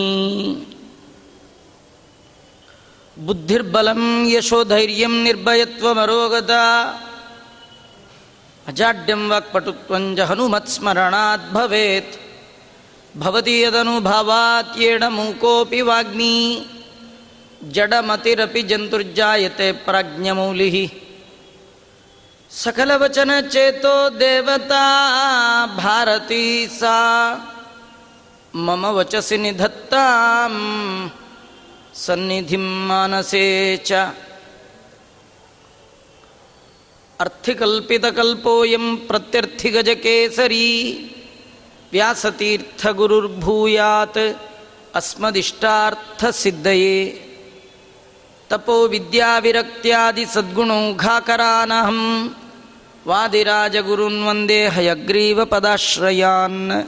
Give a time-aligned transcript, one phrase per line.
[3.26, 6.62] बुद्धिर्बलं यशोधैर्यं निर्भयत्वमरोगता।
[8.68, 12.18] अजाड्यं वाक्पटुत्वं च हनुमत्स्मरणात् भवेत्।
[13.18, 16.66] भवति यदनुभावात् येन मूकोऽपि वाग्मी
[17.64, 20.88] जडमतिरपि जन्तुर्जायते प्राज्ञमौलिः।
[22.50, 26.98] सकलवचनचेतो देवता भारती सा।
[28.54, 30.50] मम वचसि निधत्तां
[31.94, 34.12] सन्निधिं मानसे च।
[37.20, 40.68] अर्थिकल्पितकल्पोऽयं प्रत्यर्थिगजकेसरी
[41.92, 44.18] व्यासतीर्थगुरुर्भूयात्
[44.94, 47.22] अस्मदिष्टार्थसिद्धये
[48.50, 48.88] तपो
[53.06, 56.84] वादिराजगुरून् वन्दे हयग्रीवपदाश्रयान्।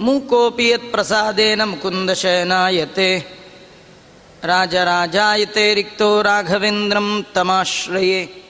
[0.00, 3.24] मूकोऽपि यत्प्रसादेन मुकुन्दशयनायते।
[4.44, 8.44] राजराजायते रिक्तो राघवेन्द्रं तमाश्रये।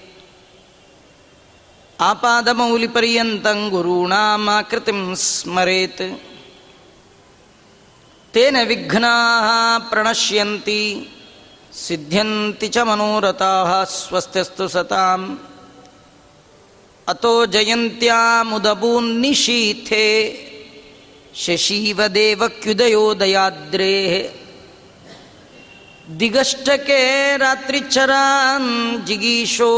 [2.00, 6.02] आपादमौलिपर्यन्तं गुरूणामाकृतिं स्मरेत्
[8.34, 11.08] ತೇನ ವಿಘ್ನಾ ಪ್ರಣಶ್ಯಂತಿ,
[11.86, 15.40] ಸಿದ್ಧ್ಯಂತಿ ಚ ಮನೋರಥಾ ಸ್ವಸ್ಥಸ್ತು ಸತಾಂ,
[17.08, 20.04] ಅತೋ ಜಯಂತ್ಯಾಮುದಬೂನ್ನಿಶೀಥೆ
[21.34, 24.34] ಶಶೀವದೇವಕ್ಯುದಯೋದಯಾದ್ರೇ
[26.20, 29.74] ದಿಗಷ್ಟಕೆ ರಾತ್ರಿಚರಾನ್ ಜಿಗೀಶೋ,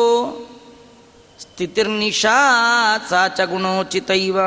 [1.41, 2.39] ಸ್ಥಿತಿರ್ನಿಶಾ
[3.11, 4.39] ಸಾ ಚ ಗುಣೋಚಿತೈವ.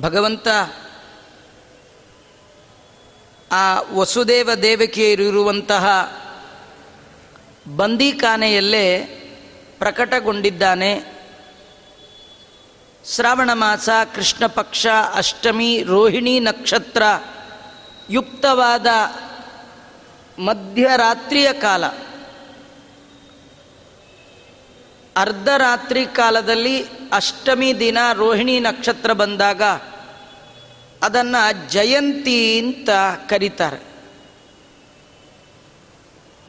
[0.00, 0.48] ಭಗವಂತ
[3.52, 5.86] ಆ ವಸುದೇವ ದೇವಕಿಯರಿರುವಂತಹ
[7.76, 9.04] ಬಂದೀಖಾನೆಯಲ್ಲೇ
[9.78, 11.14] ಪ್ರಕಟಗೊಂಡಿದ್ದಾನೆ.
[13.14, 17.02] ಶ್ರಾವಣ ಮಾಸ, ಕೃಷ್ಣ ಪಕ್ಷ, ಅಷ್ಟಮಿ, ರೋಹಿಣಿ ನಕ್ಷತ್ರ
[18.10, 18.86] ಯುಕ್ತವಾದ
[20.38, 21.86] ಮಧ್ಯರಾತ್ರಿಯ ಕಾಲ.
[25.16, 29.62] ಅರ್ಧರಾತ್ರಿ ಕಾಲದಲ್ಲಿ ಅಷ್ಟಮಿ ದಿನ ರೋಹಿಣಿ ನಕ್ಷತ್ರ ಬಂದಾಗ
[31.04, 32.90] ಅದನ್ನು ಜಯಂತಿ ಅಂತ
[33.28, 33.80] ಕರೀತಾರೆ.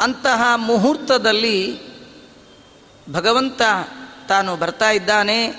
[0.01, 1.79] ಅಂತಹ ಮುಹೂರ್ತದಲ್ಲಿ
[3.11, 3.61] ಭಗವಂತ
[4.27, 5.51] ತಾನು ಬರ್ತಾ ಇದ್ದಾನೆ,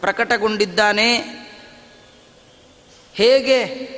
[0.00, 1.16] ಪ್ರಕಟಗೊಂಡಿದ್ದಾನೆ.
[3.14, 3.88] ಹೇಗೆ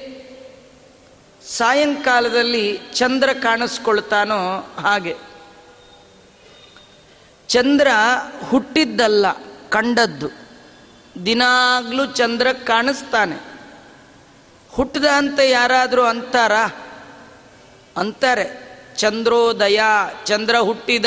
[1.48, 5.16] ಸಾಯಂಕಾಲದಲ್ಲಿ ಚಂದ್ರ ಕಾಣಿಸ್ಕೊಳ್ತಾನೋ ಹಾಗೆ.
[7.48, 7.88] ಚಂದ್ರ
[8.48, 9.26] ಹುಟ್ಟಿದ್ದಲ್ಲ,
[9.68, 10.28] ಕಂಡದ್ದು.
[11.26, 13.49] ದಿನಾಗ್ಲೂ ಚಂದ್ರ ಕಾಣಿಸ್ತಾನೆ.
[14.72, 16.52] ಹುಟ್ಟಿದ ಅಂತ ಯಾರಾದರೂ ಅಂತಾರ?
[17.96, 19.80] ಅಂತಾರೆ ಚಂದ್ರೋದಯ
[20.24, 21.04] ಚಂದ್ರ ಹುಟ್ಟಿದ.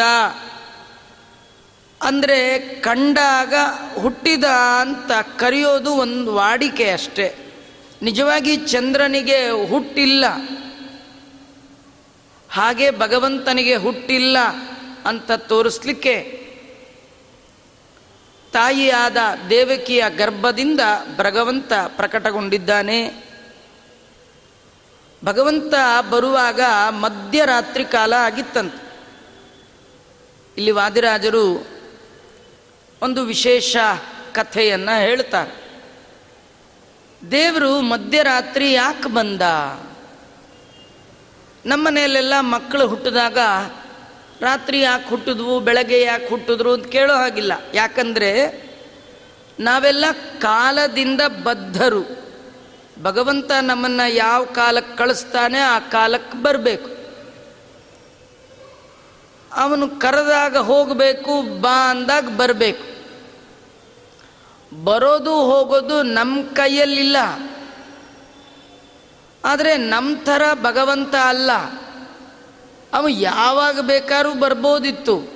[2.02, 3.54] ಅಂದರೆ ಕಂಡಾಗ
[4.02, 4.44] ಹುಟ್ಟಿದ
[4.82, 7.36] ಅಂತ ಕರೆಯೋದು ಒಂದು ವಾಡಿಕೆ ಅಷ್ಟೆ.
[8.02, 10.26] ನಿಜವಾಗಿ ಚಂದ್ರನಿಗೆ ಹುಟ್ಟಿಲ್ಲ.
[12.50, 14.38] ಹಾಗೆ ಭಗವಂತನಿಗೆ ಹುಟ್ಟಿಲ್ಲ
[15.06, 16.44] ಅಂತ ತೋರಿಸ್ಲಿಕ್ಕೆ
[18.52, 19.18] ತಾಯಿಯಾದ
[19.50, 20.80] ದೇವಕಿಯ ಗರ್ಭದಿಂದ
[21.18, 23.33] ಭಗವಂತ ಪ್ರಕಟಗೊಂಡಿದ್ದಾನೆ.
[25.24, 25.74] ಭಗವಂತ
[26.10, 28.84] ಬರುವಾಗ ಮಧ್ಯರಾತ್ರಿ ಕಾಲ ಆಗಿತ್ತಂತೆ.
[30.58, 31.68] ಇಲ್ಲಿ ವಾದಿರಾಜರು
[33.02, 33.78] ಒಂದು ವಿಶೇಷ
[34.32, 35.82] ಕಥೆಯನ್ನು ಹೇಳ್ತಾರೆ.
[37.32, 39.42] ದೇವರು ಮಧ್ಯರಾತ್ರಿ ಯಾಕೆ ಬಂದ?
[41.66, 43.38] ನಮ್ಮನೆಯಲ್ಲೆಲ್ಲ ಮಕ್ಕಳು ಹುಟ್ಟಿದಾಗ
[44.42, 47.54] ರಾತ್ರಿ ಯಾಕೆ ಹುಟ್ಟಿದ್ವು, ಬೆಳಗ್ಗೆ ಯಾಕೆ ಹುಟ್ಟಿದ್ರು ಅಂತ ಕೇಳೋ ಹಾಗಿಲ್ಲ.
[47.74, 48.64] ಯಾಕಂದರೆ
[49.60, 50.06] ನಾವೆಲ್ಲ
[50.40, 52.23] ಕಾಲದಿಂದ ಬದ್ಧರು.
[53.02, 56.94] ಭಗವಂತ ನಮ್ಮನ್ನು ಯಾವ ಕಾಲಕ್ಕೆ ಕಳಿಸ್ತಾನೆ ಆ ಕಾಲಕ್ಕೆ ಬರಬೇಕು.
[59.54, 62.94] ಅವನು ಕರೆದಾಗ ಹೋಗಬೇಕು, ಬಾ ಅಂದಾಗ ಬರಬೇಕು.
[64.84, 67.18] ಬರೋದು ಹೋಗೋದು ನಮ್ಮ ಕೈಯಲ್ಲಿಲ್ಲ.
[69.46, 71.52] ಆದರೆ ನಮ್ಮ ಥರ ಭಗವಂತ ಅಲ್ಲ.
[72.94, 75.34] ಅವನು ಯಾವಾಗ ಬೇಕಾದ್ರೂ ಬರ್ಬೋದಿತ್ತು.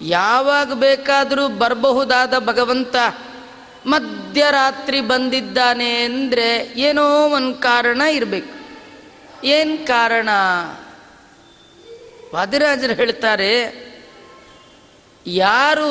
[0.00, 2.96] ಯಾವಾಗ ಬೇಕಾದರೂ ಬರಬಹುದಾದ ಭಗವಂತ.
[3.86, 8.54] ಮಧ್ಯರಾತ್ರಿ ಬಂದಿದ್ದಾನೆ ಅಂದರೆ ಏನೋ ಒಂದು ಕಾರಣ ಇರಬೇಕು.
[9.44, 10.28] ಏನು ಕಾರಣ?
[12.34, 13.52] ವಾದಿರಾಜರು ಹೇಳ್ತಾರೆ,
[15.26, 15.90] ಯಾರು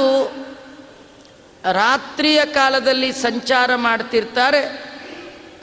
[1.71, 4.62] ರಾತ್ರಿಯ ಕಾಲದಲ್ಲಿ ಸಂಚಾರ ಮಾಡ್ತಿರ್ತಾರೆ,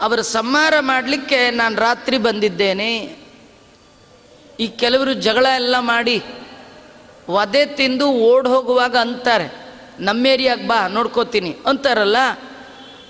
[0.00, 3.16] ಅವರ ಸಂಹಾರ ಮಾಡಲಿಕ್ಕೆ ನಾನು ರಾತ್ರಿ ಬಂದಿದ್ದೇನೆ.
[4.60, 6.22] ಈ ಕೆಲವರು ಜಗಳ ಎಲ್ಲ ಮಾಡಿ,
[7.30, 9.61] ವಧೆ ತಿಂದು ಓಡ್ ಹೋಗುವಾಗ ಅಂತಾರೆ.
[10.02, 12.20] ನಮ್ಮ ಏರಿಯಾಗೆ ಬಾ, ನೋಡ್ಕೋತೀನಿ ಅಂತಾರಲ್ಲ,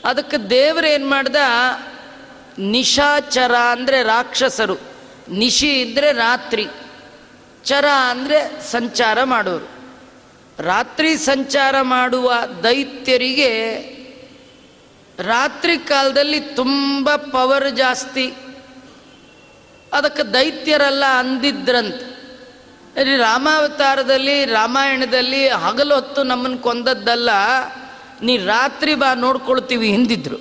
[0.05, 1.37] ಅದಕ್ಕೆ ದೇವರು ಏನು ಮಾಡ್ದ?
[2.59, 4.77] ನಿಶಾಚರ ಅಂದರೆ ರಾಕ್ಷಸರು,
[5.29, 6.67] ನಿಶಿ ಅಂದರೆ ರಾತ್ರಿ,
[7.65, 8.39] ಚರ ಅಂದರೆ
[8.71, 9.69] ಸಂಚಾರ ಮಾಡೋರು.
[10.59, 13.53] ರಾತ್ರಿ ಸಂಚಾರ ಮಾಡುವ ದೈತ್ಯರಿಗೆ
[15.19, 18.27] ರಾತ್ರಿ ಕಾಲದಲ್ಲಿ ತುಂಬ ಪವರ್ ಜಾಸ್ತಿ.
[19.93, 22.12] ಅದಕ್ಕೆ ದೈತ್ಯರೆಲ್ಲ ಅಂದಿದ್ರಂತೆ.
[23.01, 27.31] ಇಲ್ಲಿ ರಾಮಾವತಾರದಲ್ಲಿ, ರಾಮಾಯಣದಲ್ಲಿ ಹಗಲು ಹೊತ್ತು ನಮ್ಮನ್ನು ಕೊಂದದ್ದಲ್ಲ,
[28.23, 30.39] ನೀ ರಾತ್ರಿ ಬಾ ನೋಡ್ಕೊಳ್ತೀವಿ ಹಿಂದಿದ್ರು.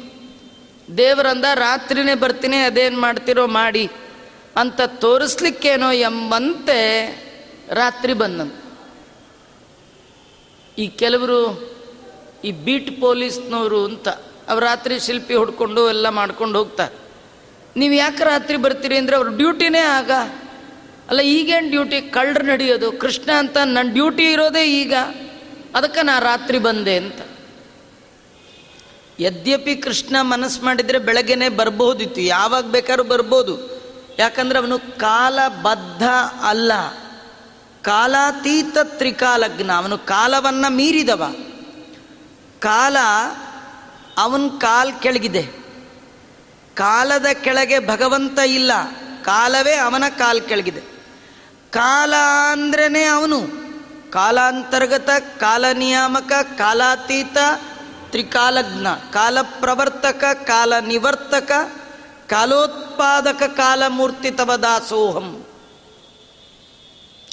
[0.97, 3.85] ದೇವರಂದ, ರಾತ್ರಿನೇ ಬರ್ತೀನಿ, ಅದೇನು ಮಾಡ್ತಿರೋ ಮಾಡಿ
[4.61, 6.79] ಅಂತ ತೋರಿಸ್ಲಿಕ್ಕೇನೋ ಎಂಬಂತೆ
[7.73, 8.57] ರಾತ್ರಿ ಬಂದಂತ
[10.77, 11.39] ಈ ಕೆಲವರು
[12.43, 14.07] ಈ ಬೀಟ್ ಪೊಲೀಸ್ನವರು ಅಂತ,
[14.49, 16.93] ಅವ್ರು ರಾತ್ರಿ ಶಿಲ್ಪಿ ಹುಡ್ಕೊಂಡು ಎಲ್ಲ ಮಾಡ್ಕೊಂಡು ಹೋಗ್ತಾರೆ.
[17.79, 20.11] ನೀವು ಯಾಕೆ ರಾತ್ರಿ ಬರ್ತೀರಿ ಅಂದರೆ ಅವ್ರ ಡ್ಯೂಟಿನೇ ಆಗ.
[21.11, 22.91] ಅಲ್ಲ, ಈಗೇನು ಡ್ಯೂಟಿ ಕಳ್ಳರು ನಡೆಯೋದು.
[22.91, 24.93] ಕೃಷ್ಣ ಅಂತ ನನ್ನ ಡ್ಯೂಟಿ ಇರೋದೇ ಈಗ.
[25.75, 27.15] ಅದಕ್ಕೆ ನಾ ರಾತ್ರಿ ಬಂದೆ ಅಂತ.
[29.19, 32.21] ಯದ್ಯಪಿ ಕೃಷ್ಣ ಮನಸ್ಸು ಮಾಡಿದರೆ ಬೆಳಗ್ಗೆನೆ ಬರ್ಬೋದಿತ್ತು.
[32.21, 33.81] ಯಾವಾಗ ಬೇಕಾದ್ರೂ ಬರ್ಬೋದು.
[34.19, 36.03] ಯಾಕಂದ್ರೆ ಅವನು ಕಾಲಬದ್ಧ
[36.43, 36.71] ಅಲ್ಲ.
[37.81, 41.35] ಕಾಲಾತೀತ ತ್ರಿಕಾಲಜ್ಞ ಅವನು ಕಾಲವನ್ನು ಮೀರಿದವ.
[42.59, 42.97] ಕಾಲ
[44.17, 45.49] ಅವನ ಕಾಲ್ ಕೆಳಗಿದೆ.
[46.73, 48.71] ಕಾಲದ ಕೆಳಗೆ ಭಗವಂತ ಇಲ್ಲ.
[49.23, 50.90] ಕಾಲವೇ ಅವನ ಕಾಲ್ ಕೆಳಗಿದೆ.
[51.71, 52.13] ಕಾಲ
[52.51, 53.39] ಅಂದ್ರೇ ಅವನು.
[54.11, 55.09] ಕಾಲಾಂತರ್ಗತ
[55.39, 57.37] ಕಾಲ ನಿಯಾಮಕ ಕಾಲಾತೀತ,
[58.09, 61.51] ತ್ರಿಕಾಲಜ್ಞ ಕಾಲ ಪ್ರವರ್ತಕ ಕಾಲ ನಿವರ್ತಕ
[62.27, 65.45] ಕಾಲೋತ್ಪಾದಕ ಕಾಲಮೂರ್ತಿ ತವ ದಾಸೋಹಂ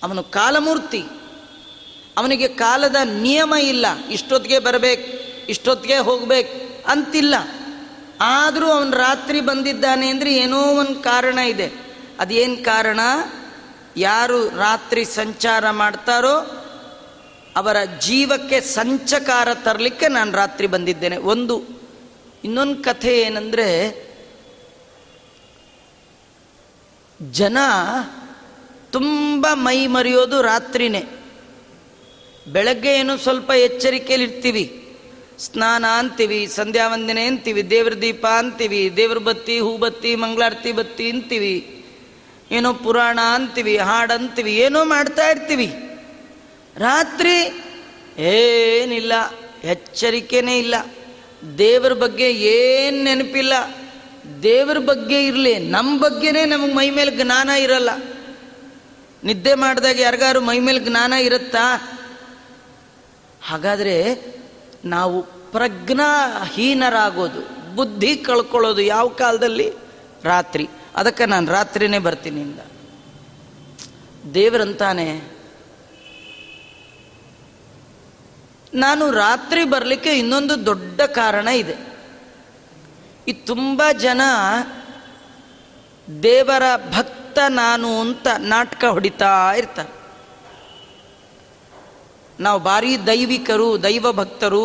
[0.02, 1.04] ಅವನು ಕಾಲಮೂರ್ತಿ.
[2.18, 3.86] ಅವನಿಗೆ ಕಾಲದ ನಿಯಮ ಇಲ್ಲ.
[4.10, 5.06] ಇಷ್ಟೊತ್ತಿಗೆ ಬರಬೇಕು,
[5.48, 7.34] ಇಷ್ಟೊತ್ತಿಗೆ ಹೋಗ್ಬೇಕು ಅಂತಿಲ್ಲ.
[8.20, 11.72] ಆದರೂ ಅವನು ರಾತ್ರಿ ಬಂದಿದ್ದಾನೆ ಅಂದರೆ ಏನೋ ಒಂದು ಕಾರಣ ಇದೆ.
[12.18, 13.00] ಅದೇನು ಕಾರಣ?
[13.98, 16.64] ಯಾರು ರಾತ್ರಿ ಸಂಚಾರ ಮಾಡ್ತಾರೋ
[17.56, 21.16] ಅವರ ಜೀವಕ್ಕೆ ಸಂಚಕಾರ ತರಲಿಕ್ಕೆ ನಾನು ರಾತ್ರಿ ಬಂದಿದ್ದೇನೆ.
[21.16, 21.62] ಒಂದು,
[22.44, 23.68] ಇನ್ನೊಂದು ಕಥೆ ಏನಂದರೆ,
[27.22, 27.58] ಜನ
[28.90, 31.04] ತುಂಬ ಮೈ ಮರೆಯೋದು ರಾತ್ರಿನೇ.
[32.48, 34.96] ಬೆಳಗ್ಗೆ ಏನು ಸ್ವಲ್ಪ ಎಚ್ಚರಿಕೆಯಲ್ಲಿ ಇರ್ತೀವಿ
[35.38, 41.77] ಸ್ನಾನ ಅಂತೀವಿ ಸಂಧ್ಯಾ ವಂದನೆ ಅಂತೀವಿ, ದೇವ್ರ ದೀಪ ಅಂತೀವಿ, ದೇವ್ರ ಬತ್ತಿ, ಹೂ ಬತ್ತಿ, ಮಂಗಳಾರತಿ ಬತ್ತಿ ಅಂತೀವಿ.
[42.50, 45.66] ಏನೋ ಪುರಾಣ ಅಂತೀವಿ ಹಾಡು ಅಂತೀವಿ ಏನೋ ಮಾಡ್ತಾ ಇರ್ತೀವಿ.
[46.76, 47.36] ರಾತ್ರಿ
[48.18, 49.12] ಏನಿಲ್ಲ,
[49.64, 50.74] ಎಚ್ಚರಿಕೆನೇ ಇಲ್ಲ.
[51.58, 53.52] ದೇವರ ಬಗ್ಗೆ ಏನು ನೆನಪಿಲ್ಲ.
[54.42, 57.90] ದೇವರ ಬಗ್ಗೆ ಇರಲಿ ನಮ್ಮ ಬಗ್ಗೆನೇ ನಮಗೆ ಮೈ ಮೇಲೆ ಜ್ಞಾನ ಇರಲ್ಲ.
[59.24, 61.64] ನಿದ್ದೆ ಮಾಡಿದಾಗ ಯಾರಿಗಾರು ಮೈ ಮೇಲೆ ಜ್ಞಾನ ಇರುತ್ತಾ?
[63.42, 63.94] ಹಾಗಾದರೆ
[64.84, 65.22] ನಾವು
[65.52, 67.40] ಪ್ರಜ್ಞಾಹೀನರಾಗೋದು,
[67.74, 69.72] ಬುದ್ಧಿ ಕಳ್ಕೊಳ್ಳೋದು ಯಾವ ಕಾಲದಲ್ಲಿ?
[70.24, 70.68] ರಾತ್ರಿ.
[70.98, 72.60] ಅದಕ್ಕೆ ನಾನು ರಾತ್ರಿನೇ ಬರ್ತೀನಿ ಇಂದ
[74.34, 75.08] ದೇವರಂತಾನೆ,
[78.74, 81.76] ನಾನು ರಾತ್ರಿ ಬರಲಿಕ್ಕೆ ಇನ್ನೊಂದು ದೊಡ್ಡ ಕಾರಣ ಇದೆ.
[83.28, 84.22] ಈ ತುಂಬ ಜನ
[86.22, 86.62] ದೇವರ
[86.92, 89.92] ಭಕ್ತ ನಾನು ಅಂತ ನಾಟಕ ಹೊಡಿತಾ ಇರ್ತಾರೆ.
[92.40, 94.64] ನಾವು ಭಾರಿ ದೈವಿಕರು, ದೈವ ಭಕ್ತರು,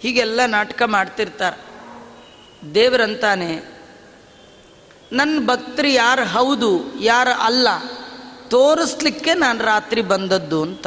[0.00, 1.58] ಹೀಗೆಲ್ಲ ನಾಟಕ ಮಾಡ್ತಿರ್ತಾರೆ.
[2.74, 3.50] ದೇವರಂತಾನೆ
[5.12, 7.68] ನನ್ನ ಭಕ್ತರು ಯಾರು ಹೌದು, ಯಾರು ಅಲ್ಲ,
[8.48, 10.86] ತೋರಿಸ್ಲಿಕ್ಕೆ ನಾನು ರಾತ್ರಿ ಬಂದದ್ದು ಅಂತ.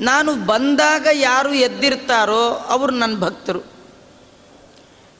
[0.00, 3.60] ನಾನು ಬಂದಾಗ ಯಾರು ಎದ್ದಿರ್ತಾರೋ ಅವರು ನನ್ನ ಭಕ್ತರು.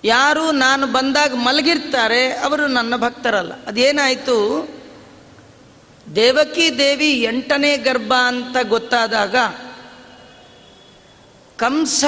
[0.04, 3.52] ಯಾರು ನಾನು ಬಂದಾಗ ಮಲಗಿರ್ತಾರೆ ಅವರು ನನ್ನ ಭಕ್ತರಲ್ಲ.
[3.66, 4.68] ಅದೇನಾಯಿತು?
[6.16, 9.37] ದೇವಕಿ ದೇವಿ ಎಂಟನೇ ಗರ್ಭ ಅಂತ ಗೊತ್ತಾದಾಗ
[11.56, 12.04] ಕಂಸ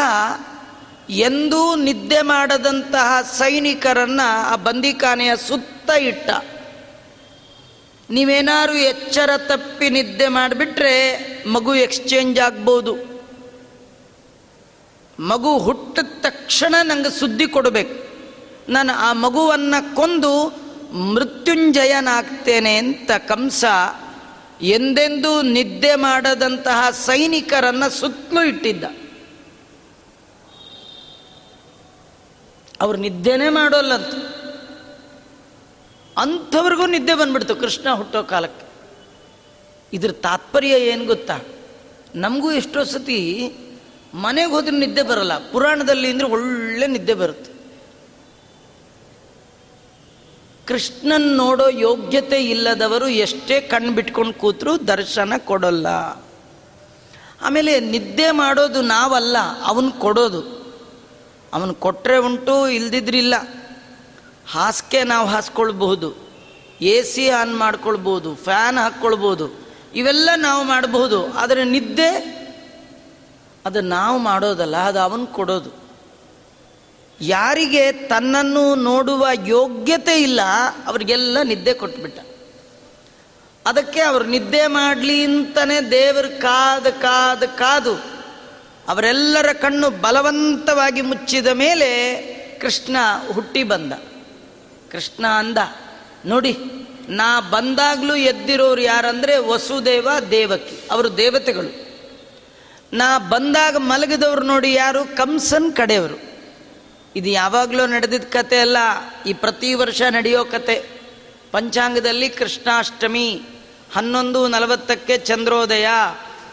[1.11, 6.31] ಎಂದೂ ನಿದ್ದೆ ಮಾಡದಂತಹ ಸೈನಿಕರನ್ನ ಆ ಬಂದಿಖಾನೆಯ ಸುತ್ತ ಇಟ್ಟ.
[8.11, 12.97] ನೀವೇನಾರು ಎಚ್ಚರ ತಪ್ಪಿ ನಿದ್ದೆ ಮಾಡಿಬಿಟ್ರೆ ಮಗು ಎಕ್ಸ್ಚೇಂಜ್ ಆಗ್ಬೋದು.
[15.21, 18.05] ಮಗು ಹುಟ್ಟಿದ ತಕ್ಷಣ ನಂಗೆ ಸುದ್ದಿ ಕೊಡಬೇಕು.
[18.73, 20.65] ನಾನು ಆ ಮಗುವನ್ನು ಕೊಂದು
[20.97, 23.65] ಮೃತ್ಯುಂಜಯನಾಗ್ತೇನೆ ಅಂತ ಕಂಸ
[24.61, 28.85] ಎಂದೆಂದೂ ನಿದ್ದೆ ಮಾಡದಂತಹ ಸೈನಿಕರನ್ನು ಸುತ್ತಲೂ ಇಟ್ಟಿದ್ದ.
[32.81, 34.15] ಅವ್ರು ನಿದ್ದೆನೇ ಮಾಡೋಲ್ಲಂತ.
[36.19, 38.67] ಅಂಥವ್ರಿಗೂ ನಿದ್ದೆ ಬಂದ್ಬಿಡ್ತು ಕೃಷ್ಣ ಹುಟ್ಟೋ ಕಾಲಕ್ಕೆ.
[39.93, 41.41] ಇದ್ರ ತಾತ್ಪರ್ಯ ಏನು ಗೊತ್ತಾ?
[42.15, 43.53] ನಮಗೂ ಎಷ್ಟೋ ಸತಿ
[44.15, 45.51] ಮನೆಗೆ ಹೋದ್ರೆ ನಿದ್ದೆ ಬರಲ್ಲ.
[45.51, 47.55] ಪುರಾಣದಲ್ಲಿ ಅಂದರೆ ಒಳ್ಳೆ ನಿದ್ದೆ ಬರುತ್ತೆ.
[50.67, 55.87] ಕೃಷ್ಣನ್ ನೋಡೋ ಯೋಗ್ಯತೆ ಇಲ್ಲದವರು ಎಷ್ಟೇ ಕಣ್ಣು ಬಿಟ್ಕೊಂಡು ಕೂತರು ದರ್ಶನ ಕೊಡೋಲ್ಲ.
[57.43, 60.54] ಆಮೇಲೆ ನಿದ್ದೆ ಮಾಡೋದು ನಾವಲ್ಲ, ಅವನು ಕೊಡೋದು.
[61.55, 63.35] ಅವನು ಕೊಟ್ಟರೆ ಉಂಟು ಇಲ್ದಿದ್ರಿಲ್ಲ
[64.53, 66.09] ಹಾಸಿಗೆ ನಾವು ಹಾಸ್ಕೊಳ್ಬಹುದು.
[66.81, 69.47] ಎ ಸಿ ಆನ್ ಮಾಡ್ಕೊಳ್ಬೋದು ಫ್ಯಾನ್ ಹಾಕ್ಕೊಳ್ಬೋದು
[69.95, 71.33] ಇವೆಲ್ಲ ನಾವು ಮಾಡಬಹುದು.
[71.33, 72.11] ಆದರೆ ನಿದ್ದೆ,
[73.67, 75.71] ಅದು ನಾವು ಮಾಡೋದಲ್ಲ, ಅದು ಅವನು ಕೊಡೋದು.
[77.21, 80.41] ಯಾರಿಗೆ ತನ್ನನ್ನು ನೋಡುವ ಯೋಗ್ಯತೆ ಇಲ್ಲ,
[80.87, 82.21] ಅವರಿಗೆಲ್ಲ ನಿದ್ದೆ ಕೊಟ್ಬಿಟ್ಟ.
[83.67, 88.14] ಅದಕ್ಕೆ ಅವರು ನಿದ್ದೆ ಮಾಡಲಿ ಅಂತಲೇ ದೇವರು ಕಾದು ಕಾದು ಕಾದು.
[88.89, 92.17] ಅವರೆಲ್ಲರ ಕಣ್ಣು ಬಲವಂತವಾಗಿ ಮುಚ್ಚಿದ ಮೇಲೆ
[92.61, 92.97] ಕೃಷ್ಣ
[93.33, 93.93] ಹುಟ್ಟಿ ಬಂದ.
[94.93, 95.59] ಕೃಷ್ಣ ಅಂದ,
[96.27, 96.57] ನೋಡಿ,
[97.09, 101.85] ನಾ ಬಂದಾಗಲೂ ಎದ್ದಿರೋರು ಯಾರಂದರೆ ವಸುದೇವ ದೇವಕಿ, ಅವರು ದೇವತೆಗಳು.
[102.93, 105.17] ನಾ ಬಂದಾಗ ಮಲಗಿದವರು ನೋಡಿ ಯಾರು?
[105.17, 106.23] ಕಂಸನ್ ಕಡೆಯವರು.
[107.17, 108.77] ಇದು ಯಾವಾಗಲೂ ನಡೆದಿದ್ದ ಕತೆ ಅಲ್ಲ,
[109.27, 110.85] ಈ ಪ್ರತಿ ವರ್ಷ ನಡೆಯೋ ಕತೆ.
[111.53, 113.43] ಪಂಚಾಂಗದಲ್ಲಿ ಕೃಷ್ಣಾಷ್ಟಮಿ,
[113.95, 115.87] ಹನ್ನೊಂದು ನಲವತ್ತಕ್ಕೆ ಚಂದ್ರೋದಯ,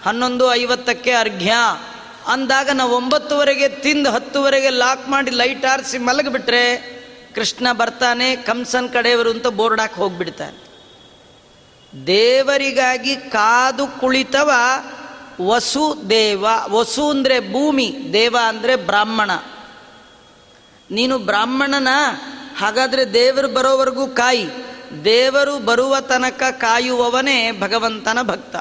[0.04, 1.54] ಹನ್ನೊಂದು ಐವತ್ತಕ್ಕೆ ಅರ್ಘ್ಯ
[2.32, 6.64] ಅಂದಾಗ ನಾವು ಒಂಬತ್ತುವರೆಗೆ ತಿಂದು ಹತ್ತುವರೆಗೆ ಲಾಕ್ ಮಾಡಿ ಲೈಟ್ ಆರಿಸಿ ಮಲಗಿಬಿಟ್ರೆ
[7.36, 10.72] ಕೃಷ್ಣ ಬರ್ತಾನೆ ಕಂಸನ್ ಕಡೆಯವರು ಅಂತ ಬೋರ್ಡಾಕ್ ಹೋಗ್ಬಿಡ್ತಾನೆ.
[12.08, 14.52] ದೇವರಿಗಾಗಿ ಕಾದು ಕುಳಿತವ
[15.42, 19.32] ವಸು ದೇವ, ವಸು ಅಂದರೆ ಭೂಮಿ, ದೇವ ಅಂದರೆ ಬ್ರಾಹ್ಮಣ.
[20.92, 21.88] ನೀನು ಬ್ರಾಹ್ಮಣನ,
[22.58, 24.46] ಹಾಗಾದರೆ ದೇವರು ಬರೋವರೆಗೂ ಕಾಯಿ.
[25.06, 28.56] ದೇವರು ಬರುವ ತನಕ ಕಾಯುವವನೇ ಭಗವಂತನ ಭಕ್ತ.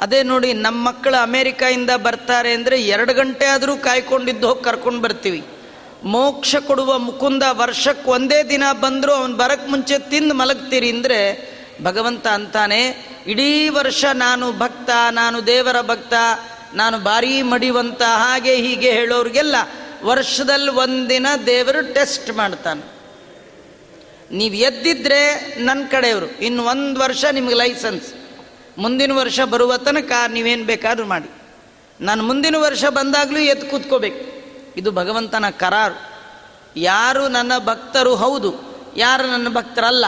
[0.00, 5.42] ಅದೇ ನೋಡಿ ನಮ್ಮ ಮಕ್ಕಳು ಅಮೇರಿಕಾಯಿಂದ ಬರ್ತಾರೆ ಅಂದರೆ ಎರಡು ಗಂಟೆ ಆದರೂ ಕಾಯ್ಕೊಂಡಿದ್ದು ಹೋಗಿ ಕರ್ಕೊಂಡು ಬರ್ತೀವಿ.
[6.04, 11.18] ಮೋಕ್ಷ ಕೊಡುವ ಮುಕುಂದ ವರ್ಷಕ್ಕೆ ಒಂದೇ ದಿನ ಬಂದರೂ ಅವನು ಬರಕ್ಕೆ ಮುಂಚೆ ತಿಂದು ಮಲಗ್ತೀರಿ ಅಂದರೆ
[11.82, 12.80] ಭಗವಂತ ಅಂತಾನೆ,
[13.26, 16.14] ಇಡೀ ವರ್ಷ ನಾನು ಭಕ್ತ, ನಾನು ದೇವರ ಭಕ್ತ,
[16.74, 19.56] ನಾನು ಭಾರೀ ಮಡಿವಂತ, ಹಾಗೆ ಹೀಗೆ ಹೇಳೋರಿಗೆಲ್ಲ
[20.02, 22.82] ವರ್ಷದಲ್ಲಿ ಒಂದಿನ ದೇವರು ಟೆಸ್ಟ್ ಮಾಡ್ತಾನೆ.
[24.30, 25.22] ನೀವು ಎದ್ದಿದ್ರೆ
[25.58, 28.08] ನನ್ನ ಕಡೆಯವರು ಇನ್ನು ಒಂದು ವರ್ಷ ನಿಮಗೆ ಲೈಸೆನ್ಸ್.
[28.80, 31.30] ಮುಂದಿನ ವರ್ಷ ಬರುವ ತನಕ ನೀವೇನು ಬೇಕಾದ್ರೂ ಮಾಡಿ.
[32.00, 34.22] ನಾನು ಮುಂದಿನ ವರ್ಷ ಬಂದಾಗಲೂ ಎದ್ದು ಕೂತ್ಕೋಬೇಕು.
[34.76, 35.98] ಇದು ಭಗವಂತನ ಕರಾರು.
[36.76, 38.50] ಯಾರು ನನ್ನ ಭಕ್ತರು ಹೌದು,
[38.96, 40.06] ಯಾರು ನನ್ನ ಭಕ್ತರಲ್ಲ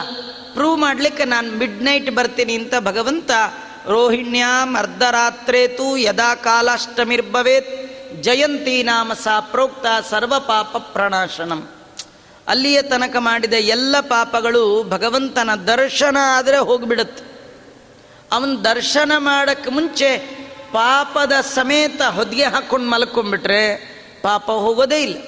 [0.55, 3.31] ಪ್ರೂವ್ ಮಾಡಲಿಕ್ಕೆ ನಾನು ಮಿಡ್ ನೈಟ್ ಬರ್ತೀನಿ ಅಂತ ಭಗವಂತ,
[3.87, 7.73] ರೋಹಿಣ್ಯಾಂ ಅರ್ಧರಾತ್ರೇತು ಯದಾ ಕಾಲಾಷ್ಟಮಿರ್ಭವೇತ್,
[8.23, 11.69] ಜಯಂತಿ ನಾಮ ಸಾ ಪ್ರೋಕ್ತ ಸರ್ವ ಪಾಪ ಪ್ರಣಾಶನಂ.
[12.49, 17.32] ಅಲ್ಲಿಯ ತನಕ ಮಾಡಿದ ಎಲ್ಲ ಪಾಪಗಳು ಭಗವಂತನ ದರ್ಶನ ಆದರೆ ಹೋಗಿಬಿಡುತ್ತೆ.
[18.33, 20.19] ಅವನ ದರ್ಶನ ಮಾಡೋಕ್ಕೆ ಮುಂಚೆ
[20.73, 23.77] ಪಾಪದ ಸಮೇತ ಹೊದಿಗೆ ಹಾಕ್ಕೊಂಡು ಮಲ್ಕೊಂಡ್ಬಿಟ್ರೆ
[24.23, 25.23] ಪಾಪ ಹೋಗೋದೇ ಇಲ್ಲ.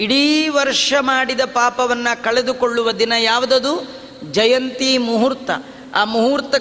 [0.00, 4.00] ಇಡೀ ವರ್ಷ ಮಾಡಿದ ಪಾಪವನ್ನು ಕಳೆದುಕೊಳ್ಳುವ ದಿನ ಯಾವುದದು?
[4.32, 5.50] ಜಯಂತಿ ಮುಹೂರ್ತ.
[5.94, 6.54] ಆ ಮುಹೂರ್ತ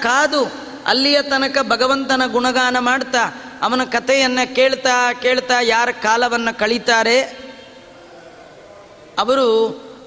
[0.00, 0.52] ಕಾದು
[0.86, 7.20] ಅಲ್ಲಿಯ ತನಕ ಭಗವಂತನ ಗುಣಗಾನ ಮಾಡ್ತಾ ಅವನ ಕಥೆಯನ್ನು ಕೇಳ್ತಾ ಕೇಳ್ತಾ ಯಾರ ಕಾಲವನ್ನು ಕಳೀತಾರೆ?
[9.18, 9.48] ಅವರು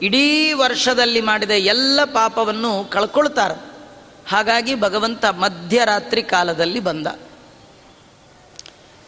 [0.01, 3.66] ಇಡೀ ವರ್ಷದಲ್ಲಿ ಮಾಡಿದ ಎಲ್ಲ ಪಾಪವನ್ನು ಕಳ್ಕೊಳ್ತಾರೆ.
[4.27, 7.07] ಹಾಗಾಗಿ ಭಗವಂತ ಮಧ್ಯರಾತ್ರಿ ಕಾಲದಲ್ಲಿ ಬಂದ.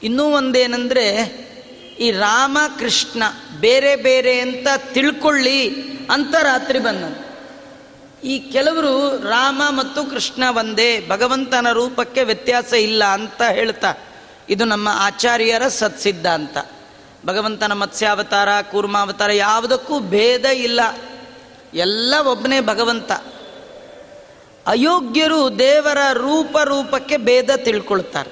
[0.03, 1.15] ಇನ್ನೂ ಒಂದೇನೆಂದರೆ,
[1.99, 3.23] ಈ ರಾಮ ಕೃಷ್ಣ
[3.59, 5.69] ಬೇರೆ ಬೇರೆ ಅಂತ ತಿಳ್ಕೊಳ್ಳಿ
[6.09, 7.03] ಅಂತ ರಾತ್ರಿ ಬಂದ
[8.23, 13.93] ಈ ಕೆಲವರು ರಾಮ ಮತ್ತು ಕೃಷ್ಣ ಒಂದೇ, ಭಗವಂತನ ರೂಪಕ್ಕೆ ವ್ಯತ್ಯಾಸ ಇಲ್ಲ ಅಂತ ಹೇಳ್ತಾ,
[14.49, 16.57] ಇದು ನಮ್ಮ ಆಚಾರ್ಯರ ಸತ್ಸಿದ್ಧಾಂತ.
[17.25, 20.79] ಭಗವಂತನ ಮತ್ಸ್ಯಾವತಾರ, ಕೂರ್ಮಾವತಾರ ಯಾವುದಕ್ಕೂ ಭೇದ ಇಲ್ಲ.
[21.73, 23.11] ಎಲ್ಲ ಒಬ್ಬನೇ ಭಗವಂತ.
[24.69, 28.31] ಅಯೋಗ್ಯರು ದೇವರ ರೂಪ ರೂಪಕ್ಕೆ ಭೇದ ತಿಳ್ಕೊಳ್ತಾರೆ.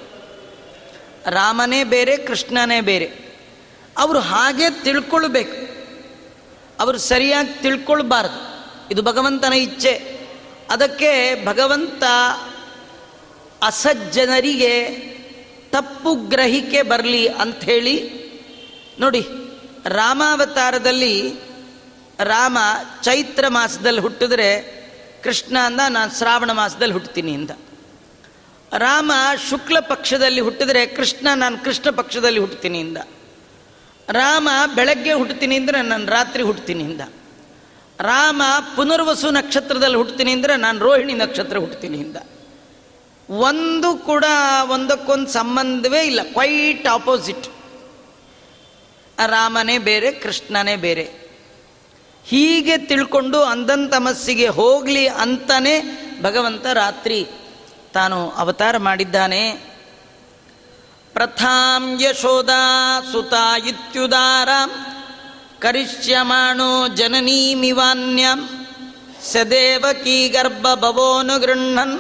[1.30, 3.12] ರಾಮನೇ ಬೇರೆ, ಕೃಷ್ಣನೇ ಬೇರೆ.
[3.98, 5.68] ಅವರು ಹಾಗೆ ತಿಳ್ಕೊಳ್ಬೇಕು.
[6.80, 8.58] ಅವರು ಸರಿಯಾಗಿ ತಿಳ್ಕೊಳ್ಬಾರ್ದು.
[8.92, 10.20] ಇದು ಭಗವಂತನ ಇಚ್ಛೆ.
[10.70, 12.04] ಅದಕ್ಕೆ ಭಗವಂತ
[13.64, 14.90] ಅಸಜ್ಜನರಿಗೆ
[15.70, 18.28] ತಪ್ಪು ಗ್ರಹಿಕೆ ಬರಲಿ ಅಂಥೇಳಿ
[19.00, 19.28] ನೋಡಿ,
[19.86, 21.34] ರಾಮಾವತಾರದಲ್ಲಿ
[22.20, 22.58] ರಾಮ
[23.04, 24.77] ಚೈತ್ರ ಮಾಸದಲ್ಲಿ ಹುಟ್ಟಿದ್ರೆ
[25.28, 27.52] ಕೃಷ್ಣ ಅಂದ, ನಾನು ಶ್ರಾವಣ ಮಾಸದಲ್ಲಿ ಹುಟ್ಟುತ್ತೀನಿ ಅಂತ.
[28.72, 29.12] ರಾಮ
[29.50, 32.98] ಶುಕ್ಲ ಪಕ್ಷದಲ್ಲಿ ಹುಟ್ಟಿದ್ರೆ, ಕೃಷ್ಣ, ನಾನು ಕೃಷ್ಣ ಪಕ್ಷದಲ್ಲಿ ಹುಟ್ಟುತ್ತೀನಿ ಇಂದ
[34.08, 37.04] ರಾಮ ಬೆಳಗ್ಗೆ ಹುಟ್ಟುತ್ತೀನಿ ಅಂದರೆ, ನಾನು ರಾತ್ರಿ ಹುಟ್ಟುತ್ತೀನಿ ಇಂದ
[38.00, 38.42] ರಾಮ
[38.76, 42.18] ಪುನರ್ವಸು ನಕ್ಷತ್ರದಲ್ಲಿ ಹುಟ್ಟುತ್ತೀನಿ ಅಂದರೆ, ನಾನು ರೋಹಿಣಿ ನಕ್ಷತ್ರ ಹುಟ್ಟುತ್ತೀನಿ ಇಂದ
[43.30, 44.26] ಒಂದು ಕೂಡ
[44.76, 47.48] ಒಂದಕ್ಕೊಂದು ಸಂಬಂಧವೇ ಇಲ್ಲ, ಕ್ವೈಟ್ ಆಪೋಸಿಟ್.
[49.18, 51.27] ರಾಮನೇ ಬೇರೆ, ಕೃಷ್ಣನೇ ಬೇರೆ.
[52.28, 57.28] ಹೀಗೆ ತಿಳ್ಕೊಂಡು ಅಂದಂತಮಸ್ಸಿಗೆ ಹೋಗಲಿ ಅಂತಾನೆ ಭಗವಂತ ರಾತ್ರಿ
[57.94, 59.52] ತಾನು ಅವತಾರ ಮಾಡಿದ್ದಾನೆ.
[61.14, 62.50] ಪ್ರಥಾಂ ಯಶೋಧ
[63.12, 63.34] ಸುತ
[63.68, 64.50] ಇತ್ಯುದಾರ,
[65.60, 68.28] ಕರಿಷ್ಯಮಾಣೋ ಜನನೀಮಿವಾನ್ಯ,
[69.32, 72.00] ಸದೇವಕೀ ಗರ್ಭ ಭವೋನು ಗೃಹನ್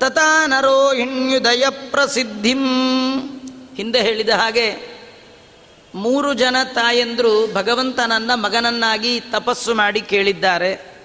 [0.00, 2.66] ತಥಾ ನರೋಹಿಣ್ಯುದಯ ಪ್ರಸಿದ್ಧಿಂ.
[3.76, 4.95] ಹಿಂದೆ ಹೇಳಿದ ಹಾಗೆ
[5.96, 10.96] ಮೂರು ಜನ ತಾಯಂದರು ಭಗವಂತನನ್ನ ಮಗನನ್ನಾಗಿ ತಪಸ್ಸು ಮಾಡಿ ಕೇಳಿದ್ದಾರೆ.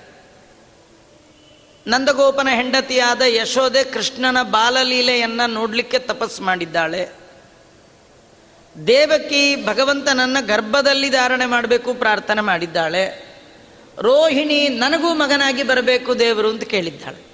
[1.88, 7.10] ನಂದಗೋಪನ ಹೆಂಡತಿಯಾದ ಯಶೋದೆ ಕೃಷ್ಣನ ಬಾಲಲೀಲೆಯನ್ನು ನೋಡಲಿಕ್ಕೆ ತಪಸ್ಸು ಮಾಡಿದ್ದಾಳೆ.
[8.88, 13.31] ದೇವಕಿ ಭಗವಂತನನ್ನ ಗರ್ಭದಲ್ಲಿ ಧಾರಣೆ ಮಾಡಬೇಕು ಪ್ರಾರ್ಥನೆ ಮಾಡಿದ್ದಾಳೆ.
[14.00, 17.25] ರೋಹಿಣಿ ನನಗೂ ಮಗನಾಗಿ ಬರಬೇಕು ದೇವರು ಅಂತ ಕೇಳಿದ್ದಾಳೆ.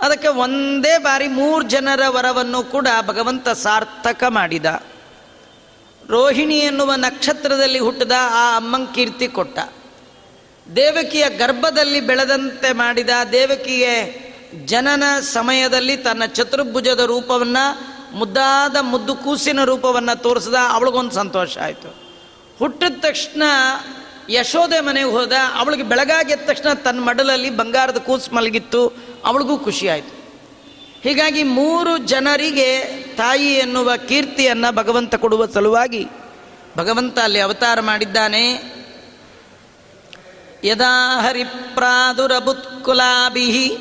[0.00, 4.66] ಅದಕ್ಕೆ ಒಂದೇ ಬಾರಿ ಮೂರು ಜನರ ವರವನ್ನು ಕೂಡ ಭಗವಂತ ಸಾರ್ಥಕ ಮಾಡಿದ.
[6.12, 9.58] ರೋಹಿಣಿ ಎನ್ನುವ ನಕ್ಷತ್ರದಲ್ಲಿ ಹುಟ್ಟಿದ ಆ ಅಮ್ಮಂ ಕೀರ್ತಿ ಕೊಟ್ಟ.
[10.76, 14.22] ದೇವಕಿಯ ಗರ್ಭದಲ್ಲಿ ಬೆಳೆದಂತೆ ಮಾಡಿದ ದೇವಕಿಗೆ
[14.66, 20.54] ಜನನ ಸಮಯದಲ್ಲಿ ತನ್ನ ಚತುರ್ಭುಜದ ರೂಪವನ್ನು, ಮುದ್ದಾದ ಮುದ್ದು ಕೂಸಿನ ರೂಪವನ್ನು ತೋರಿಸಿದ.
[20.68, 21.88] ಅವಳಿಗೊಂದು ಸಂತೋಷ ಆಯಿತು.
[22.58, 23.42] ಹುಟ್ಟಿದ ತಕ್ಷಣ
[24.30, 25.32] ಯಶೋದೆ ಮನೆಗೆ ಹೋದ.
[25.54, 28.92] ಅವಳಿಗೆ ಬೆಳಗಾಗಿದ್ದ ತಕ್ಷಣ ತನ್ನ ಮಡಲಲ್ಲಿ ಬಂಗಾರದ ಕೂಸು ಮಲಗಿತ್ತು.
[29.24, 29.88] ಅವಳಿಗೂ ಖುಷಿ
[31.02, 36.06] ಹೀಗಾಗಿ ಮೂರು ಜನರಿಗೆ ತಾಯಿ ಎನ್ನುವ ಕೀರ್ತಿಯನ್ನು ಭಗವಂತ ಕೊಡುವ ಸಲುವಾಗಿ
[36.76, 38.72] ಭಗವಂತ ಅಲ್ಲಿ ಅವತಾರ ಮಾಡಿದ್ದಾನೆ.
[40.64, 43.76] ಯದಾ ಹರಿಪ್ರಾದುರಬುತ್ಕುಲಾಭಿ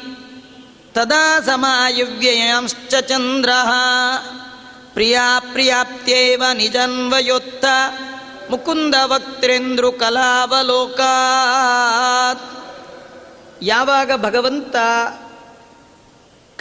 [0.91, 3.49] ತದಾ ಸಮಾಯುವ್ಯಯಾಂಶ್ಚ ಚಂದ್ರ
[4.93, 7.65] ಪ್ರಿಯಾ ಪ್ರಿಯಾಪ್ತ್ಯೇವ ನಿಜನ್ವಯೋತ್ತ
[8.49, 12.63] ಮುಕುಂದ ವಕ್ತೇಂದ್ರು ಕಲಾವಲೋಕಾತ್.
[13.61, 14.75] ಯಾವಾಗ ಭಗವಂತ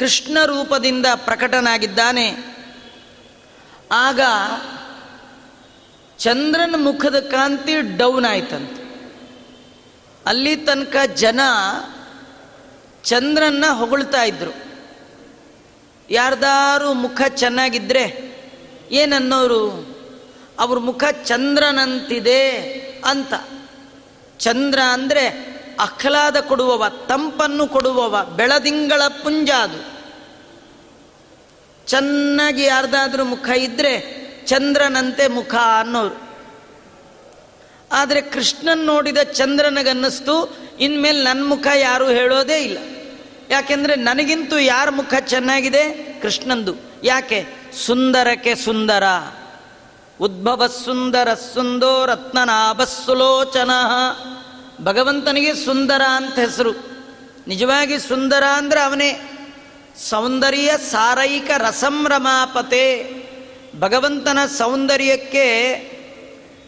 [0.01, 2.37] ಕೃಷ್ಣ ರೂಪದಿಂದ ಪ್ರಕಟನಾಗಿದ್ದಾನೆ.
[3.93, 4.21] ಆಗ
[6.19, 8.83] ಚಂದ್ರನ ಮುಖದ ಕಾಂತಿ ಡೌನ್ ಆಯ್ತಂತೆ.
[10.27, 11.41] ಅಲ್ಲಿ ತನಕ ಜನ
[13.05, 14.51] ಚಂದ್ರನ್ನ ಹೊಗಳ್ತಾ ಇದ್ರು.
[16.11, 18.07] ಯಾರ್ದಾರು ಮುಖ ಚೆನ್ನಾಗಿದ್ರೆ
[18.91, 19.65] ಏನನ್ನೋರು,
[20.59, 22.51] ಅವ್ರ ಮುಖ ಚಂದ್ರನಂತಿದೆ
[23.05, 23.35] ಅಂತ.
[24.39, 25.50] ಚಂದ್ರ ಅಂದರೆ
[25.81, 30.01] ಆಹ್ಲಾದ ಕೊಡುವವ, ತಂಪನ್ನು ಕೊಡುವವ, ಬೆಳದಿಂಗಳ ಪುಂಜ ಅದು
[31.87, 36.31] ಚೆನ್ನಾಗಿ ಯಾರ್ದಾದ್ರೂ ಮುಖ ಇದ್ರೆ ಚಂದ್ರನಂತೆ ಮುಖ ಅನ್ನೋರು.
[37.93, 42.79] ಆದರೆ ಕೃಷ್ಣನ್ ನೋಡಿದ ಚಂದ್ರನಗನ್ನಿಸ್ತು, ಇನ್ಮೇಲೆ ನನ್ನ ಮುಖ ಯಾರು ಹೇಳೋದೇ ಇಲ್ಲ.
[43.51, 45.91] ಯಾಕೆಂದ್ರೆ ನನಗಿಂತೂ ಯಾರ ಮುಖ ಚೆನ್ನಾಗಿದೆ?
[46.23, 46.75] ಕೃಷ್ಣಂದು.
[47.05, 47.47] ಯಾಕೆ?
[47.87, 49.03] ಸುಂದರಕ್ಕೆ ಸುಂದರ.
[50.21, 53.71] ಉದ್ಭವ ಸುಂದರ ಸುಂದೋ ರತ್ನನಾಭ ಸುಲೋಚನ
[54.85, 56.73] ಭಗವಂತನಿಗೆ ಸುಂದರ ಅಂತ ಹೆಸರು.
[57.49, 59.27] ನಿಜವಾಗಿ ಸುಂದರ ಅಂದ್ರೆ ಅವನೇ.
[60.11, 63.15] ಸೌಂದರ್ಯ ಸಾರೈಕ ರಸಂಭ್ರಮಾಪತೆ
[63.79, 65.71] ಭಗವಂತನ ಸೌಂದರ್ಯಕ್ಕೆ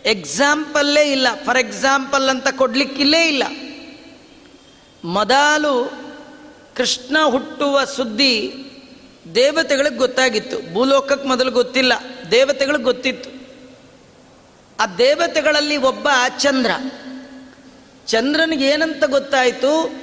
[0.05, 1.27] ಎಕ್ಸಾಂಪಲ್ಲೇ ಇಲ್ಲ.
[1.44, 3.42] ಫಾರ್ ಎಕ್ಸಾಂಪಲ್ ಅಂತ ಕೊಡಲಿಕ್ಕಿಲ್ಲೇ ಇಲ್ಲ.
[5.05, 5.92] ಮೊದಲು
[6.77, 8.64] ಕೃಷ್ಣ ಹುಟ್ಟುವ ಸುದ್ದಿ
[9.35, 10.75] ದೇವತೆಗಳಿಗೆ ಗೊತ್ತಾಗಿತ್ತು.
[10.75, 11.92] ಭೂಲೋಕಕ್ಕೆ ಮೊದಲು ಗೊತ್ತಿಲ್ಲ.
[12.31, 13.31] ದೇವತೆಗಳಿಗೆ ಗೊತ್ತಿತ್ತು.
[14.81, 16.70] ಆ ದೇವತೆಗಳಲ್ಲಿ ಒಬ್ಬ ಚಂದ್ರ.
[18.07, 20.03] ಚಂದ್ರನಿಗೆ ಏನಂತ ಗೊತ್ತಾಯಿತು?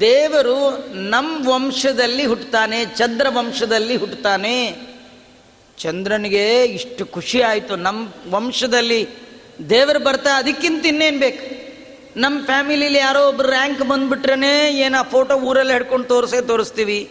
[0.00, 4.76] ದೇವರು ನಮ್ಮ ವಂಶದಲ್ಲಿ ಹುಟ್ಟುತ್ತಾನೆ ಚಂದ್ರ ವಂಶದಲ್ಲಿ ಹುಟ್ಟುತ್ತಾನೆ
[5.78, 7.76] ಚಂದ್ರನಿಗೆ ಇಷ್ಟು ಖುಷಿ ಆಯಿತು.
[7.76, 9.08] ನಮ್ಮ ವಂಶದಲ್ಲಿ
[9.70, 11.62] ದೇವರು ಬರ್ತಾ ಅದಕ್ಕಿಂತ ಇನ್ನೇನು ಬೇಕು?
[12.20, 17.10] ನಮ್ಮ ಫ್ಯಾಮಿಲಿಲಿ ಯಾರೋ ಒಬ್ಬರು ರ್ಯಾಂಕ್ ಬಂದುಬಿಟ್ರೇ ಏನು ಆ ಫೋಟೋ ಊರಲ್ಲಿ ಹಿಡ್ಕೊಂಡು ತೋರಿಸೇ ತೋರಿಸ್ತೀವಿ.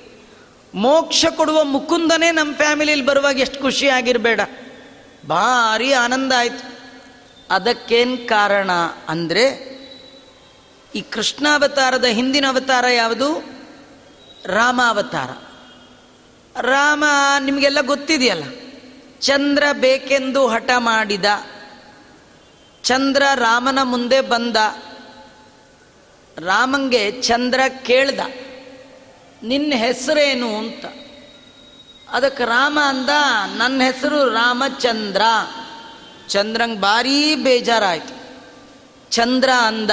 [0.73, 4.41] ಮೋಕ್ಷ ಕೊಡುವ ಮುಕುಂದನೇ ನಮ್ಮ ಫ್ಯಾಮಿಲಿಲಿ ಬರುವಾಗ ಎಷ್ಟು ಖುಷಿ ಆಗಿರಬೇಡ.
[5.27, 6.71] ಭಾರಿ ಆನಂದ ಆಯಿತು.
[7.49, 8.71] ಅದಕ್ಕೇನು ಕಾರಣ
[9.07, 9.70] ಅಂದರೆ
[10.95, 13.43] ಈ ಕೃಷ್ಣಾವತಾರದ ಹಿಂದಿನ ಅವತಾರ ಯಾವುದು?
[14.45, 15.29] ರಾಮಾವತಾರ.
[16.61, 17.03] ರಾಮ,
[17.39, 18.43] ನಿಮಗೆಲ್ಲ ಗೊತ್ತಿದೆಯಲ್ಲ?
[19.19, 21.25] ಚಂದ್ರ ಬೇಕೆಂದು ಹಠ ಮಾಡಿದ.
[22.83, 24.57] ಚಂದ್ರ ರಾಮನ ಮುಂದೆ ಬಂದ.
[26.37, 28.19] ರಾಮಂಗೆ ಚಂದ್ರ ಕೇಳ್ದ.
[29.43, 30.85] ನಿನ್ನ ಹೆಸರೇನು ಅಂತ.
[32.09, 33.09] ಅದಕ್ಕೆ ರಾಮ ಅಂದ,
[33.57, 35.21] ನನ್ನ ಹೆಸರು ರಾಮಚಂದ್ರ.
[36.27, 38.21] ಚಂದ್ರಂಗೆ ಭಾರೀ ಬೇಜಾರಾಯ್ತು.
[39.09, 39.91] ಚಂದ್ರ ಅಂದ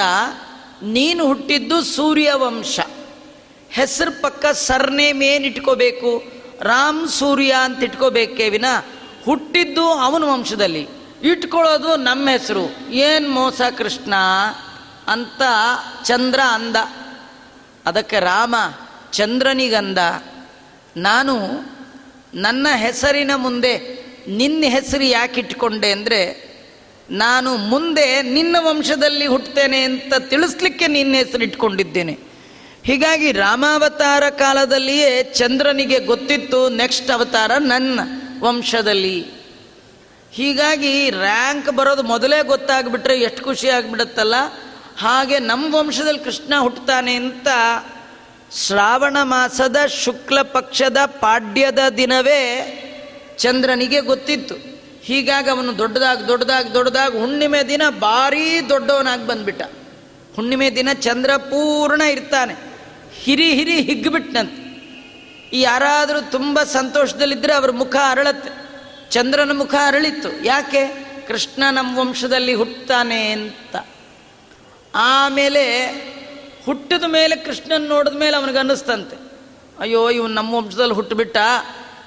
[0.83, 2.79] ನೀನು ಹುಟ್ಟಿದ್ದು ಸೂರ್ಯವಂಶ.
[3.69, 6.23] ಹೆಸರು ಪಕ್ಕ ಸರ್ನೇಮ್ ಏನು ಇಟ್ಕೋಬೇಕು?
[6.61, 8.65] ರಾಮ್ ಸೂರ್ಯ ಅಂತ ಇಟ್ಕೋಬೇಕೇ ವಿನ
[9.25, 10.87] ಹುಟ್ಟಿದ್ದು ಅವನ ವಂಶದಲ್ಲಿ.
[11.23, 12.91] ಇಟ್ಕೊಳ್ಳೋದು ನಮ್ಮ ಹೆಸರು.
[12.91, 14.13] ಏನು ಮೋಸ ಕೃಷ್ಣ
[15.07, 15.41] ಅಂತ
[16.05, 16.75] ಚಂದ್ರ ಅಂದ.
[17.85, 18.55] ಅದಕ್ಕೆ ರಾಮ
[19.11, 19.97] ಚಂದ್ರನಿಗಂದ,
[20.97, 21.35] ನಾನು
[22.33, 23.77] ನನ್ನ ಹೆಸರಿನ ಮುಂದೆ
[24.27, 25.91] ನಿನ್ನ ಹೆಸರು ಯಾಕೆ ಇಟ್ಕೊಂಡೆ?
[25.91, 26.48] ಅಂದರೆ
[27.11, 32.17] ನಾನು ಮುಂದೆ ನಿನ್ನ ವಂಶದಲ್ಲಿ ಹುಟ್ಟುತ್ತೇನೆ ಅಂತ ತಿಳಿಸ್ಲಿಕ್ಕೆ ನಿನ್ನ ಹೆಸರಿಟ್ಕೊಂಡಿದ್ದೇನೆ
[32.83, 37.99] ಹೀಗಾಗಿ ರಾಮಾವತಾರ ಕಾಲದಲ್ಲಿಯೇ ಚಂದ್ರನಿಗೆ ಗೊತ್ತಿತ್ತು ನೆಕ್ಸ್ಟ್ ಅವತಾರ ನನ್ನ
[38.39, 39.25] ವಂಶದಲ್ಲಿ.
[40.31, 44.35] ಹೀಗಾಗಿ ರ್ಯಾಂಕ್ ಬರೋದು ಮೊದಲೇ ಗೊತ್ತಾಗ್ಬಿಟ್ರೆ ಎಷ್ಟು ಖುಷಿ ಆಗಿಬಿಡುತ್ತಲ್ಲ?
[44.97, 47.47] ಹಾಗೆ ನಮ್ಮ ವಂಶದಲ್ಲಿ ಕೃಷ್ಣ ಹುಟ್ಟುತ್ತಾನೆ ಅಂತ
[48.67, 52.75] ಶ್ರಾವಣ ಮಾಸದ ಶುಕ್ಲ ಪಕ್ಷದ ಪಾಡ್ಯದ ದಿನವೇ
[53.37, 54.68] ಚಂದ್ರನಿಗೆ ಗೊತ್ತಿತ್ತು.
[55.03, 59.61] ಹೀಗಾಗಿ ಅವನು ದೊಡ್ಡದಾಗಿ ದೊಡ್ಡದಾಗಿ ದೊಡ್ಡದಾಗಿ ಹುಣ್ಣಿಮೆ ದಿನ ಭಾರೀ ದೊಡ್ಡವನಾಗಿ ಬಂದ್ಬಿಟ್ಟ.
[60.35, 62.55] ಹುಣ್ಣಿಮೆ ದಿನ ಚಂದ್ರ ಪೂರ್ಣ ಇರ್ತಾನೆ.
[63.23, 64.51] ಹಿರಿ ಹಿರಿ ಹಿಗ್ಬಿಟ್ನಂತ.
[65.53, 68.69] ಈ ಯಾರಾದರೂ ತುಂಬ ಸಂತೋಷದಲ್ಲಿದ್ದರೆ ಅವ್ರ ಮುಖ ಅರಳತ್ತೆ.
[69.09, 70.45] ಚಂದ್ರನ ಮುಖ ಅರಳಿತ್ತು.
[70.45, 71.09] ಯಾಕೆ?
[71.27, 73.87] ಕೃಷ್ಣ ನಮ್ಮ ವಂಶದಲ್ಲಿ ಹುಟ್ಟುತ್ತಾನೆ ಅಂತ.
[74.95, 75.87] ಆಮೇಲೆ
[76.65, 79.17] ಹುಟ್ಟಿದ ಮೇಲೆ ಕೃಷ್ಣನ್ ನೋಡಿದ ಮೇಲೆ ಅವನಿಗೆ ಅನ್ನಿಸ್ತಂತೆ.
[79.79, 81.37] ಅಯ್ಯೋ, ಇವನು ನಮ್ಮ ವಂಶದಲ್ಲಿ ಹುಟ್ಟುಬಿಟ್ಟ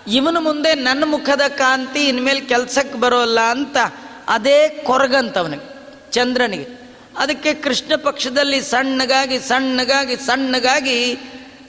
[0.08, 3.76] ಇವನು ಮುಂದೆ ನನ್ನ ಮುಖದ ಕಾಂತಿ ಇನ್ಮೇಲೆ ಕೆಲಸಕ್ಕೆ ಬರೋಲ್ಲ ಅಂತ
[4.28, 5.66] ಅದೇ ಕೊರಗಂತವನಿಗೆ,
[6.10, 6.82] ಚಂದ್ರನಿಗೆ.
[7.18, 11.16] ಅದಕ್ಕೆ ಕೃಷ್ಣ ಪಕ್ಷದಲ್ಲಿ ಸಣ್ಣಗಾಗಿ ಸಣ್ಣಗಾಗಿ ಸಣ್ಣಗಾಗಿ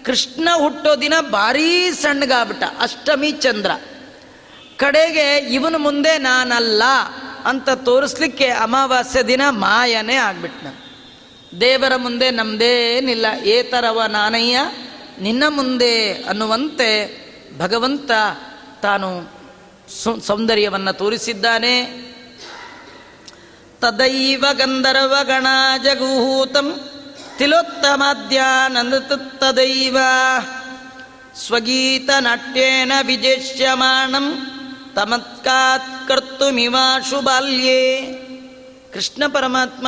[0.06, 3.72] ಕೃಷ್ಣ ಹುಟ್ಟೋ ದಿನ ಭಾರೀ ಸಣ್ಣಗಾಗ್ಬಿಟ್ಟ, ಅಷ್ಟಮಿ ಚಂದ್ರ.
[4.78, 6.84] ಕಡೆಗೆ ಇವನು ಮುಂದೆ ನಾನಲ್ಲ
[7.46, 10.68] ಅಂತ ತೋರಿಸ್ಲಿಕ್ಕೆ ಅಮಾವಾಸ್ಯ ದಿನ ಮಾಯನೇ ಆಗ್ಬಿಟ್ನ
[11.62, 14.60] ದೇವರ ಮುಂದೆ ನಮ್ದೇನಿಲ್ಲ, ಏತರವ ನಾನಯ್ಯ,
[15.22, 17.23] ನಿನ್ನ ಮುಂದೆ ಅನ್ನುವಂತೆ
[17.58, 18.12] ಭಗವಂತ
[18.82, 19.30] ತಾನು
[20.28, 21.84] ಸೌಂದರ್ಯವನ್ನು ತೋರಿಸಿದ್ದಾನೆ.
[23.82, 25.48] ತದೈವ ಗಂಧರ್ವ ಗಣ
[25.84, 26.90] ಜಗೂಹೂತಂ
[29.40, 29.98] ತದೈವ.
[31.36, 34.38] ಸ್ವಗೀತ ನಾಟ್ಯೇನ ವಿಜೇಷ್ಯಮಾಣಂ
[34.96, 38.02] ತಮತ್ಕಾತ್ ಕರ್ತುಮಿವಾಶು ಬಾಲ್ಯೇ.
[38.94, 39.88] ಕೃಷ್ಣ ಪರಮಾತ್ಮ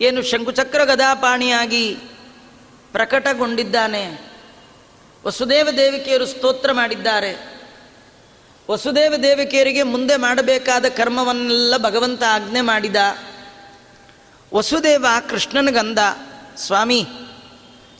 [0.00, 1.94] ಏನು ಶಂಕುಚಕ್ರ ಗದಾಪಾಣಿಯಾಗಿ
[2.92, 4.28] ಪ್ರಕಟಗೊಂಡಿದ್ದಾನೆ.
[5.28, 7.32] ವಸುದೇವ ದೇವಿಕೆಯರು ಸ್ತೋತ್ರ ಮಾಡಿದ್ದಾರೆ.
[8.70, 12.96] ವಸುದೇವ ದೇವಿಕೆಯರಿಗೆ ಮುಂದೆ ಮಾಡಬೇಕಾದ ಕರ್ಮವನ್ನೆಲ್ಲ ಭಗವಂತ ಆಜ್ಞೆ ಮಾಡಿದ.
[14.54, 15.98] ವಸುದೇವ ಕೃಷ್ಣನಿಗಂದ
[16.56, 17.06] ಸ್ವಾಮಿ,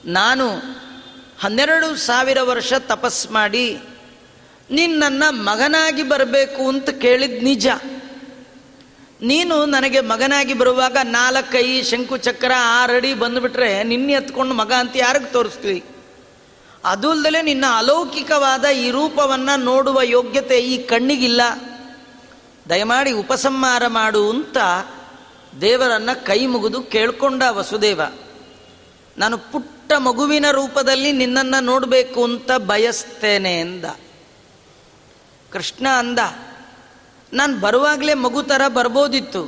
[0.04, 0.46] ನಾನು
[1.40, 3.78] ಹನ್ನೆರಡು ಸಾವಿರ ವರ್ಷ ತಪಸ್ ಮಾಡಿ
[4.70, 7.68] ನೀನು ನನ್ನ ಮಗನಾಗಿ ಬರಬೇಕು ಅಂತ ಕೇಳಿದ ನಿಜ.
[9.22, 15.84] ನೀನು ನನಗೆ ಮಗನಾಗಿ ಬರುವಾಗ ನಾಲ್ಕೈ ಶಂಕುಚಕ್ರ ಆರಡಿ ಬಂದುಬಿಟ್ರೆ ನಿನ್ನೆ ಎತ್ಕೊಂಡು ಮಗ ಅಂತ ಯಾರಿಗೆ ತೋರಿಸ್ತೀವಿ?
[16.88, 21.42] ಅದು ಅಲ್ಲದೆ ನಿನ್ನ ಅಲೌಕಿಕವಾದ ಈ ರೂಪವನ್ನು ನೋಡುವ ಯೋಗ್ಯತೆ ಈ ಕಣ್ಣಿಗಿಲ್ಲ.
[22.68, 24.56] ದಯಮಾಡಿ ಉಪಸಂಹಾರ ಮಾಡು ಅಂತ
[25.60, 28.00] ದೇವರನ್ನು ಕೈ ಮುಗಿದು ಕೇಳ್ಕೊಂಡ ವಸುದೇವ.
[29.18, 33.84] ನಾನು ಪುಟ್ಟ ಮಗುವಿನ ರೂಪದಲ್ಲಿ ನಿನ್ನನ್ನು ನೋಡಬೇಕು ಅಂತ ಬಯಸ್ತೇನೆ ಎಂದ
[35.50, 36.18] ಕೃಷ್ಣ ಅಂದ,
[37.32, 39.42] ನಾನು ಬರುವಾಗಲೇ ಮಗು ಥರ ಬರ್ಬೋದಿತ್ತು.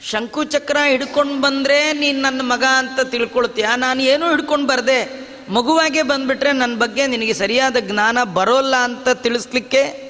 [0.00, 3.66] ಶಂಕುಚಕ್ರ ಹಿಡ್ಕೊಂಡು ಬಂದರೆ ನೀನು ನನ್ನ ಮಗ ಅಂತ ತಿಳ್ಕೊಳ್ತೀಯ?
[3.76, 5.25] ನಾನು ಏನೂ ಹಿಡ್ಕೊಂಡು ಬರ್ದೆ.
[5.48, 10.06] ಮಗುವಾಗೆ ಬಂದ್ಬಿಟ್ರೆ ನನ್ನ ಬಗ್ಗೆ ನಿನಗೆ ಸರಿಯಾದ ಜ್ಞಾನ ಬರೋಲ್ಲ ಅಂತ ತಿಳಿಸ್ಲಿಕ್ಕೆ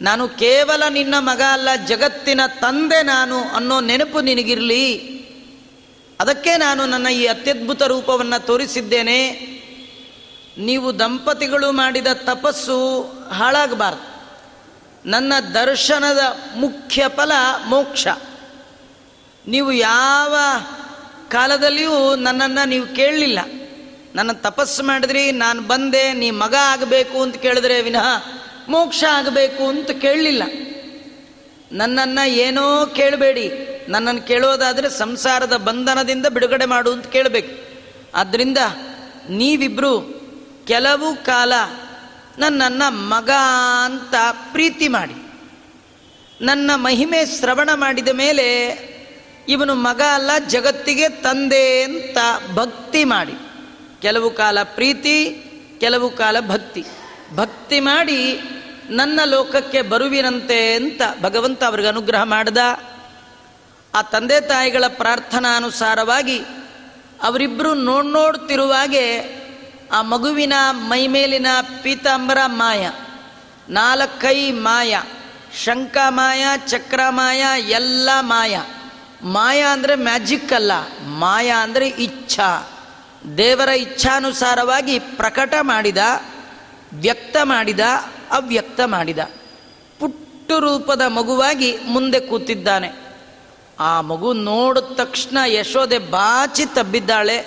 [0.00, 4.98] ನಾನು ಕೇವಲ ನಿನ್ನ ಮಗ ಅಲ್ಲ, ಜಗತ್ತಿನ ತಂದೆ ನಾನು ಅನ್ನೋ ನೆನಪು ನಿನಗಿರಲಿ.
[6.20, 9.30] ಅದಕ್ಕೆ ನಾನು ನನ್ನ ಈ ಅತ್ಯದ್ಭುತ ರೂಪವನ್ನು ತೋರಿಸಿದ್ದೇನೆ.
[10.58, 14.22] ನೀವು ದಂಪತಿಗಳು ಮಾಡಿದ ತಪಸ್ಸು ಹಾಳಾಗಬಾರ್ದು.
[15.10, 16.18] ನನ್ನ ದರ್ಶನದ
[16.56, 17.32] ಮುಖ್ಯ ಫಲ
[17.66, 18.08] ಮೋಕ್ಷ.
[19.48, 20.36] ನೀವು ಯಾವ
[21.28, 23.38] ಕಾಲದಲ್ಲಿಯೂ ನನ್ನನ್ನು ನೀವು ಕೇಳಲಿಲ್ಲ.
[24.14, 28.08] ನನ್ನ ತಪಸ್ಸು ಮಾಡಿದ್ರಿ, ನಾನು ಬಂದೆ, ನೀ ಮಗ ಆಗಬೇಕು ಅಂತ ಕೇಳಿದ್ರೆ ವಿನಃ
[28.68, 30.42] ಮೋಕ್ಷ ಆಗಬೇಕು ಅಂತ ಕೇಳಲಿಲ್ಲ.
[31.72, 33.46] ನನ್ನನ್ನು ಏನೋ ಕೇಳಬೇಡಿ
[33.88, 37.52] ನನ್ನನ್ನು ಕೇಳೋದಾದರೆ ಸಂಸಾರದ ಬಂಧನದಿಂದ ಬಿಡುಗಡೆ ಮಾಡು ಅಂತ ಕೇಳಬೇಕು.
[38.14, 38.58] ಆದ್ದರಿಂದ
[39.30, 39.94] ನೀವಿಬ್ಬರು
[40.66, 41.52] ಕೆಲವು ಕಾಲ
[42.38, 43.30] ನನ್ನನ್ನು ಮಗ
[43.84, 44.14] ಅಂತ
[44.52, 45.16] ಪ್ರೀತಿ ಮಾಡಿ,
[46.40, 48.46] ನನ್ನ ಮಹಿಮೆ ಶ್ರವಣ ಮಾಡಿದ ಮೇಲೆ
[49.48, 52.18] ಇವನು ಮಗ ಅಲ್ಲ, ಜಗತ್ತಿಗೆ ತಂದೆ ಅಂತ
[52.54, 53.36] ಭಕ್ತಿ ಮಾಡಿ.
[54.02, 55.16] ಕೆಲವು ಕಾಲ ಪ್ರೀತಿ,
[55.80, 56.84] ಕೆಲವು ಕಾಲ ಭಕ್ತಿ.
[57.34, 58.40] ಭಕ್ತಿ ಮಾಡಿ
[58.90, 62.58] ನನ್ನ ಲೋಕಕ್ಕೆ ಬರುವಿನಂತೆ ಅಂತ ಭಗವಂತ ಅವ್ರಿಗೆ ಅನುಗ್ರಹ ಮಾಡ್ದ.
[63.94, 66.38] ಆ ತಂದೆ ತಾಯಿಗಳ ಪ್ರಾರ್ಥನಾನುಸಾರವಾಗಿ
[67.22, 69.06] ಅವರಿಬ್ಬರು ನೋಡ್ ನೋಡ್ತಿರುವಾಗೆ
[69.92, 71.46] ಆ ಮಗುವಿನ ಮೈಮೇಲಿನ
[71.82, 72.90] ಪೀತಾಂಬರ ಮಾಯ
[73.68, 75.02] ನಾಲ್ಕೈ ಮಾಯ
[75.64, 78.54] ಶಂಕ ಮಾಯ, ಚಕ್ರ ಮಾಯ, ಎಲ್ಲ ಮಾಯ.
[79.22, 80.72] ಮಾಯ ಅಂದರೆ ಮ್ಯಾಜಿಕ್ ಅಲ್ಲ,
[81.06, 82.48] ಮಾಯ ಅಂದರೆ ಇಚ್ಛಾ.
[83.38, 85.98] ದೇವರ ಇಚ್ಛಾನುಸಾರವಾಗಿ ಪ್ರಕಟ ಮಾಡಿದ,
[86.92, 87.80] ವ್ಯಕ್ತ ಮಾಡಿದ,
[88.30, 89.18] ಅವ್ಯಕ್ತ ಮಾಡಿದ.
[89.98, 92.90] ಪುಟ್ಟು ರೂಪದ ಮಗುವಾಗಿ ಮುಂದೆ ಕೂತಿದ್ದಾನೆ.
[93.80, 97.38] ಆ ಮಗು ನೋಡಿದ ತಕ್ಷಣ ಯಶೋದೆ ಬಾಚಿ ತಬ್ಬಿದ್ದಾಳೆ.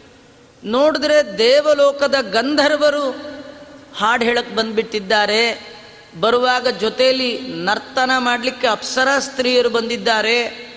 [0.65, 3.11] ನೋಡಿದ್ರೆ ದೇವಲೋಕದ ಗಂಧರ್ವರು
[3.97, 5.71] ಹಾಡು ಹೇಳಕ್ಕೆ ಬಂದ್ಬಿಟ್ಟಿದ್ದಾರೆ.
[6.21, 10.70] ಬರುವಾಗ ಜೊತೆಯಲ್ಲಿ ನರ್ತನ ಮಾಡಲಿಕ್ಕೆ ಅಪ್ಸರ ಸ್ತ್ರೀಯರು ಬಂದಿದ್ದಾರೆ.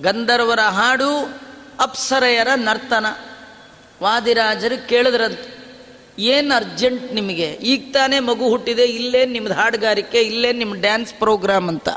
[0.00, 1.40] ಗಂಧರ್ವರ ಹಾಡು
[1.80, 3.06] ಅಪ್ಸರೆಯರ ನರ್ತನ.
[4.02, 5.38] ವಾದಿರಾಜರು ಕೇಳಿದ್ರಂತ,
[6.18, 7.46] ಏನು ಅರ್ಜೆಂಟ್ ನಿಮಗೆ?
[7.46, 11.88] ಈಗ ತಾನೇ ಮಗು ಹುಟ್ಟಿದೆ ಇಲ್ಲೇ ನಿಮ್ದು ಹಾಡುಗಾರಿಕೆ ಇಲ್ಲೇ ನಿಮ್ಮ ಡ್ಯಾನ್ಸ್ ಪ್ರೋಗ್ರಾಮ್ ಅಂತ?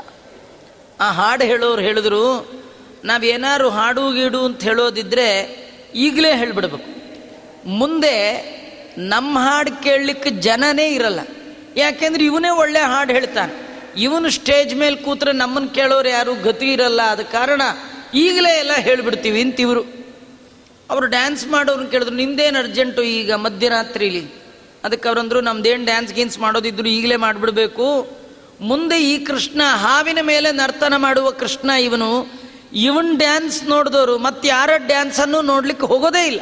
[1.00, 2.50] ಆ ಹಾಡು ಹೇಳೋರು ಹೇಳಿದ್ರು,
[3.04, 5.58] ನಾವೇನಾದ್ರು ಹಾಡು, ಗೀಡು ಅಂತ ಹೇಳೋದಿದ್ರೆ
[5.94, 6.96] ಈಗಲೇ ಹೇಳಿಬಿಡ್ಬೇಕು.
[7.68, 8.56] ಮುಂದೆ
[8.98, 11.20] ನಮ್ಮ ಹಾಡು ಕೇಳಲಿಕ್ಕೆ ಜನನೇ ಇರಲ್ಲ.
[11.76, 13.65] ಯಾಕೆಂದ್ರೆ ಇವನೇ ಒಳ್ಳೆ ಹಾಡು ಹೇಳ್ತಾನೆ.
[13.96, 17.00] ಇವನು ಸ್ಟೇಜ್ ಮೇಲೆ ಕೂತ್ರೆ ನಮ್ಮನ್ನು ಕೇಳೋರು ಯಾರು ಗತಿ ಇರಲ್ಲ.
[17.04, 17.62] ಆದ ಕಾರಣ
[18.14, 19.40] ಈಗಲೇ ಎಲ್ಲ ಹೇಳಿಬಿಡ್ತೀವಿ.
[19.40, 19.80] ಅಂತಿವರು
[20.90, 24.26] ಅವರು ಡ್ಯಾನ್ಸ್ ಮಾಡೋರು ಕೇಳಿದ್ರು, ನಿಂದೇನು ಅರ್ಜೆಂಟು ಈಗ ಮಧ್ಯರಾತ್ರಿಲಿ?
[24.84, 28.16] ಅದಕ್ಕೆ ಅವರಂದ್ರು ನಮ್ದೇನು ಡ್ಯಾನ್ಸ್ ಗೀನ್ಸ್ ಮಾಡೋದಿದ್ರು ಈಗಲೇ ಮಾಡಿಬಿಡ್ಬೇಕು.
[28.60, 32.40] ಮುಂದೆ ಈ ಕೃಷ್ಣ ಹಾವಿನ ಮೇಲೆ ನರ್ತನ ಮಾಡುವ ಕೃಷ್ಣ ಇವನು.
[32.74, 36.40] ಇವನ್ ಡ್ಯಾನ್ಸ್ ನೋಡಿದವರು ಮತ್ತೆ ಯಾರ ಡ್ಯಾನ್ಸನ್ನು ನೋಡ್ಲಿಕ್ಕೆ ಹೋಗೋದೇ ಇಲ್ಲ.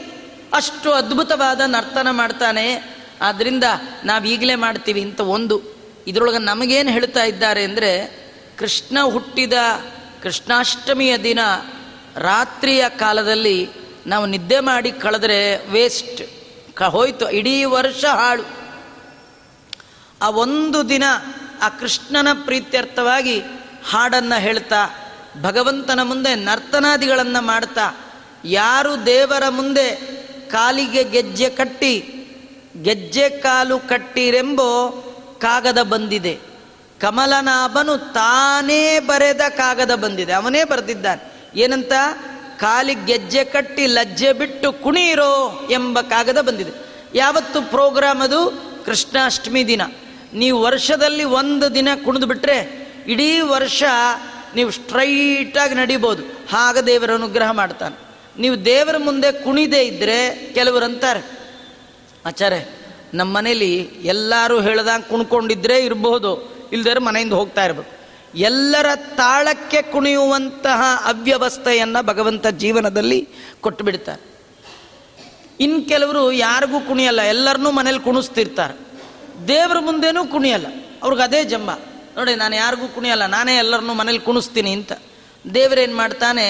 [0.52, 2.96] ಅಷ್ಟು ಅದ್ಭುತವಾದ ನರ್ತನ ಮಾಡ್ತಾನೆ.
[3.22, 3.64] ಆದ್ದರಿಂದ
[4.26, 5.73] ಈಗಲೇ ಮಾಡ್ತೀವಿ ಇಂಥ ಒಂದು.
[6.06, 8.24] ಇದರೊಳಗೆ ನಮಗೇನು ಹೇಳ್ತಾ ಇದ್ದಾರೆ ಅಂದರೆ,
[8.58, 9.52] ಕೃಷ್ಣ ಹುಟ್ಟಿದ
[10.22, 11.38] ಕೃಷ್ಣಾಷ್ಟಮಿಯ ದಿನ
[12.16, 13.68] ರಾತ್ರಿಯ ಕಾಲದಲ್ಲಿ
[14.06, 16.22] ನಾವು ನಿದ್ದೆ ಮಾಡಿ ಕಳೆದ್ರೆ ವೇಸ್ಟ್
[16.74, 18.44] ಕ ಹೋಯ್ತು, ಇಡೀ ವರ್ಷ ಹಾಳು.
[20.22, 21.04] ಆ ಒಂದು ದಿನ
[21.62, 23.40] ಆ ಕೃಷ್ಣನ ಪ್ರೀತ್ಯರ್ಥವಾಗಿ
[23.90, 25.10] ಹಾಡನ್ನು ಹೇಳ್ತಾ,
[25.42, 27.94] ಭಗವಂತನ ಮುಂದೆ ನರ್ತನಾದಿಗಳನ್ನು ಮಾಡ್ತಾ,
[28.44, 29.90] ಯಾರು ದೇವರ ಮುಂದೆ
[30.50, 31.94] ಕಾಲಿಗೆ ಗೆಜ್ಜೆ ಕಟ್ಟಿ,
[32.82, 34.70] ಗೆಜ್ಜೆ ಕಾಲು ಕಟ್ಟಿರೆಂಬೋ
[35.38, 36.38] ಕಾಗದ ಬಂದಿದೆ.
[37.00, 40.32] ಕಮಲನಾಭನು ತಾನೇ ಬರೆದ ಕಾಗದ ಬಂದಿದೆ.
[40.32, 41.50] ಅವನೇ ಬರೆದಿದ್ದಾನೆ.
[41.56, 41.92] ಏನಂತ?
[42.60, 46.70] ಕಾಲಿ ಗೆಜ್ಜೆ ಕಟ್ಟಿ ಲಜ್ಜೆ ಬಿಟ್ಟು ಕುಣಿರೋ ಎಂಬ ಕಾಗದ ಬಂದಿದೆ.
[47.14, 48.64] ಯಾವತ್ತು ಪ್ರೋಗ್ರಾಮ್ ಅದು?
[48.84, 49.82] ಕೃಷ್ಣಾಷ್ಟಮಿ ದಿನ.
[50.32, 53.82] ನೀವು ವರ್ಷದಲ್ಲಿ ಒಂದು ದಿನ ಕುಣಿದು ಬಿಟ್ರೆ ಇಡೀ ವರ್ಷ
[54.54, 56.22] ನೀವು ಸ್ಟ್ರೈಟಾಗಿ ನಡಿಬೋದು.
[56.52, 57.96] ಆಗ ದೇವರ ಅನುಗ್ರಹ ಮಾಡ್ತಾನೆ.
[58.40, 61.38] ನೀವು ದೇವರ ಮುಂದೆ ಕುಣಿದೇ ಇದ್ದರೆ ಕೆಲವರು ಅಂತಾರೆ,
[62.26, 62.56] ಆಚಾರ್ಯ
[63.18, 63.72] ನಮ್ಮ ಮನೇಲಿ
[64.12, 66.30] ಎಲ್ಲರೂ ಹೇಳ್ದಂಗೆ ಕುಣ್ಕೊಂಡಿದ್ರೆ ಇರಬಹುದು
[66.72, 67.92] ಇಲ್ದರೆ ಮನೆಯಿಂದ ಹೋಗ್ತಾ ಇರಬೇಕು.
[68.48, 73.20] ಎಲ್ಲರ ತಾಳಕ್ಕೆ ಕುಣಿಯುವಂತಹ ಅವ್ಯವಸ್ಥೆಯನ್ನು ಭಗವಂತ ಜೀವನದಲ್ಲಿ
[73.60, 74.22] ಕೊಟ್ಟು ಬಿಡ್ತಾರೆ
[75.60, 78.74] ಇನ್ನು ಕೆಲವರು ಯಾರಿಗೂ ಕುಣಿಯಲ್ಲ ಎಲ್ಲರನ್ನೂ ಮನೇಲಿ ಕುಣಿಸ್ತಿರ್ತಾರೆ.
[79.48, 80.68] ದೇವ್ರ ಮುಂದೆನೂ ಕುಣಿಯಲ್ಲ,
[81.02, 81.70] ಅವ್ರಿಗೆ ಅದೇ ಜಂಬ
[82.16, 84.92] ನೋಡಿ, ನಾನು ಯಾರಿಗೂ ಕುಣಿಯಲ್ಲ, ನಾನೇ ಎಲ್ಲರನ್ನೂ ಮನೇಲಿ ಕುಣಿಸ್ತೀನಿ ಅಂತ.
[85.54, 86.46] ದೇವರೇನು ಮಾಡ್ತಾನೆ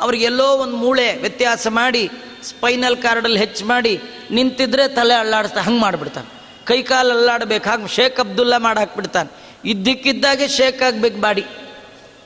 [0.00, 2.10] ಅವ್ರಿಗೆಲ್ಲೋ ಒಂದು ಮೂಳೆ ವ್ಯತ್ಯಾಸ ಮಾಡಿ,
[2.42, 6.40] ಸ್ಪೈನಲ್ ಕಾರ್ಡಲ್ಲಿ ಹೆಚ್ಚು ಮಾಡಿ, ನಿಂತಿದ್ರೆ ತಲೆ ಅಳ್ಳಾಡ್ತಾ ಹಂಗೆ ಮಾಡಿಬಿಡ್ತಾನೆ.
[6.66, 9.30] ಕೈ ಕಾಲು ಅಲ್ಲಾಡ್ಬೇಕು ಹಾಗೆ ಶೇಖ್ ಅಬ್ದುಲ್ಲಾ ಮಾಡಿ ಹಾಕ್ಬಿಡ್ತಾನೆ
[9.64, 11.44] ಇದ್ದಕ್ಕಿದ್ದಾಗೆ ಶೇಕ್ ಆಗ್ಬೇಕು ಬಾಡಿ.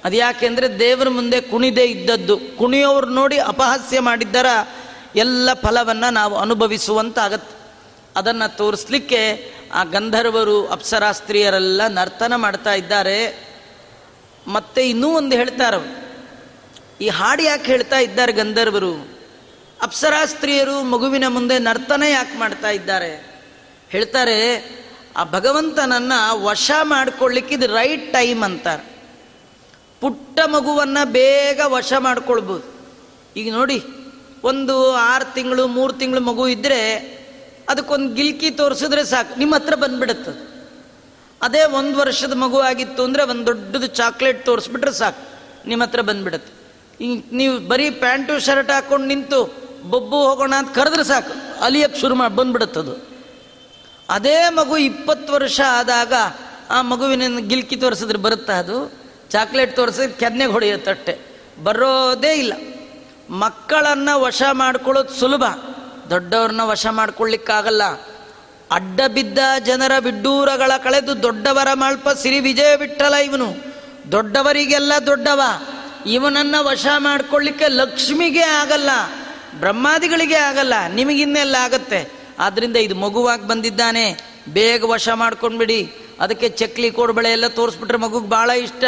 [0.05, 2.41] ಅದು ಯಾಕೆಂದರೆ ದೇವರ ಮುಂದೆ ಕುಣಿದೇ ಇದ್ದದ್ದು.
[2.59, 4.47] ಕುಣಿಯೋರು ನೋಡಿ ಅಪಹಾಸ್ಯ ಮಾಡಿದ್ದರ
[5.17, 7.57] ಎಲ್ಲ ಫಲವನ್ನು ನಾವು ಅನುಭವಿಸುವಂತಾಗತ್ತೆ.
[8.17, 13.49] ಅದನ್ನು ತೋರಿಸ್ಲಿಕ್ಕೆ ಆ ಗಂಧರ್ವರು, ಅಪ್ಸರಾಸ್ತ್ರೀಯರೆಲ್ಲ ನರ್ತನ ಮಾಡ್ತಾ ಇದ್ದಾರೆ.
[14.47, 16.04] ಮತ್ತೆ ಇನ್ನೂ ಒಂದು.
[17.01, 19.09] ಈ ಹಾಡು ಯಾಕೆ ಹೇಳ್ತಾ ಇದ್ದಾರೆ ಗಂಧರ್ವರು?
[19.83, 23.35] ಅಪ್ಸರಾ ಸ್ತ್ರೀಯರು ಮಗುವಿನ ಮುಂದೆ ನರ್ತನ ಯಾಕೆ ಮಾಡ್ತಾ ಇದ್ದಾರೆ?
[23.89, 24.37] ಹೇಳ್ತಾರೆ,
[25.17, 26.71] ಆ ಭಗವಂತನನ್ನ ವಶ
[27.51, 28.95] ಇದು ರೈಟ್ ಟೈಮ್ ಅಂತಾರೆ.
[30.01, 32.75] ಪುಟ್ಟ ಮಗುವನ್ನು ಬೇಗ ವಶ ಮಾಡ್ಕೊಳ್ಬೋದು.
[33.37, 33.85] ಈಗ ನೋಡಿ,
[34.45, 36.81] ಒಂದು ಆರು ತಿಂಗಳು, ಮೂರು ತಿಂಗಳು ಮಗು ಇದ್ದರೆ
[37.69, 39.39] ಅದಕ್ಕೊಂದು ಗಿಲ್ಕಿ ತೋರಿಸಿದ್ರೆ ಸಾಕು.
[39.39, 40.55] ನಿಮ್ಮ ಹತ್ರ ಬಂದ್ಬಿಡುತ್ತೆ
[41.43, 41.65] ಅದೇ.
[41.65, 45.23] ಒಂದು ವರ್ಷದ ಮಗು ಆಗಿತ್ತು ಅಂದರೆ ಒಂದು ದೊಡ್ಡದು ಚಾಕ್ಲೇಟ್ ತೋರಿಸ್ಬಿಟ್ರೆ ಸಾಕು.
[45.69, 46.54] ನಿಮ್ಮ ಹತ್ರ ಬಂದ್ಬಿಡುತ್ತೆ.
[47.01, 49.55] ಈಗ ನೀವು ಬರೀ ಪ್ಯಾಂಟು, ಶರ್ಟ್ ಹಾಕೊಂಡು ನಿಂತು
[49.91, 51.63] ಬೊಬ್ಬು ಹೋಗೋಣ ಅಂತ ಕರೆದ್ರೆ ಸಾಕು.
[51.65, 53.15] ಅಲಿಯಕ್ಕೆ ಶುರು ಮಾಡಿ, ಬಂದ್ಬಿಡುತ್ತದು.
[54.09, 56.13] ಅದೇ ಮಗು ಇಪ್ಪತ್ತು ವರ್ಷ ಆದಾಗ
[56.71, 58.93] ಆ ಮಗುವಿನ ಗಿಲ್ಕಿ ತೋರಿಸಿದ್ರೆ ಬರುತ್ತಾ ಅದು?
[59.31, 61.19] ಚಾಕ್ಲೇಟ್ ತೋರಿಸಿದ್ರೆ ಕೆನ್ನೆಗೆ ಹೊಡೆಯುತ್ತಟ್ಟೆ
[61.65, 62.53] ಬರೋದೇ ಇಲ್ಲ.
[63.31, 65.45] ಮಕ್ಕಳನ್ನು ವಶ ಮಾಡ್ಕೊಳ್ಳೋದು ಸುಲಭ.
[66.11, 67.83] ದೊಡ್ಡವ್ರನ್ನ ವಶ ಮಾಡ್ಕೊಳ್ಳಿಕ್ಕಾಗಲ್ಲ
[68.71, 73.75] ಅಡ್ಡ ಬಿದ್ದ ಜನರ ಬಿಡ್ಡೂರಗಳ ಕಳೆದು ದೊಡ್ಡವರ ಮಾಳ್ಪ ಸಿರಿ ವಿಜಯ ಬಿಟ್ಟಲ್ಲ ಇವನು.
[74.13, 75.41] ದೊಡ್ಡವರಿಗೆಲ್ಲ ದೊಡ್ಡವ.
[76.07, 78.91] ಇವನನ್ನ ವಶ ಮಾಡ್ಕೊಳ್ಳಿಕ್ಕೆ ಲಕ್ಷ್ಮಿಗೆ ಆಗಲ್ಲ,
[79.59, 82.11] ಬ್ರಹ್ಮಾದಿಗಳಿಗೆ ಆಗಲ್ಲ, ನಿಮಗಿನ್ನೆಲ್ಲ ಆಗತ್ತೆ.
[82.39, 84.35] ಆದ್ರಿಂದ ಇದು ಮಗುವಾಗಿ ಬಂದಿದ್ದಾನೆ.
[84.49, 85.93] ಬೇಗ ವಶ ಮಾಡ್ಕೊಂಡ್ಬಿಡಿ.
[86.21, 88.85] ಅದಕ್ಕೆ ಚಕ್ಲಿ ಕೋಡ್ಬಳೆ ಎಲ್ಲ ತೋರಿಸ್ಬಿಟ್ರೆ ಮಗುಗೆ ಭಾಳ ಇಷ್ಟ.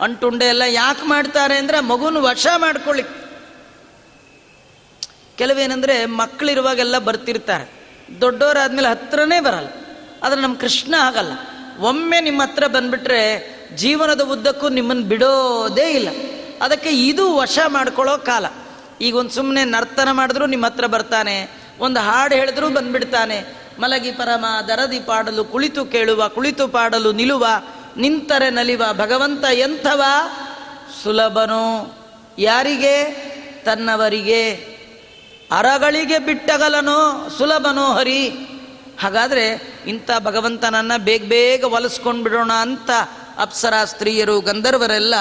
[0.00, 3.02] ಅಂಟುಂಡೆ ಎಲ್ಲ ಯಾಕೆ ಮಾಡ್ತಾರೆ ಅಂದರೆ ಮಗುನ ವಶ ಮಾಡ್ಕೊಳ್ಳಿ
[5.38, 7.72] ಕೆಲವೇನೆಂದರೆ ಮಕ್ಕಳಿರುವಾಗೆಲ್ಲ ಬರ್ತಿರ್ತಾರೆ.
[8.20, 9.68] ದೊಡ್ಡವರಾದ್ಮೇಲೆ ಹತ್ರನೇ ಬರಲ್ಲ.
[10.22, 11.32] ಆದರೆ ನಮ್ಮ ಕೃಷ್ಣ ಆಗಲ್ಲ.
[11.80, 13.22] ಒಮ್ಮೆ ನಿಮ್ಮ ಹತ್ರ ಬಂದ್ಬಿಟ್ರೆ
[13.76, 16.08] ಜೀವನದ ಉದ್ದಕ್ಕೂ ನಿಮ್ಮನ್ನು ಬಿಡೋದೇ ಇಲ್ಲ.
[16.60, 18.46] ಅದಕ್ಕೆ ಇದು ವಶ ಮಾಡ್ಕೊಳ್ಳೋ ಕಾಲ.
[19.00, 23.60] ಈಗ ಒಂದು ಸುಮ್ಮನೆ ನರ್ತನ ಮಾಡಿದ್ರು ನಿಮ್ಮ ಹತ್ರ ಬರ್ತಾನೆ, ಒಂದು ಹಾಡು ಹೇಳಿದ್ರು ಬಂದ್ಬಿಡ್ತಾನೆ.
[23.78, 27.46] ಮಲಗಿ ಪರಮ, ದರದಿ ಪಾಡಲು ಕುಳಿತು ಕೇಳುವ, ಕುಳಿತು ಪಾಡಲು ನಿಲುವ,
[27.96, 30.02] ನಿಂತರೆ ನಲಿವ, ಭಗವಂತ ಎಂಥವ?
[31.02, 31.94] ಸುಲಭನು?
[32.38, 33.30] ಯಾರಿಗೆ?
[33.64, 34.52] ತನ್ನವರಿಗೆ.
[35.50, 37.28] ಅರಗಳಿಗೆ ಬಿಟ್ಟಗಲನೋ?
[37.38, 38.28] ಸುಲಭನೋ ಹರಿ?
[39.00, 42.90] ಹಾಗಾದರೆ ಇಂಥ ಭಗವಂತನನ್ನು ಬೇಗ ಬೇಗ ಒಲಿಸ್ಕೊಂಡು ಬಿಡೋಣ ಅಂತ
[43.38, 45.14] ಅಪ್ಸರಾ ಸ್ತ್ರೀಯರು, ಗಂಧರ್ವರೆಲ್ಲ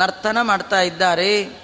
[0.00, 1.60] ನರ್ತನ ಮಾಡ್ತಾ ಇದ್ದಾರೆ.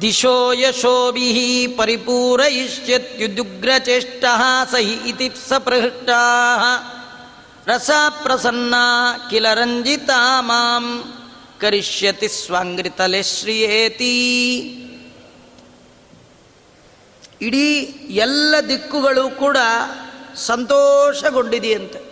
[0.00, 4.24] ದಿಶೋ ಯಶೋಭಿ ಪರಿಪೂರಯಿಷ್ಯತ್ಯುದುಗ್ರಚೇಷ್ಟ
[4.72, 6.08] ಸಹಿ ಇತಿ ಸಪೃಷ್ಟ
[7.66, 7.90] ರಸ
[8.22, 8.74] ಪ್ರಸನ್ನ
[9.30, 11.14] ಕಿಲ ರಂಜಿತ ಮಾಂ
[11.60, 14.32] ಕರಿಷ್ಯತಿ ಸ್ವಾಂಗ್ರಿತಲೆ ಶ್ರಿಯೇತಿ.
[17.40, 19.56] ಇಡೀ ಎಲ್ಲ ದಿಕ್ಕುಗಳು ಕೂಡ
[20.34, 22.05] ಸಂತೋಷಗೊಂಡಿದೆಯಂತೆ.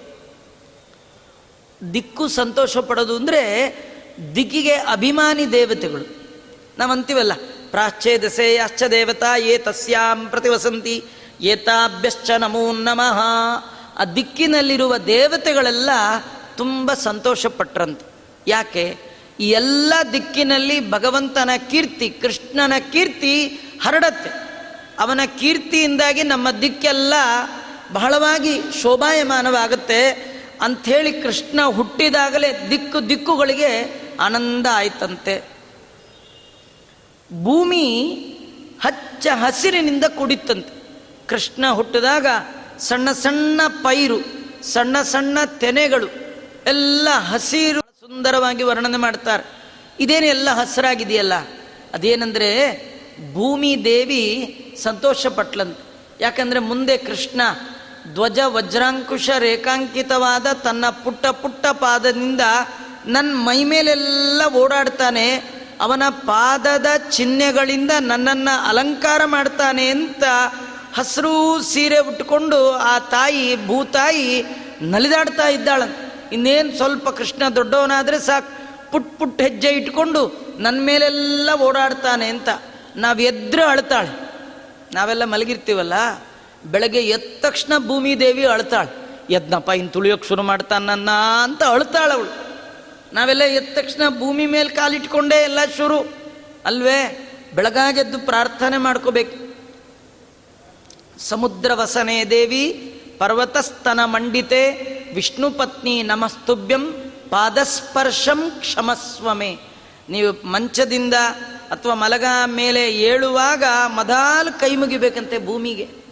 [1.92, 3.42] ದಿಕ್ಕು ಸಂತೋಷ ಪಡೋದು ಅಂದರೆ
[4.36, 6.24] ದಿಕ್ಕಿಗೆ ಅಭಿಮಾನಿ ದೇವತೆಗಳು.
[6.78, 7.32] ನಾವಂತೀವಲ್ಲ
[7.70, 11.04] ಪ್ರಾಚ್ಛೇದಸೆ ಅಶ್ಚ ದೇವತಾ ಏ ತಸ್ಯಾಂ ಪ್ರತಿವಸಂತಿ,
[11.40, 13.20] ಏತಾಭ್ಯಶ್ಚ ನಮೋ ನಮಃ.
[13.96, 15.90] ಆ ದಿಕ್ಕಿನಲ್ಲಿರುವ ದೇವತೆಗಳೆಲ್ಲ
[16.56, 18.06] ತುಂಬ ಸಂತೋಷಪಟ್ರಂತೆ
[18.46, 18.96] ಯಾಕೆ?
[19.40, 23.46] ಈ ಎಲ್ಲ ದಿಕ್ಕಿನಲ್ಲಿ ಭಗವಂತನ ಕೀರ್ತಿ, ಕೃಷ್ಣನ ಕೀರ್ತಿ
[23.82, 24.30] ಹರಡತ್ತೆ.
[24.98, 27.14] ಅವನ ಕೀರ್ತಿಯಿಂದಾಗಿ ನಮ್ಮ ದಿಕ್ಕೆಲ್ಲ
[27.92, 30.33] ಬಹಳವಾಗಿ ಶೋಭಾಯಮಾನವಾಗುತ್ತೆ.
[30.64, 35.42] ಅಂಥೇಳಿ ಕೃಷ್ಣ ಹುಟ್ಟಿದಾಗಲೇ ದಿಕ್ಕು ದಿಕ್ಕುಗಳಿಗೆ ಆನಂದ ಆಯ್ತಂತೆ.
[37.44, 37.84] ಭೂಮಿ
[38.82, 40.74] ಹಚ್ಚ ಹಸಿರಿನಿಂದ ಕುಡಿತಂತೆ
[41.26, 42.26] ಕೃಷ್ಣ ಹುಟ್ಟಿದಾಗ
[42.78, 44.18] ಸಣ್ಣ ಸಣ್ಣ ಪೈರು,
[44.62, 46.08] ಸಣ್ಣ ಸಣ್ಣ ತೆನೆಗಳು,
[46.66, 49.44] ಎಲ್ಲ ಹಸಿರು ಸುಂದರವಾಗಿ ವರ್ಣನೆ ಮಾಡ್ತಾರೆ.
[50.00, 51.34] ಇದೇನು ಎಲ್ಲ ಹಸಿರಾಗಿದೆಯಲ್ಲ?
[51.94, 52.50] ಅದೇನೆಂದರೆ
[53.34, 54.22] ಭೂಮಿ ದೇವಿ
[54.82, 55.84] ಸಂತೋಷ ಪಟ್ಲಂತೆ
[56.20, 57.40] ಯಾಕಂದ್ರೆ ಮುಂದೆ ಕೃಷ್ಣ
[58.12, 62.40] ಧ್ವಜ ವಜ್ರಾಂಕುಶ ರೇಖಾಂಕಿತವಾದ ತನ್ನ ಪುಟ್ಟ ಪುಟ್ಟ ಪಾದದಿಂದ
[63.06, 65.54] ನನ್ನ ಮೈ ಮೇಲೆಲ್ಲ ಓಡಾಡ್ತಾನೆ.
[65.80, 70.24] ಅವನ ಪಾದದ ಚಿಹ್ನೆಗಳಿಂದ ನನ್ನನ್ನು ಅಲಂಕಾರ ಮಾಡ್ತಾನೆ ಅಂತ
[70.94, 74.44] ಹಸಿರು ಸೀರೆ ಉಟ್ಕೊಂಡು ಆ ತಾಯಿ ಭೂತಾಯಿ
[74.82, 76.12] ನಲಿದಾಡ್ತಾ ಇದ್ದಾಳೆ.
[76.32, 78.64] ಇನ್ನೇನು ಸ್ವಲ್ಪ ಕೃಷ್ಣ ದೊಡ್ಡವನಾದರೆ ಸಾಕು.
[78.90, 82.48] ಪುಟ್ ಪುಟ್ ಹೆಜ್ಜೆ ಇಟ್ಕೊಂಡು ನನ್ನ ಮೇಲೆಲ್ಲ ಓಡಾಡ್ತಾನೆ ಅಂತ.
[82.96, 84.30] ನಾವು ಎದ್ರೆ ಅಳ್ತಾಳೆ.
[84.94, 85.92] ನಾವೆಲ್ಲ ಮಲಗಿರ್ತೀವಲ್ಲ?
[86.64, 89.04] ಬೆಳಗ್ಗೆ ಎದ್ದ ತಕ್ಷಣ ಭೂಮಿ ದೇವಿ ಅಳ್ತಾಳೆ.
[89.30, 91.10] ಎದ್ನಪ್ಪ ಇನ್ನು ತುಳಿಯೋಕೆ ಶುರು ಮಾಡ್ತಾನನ್ನ
[91.42, 92.44] ಅಂತ ಅಳ್ತಾಳೆ ಅವಳು.
[93.12, 96.12] ನಾವೆಲ್ಲ ಎದ್ದ ತಕ್ಷಣ ಭೂಮಿ ಮೇಲೆ ಕಾಲಿಟ್ಕೊಂಡೇ ಎಲ್ಲ ಶುರು.
[96.64, 97.30] ಅಲ್ವೇ?
[97.54, 99.56] ಬೆಳಗಾಗೆದ್ದು ಪ್ರಾರ್ಥನೆ ಮಾಡ್ಕೋಬೇಕು.
[101.18, 104.70] ಸಮುದ್ರ ವಸನೆ ದೇವಿ ಪರ್ವತಸ್ತನ ಮಂಡಿತೆ,
[105.14, 106.92] ವಿಷ್ಣು ಪತ್ನಿ ನಮಸ್ತುಭ್ಯಂ
[107.30, 109.58] ಪಾದಸ್ಪರ್ಶಂ ಕ್ಷಮಸ್ವಮೆ.
[110.08, 111.14] ನೀವು ಮಂಚದಿಂದ
[111.70, 116.03] ಅಥವಾ ಮಲಗ ಮೇಲೆ ಏಳುವಾಗ ಮೊದಲು ಕೈ ಮುಗಿಬೇಕಂತೆ ಭೂಮಿಗೆ.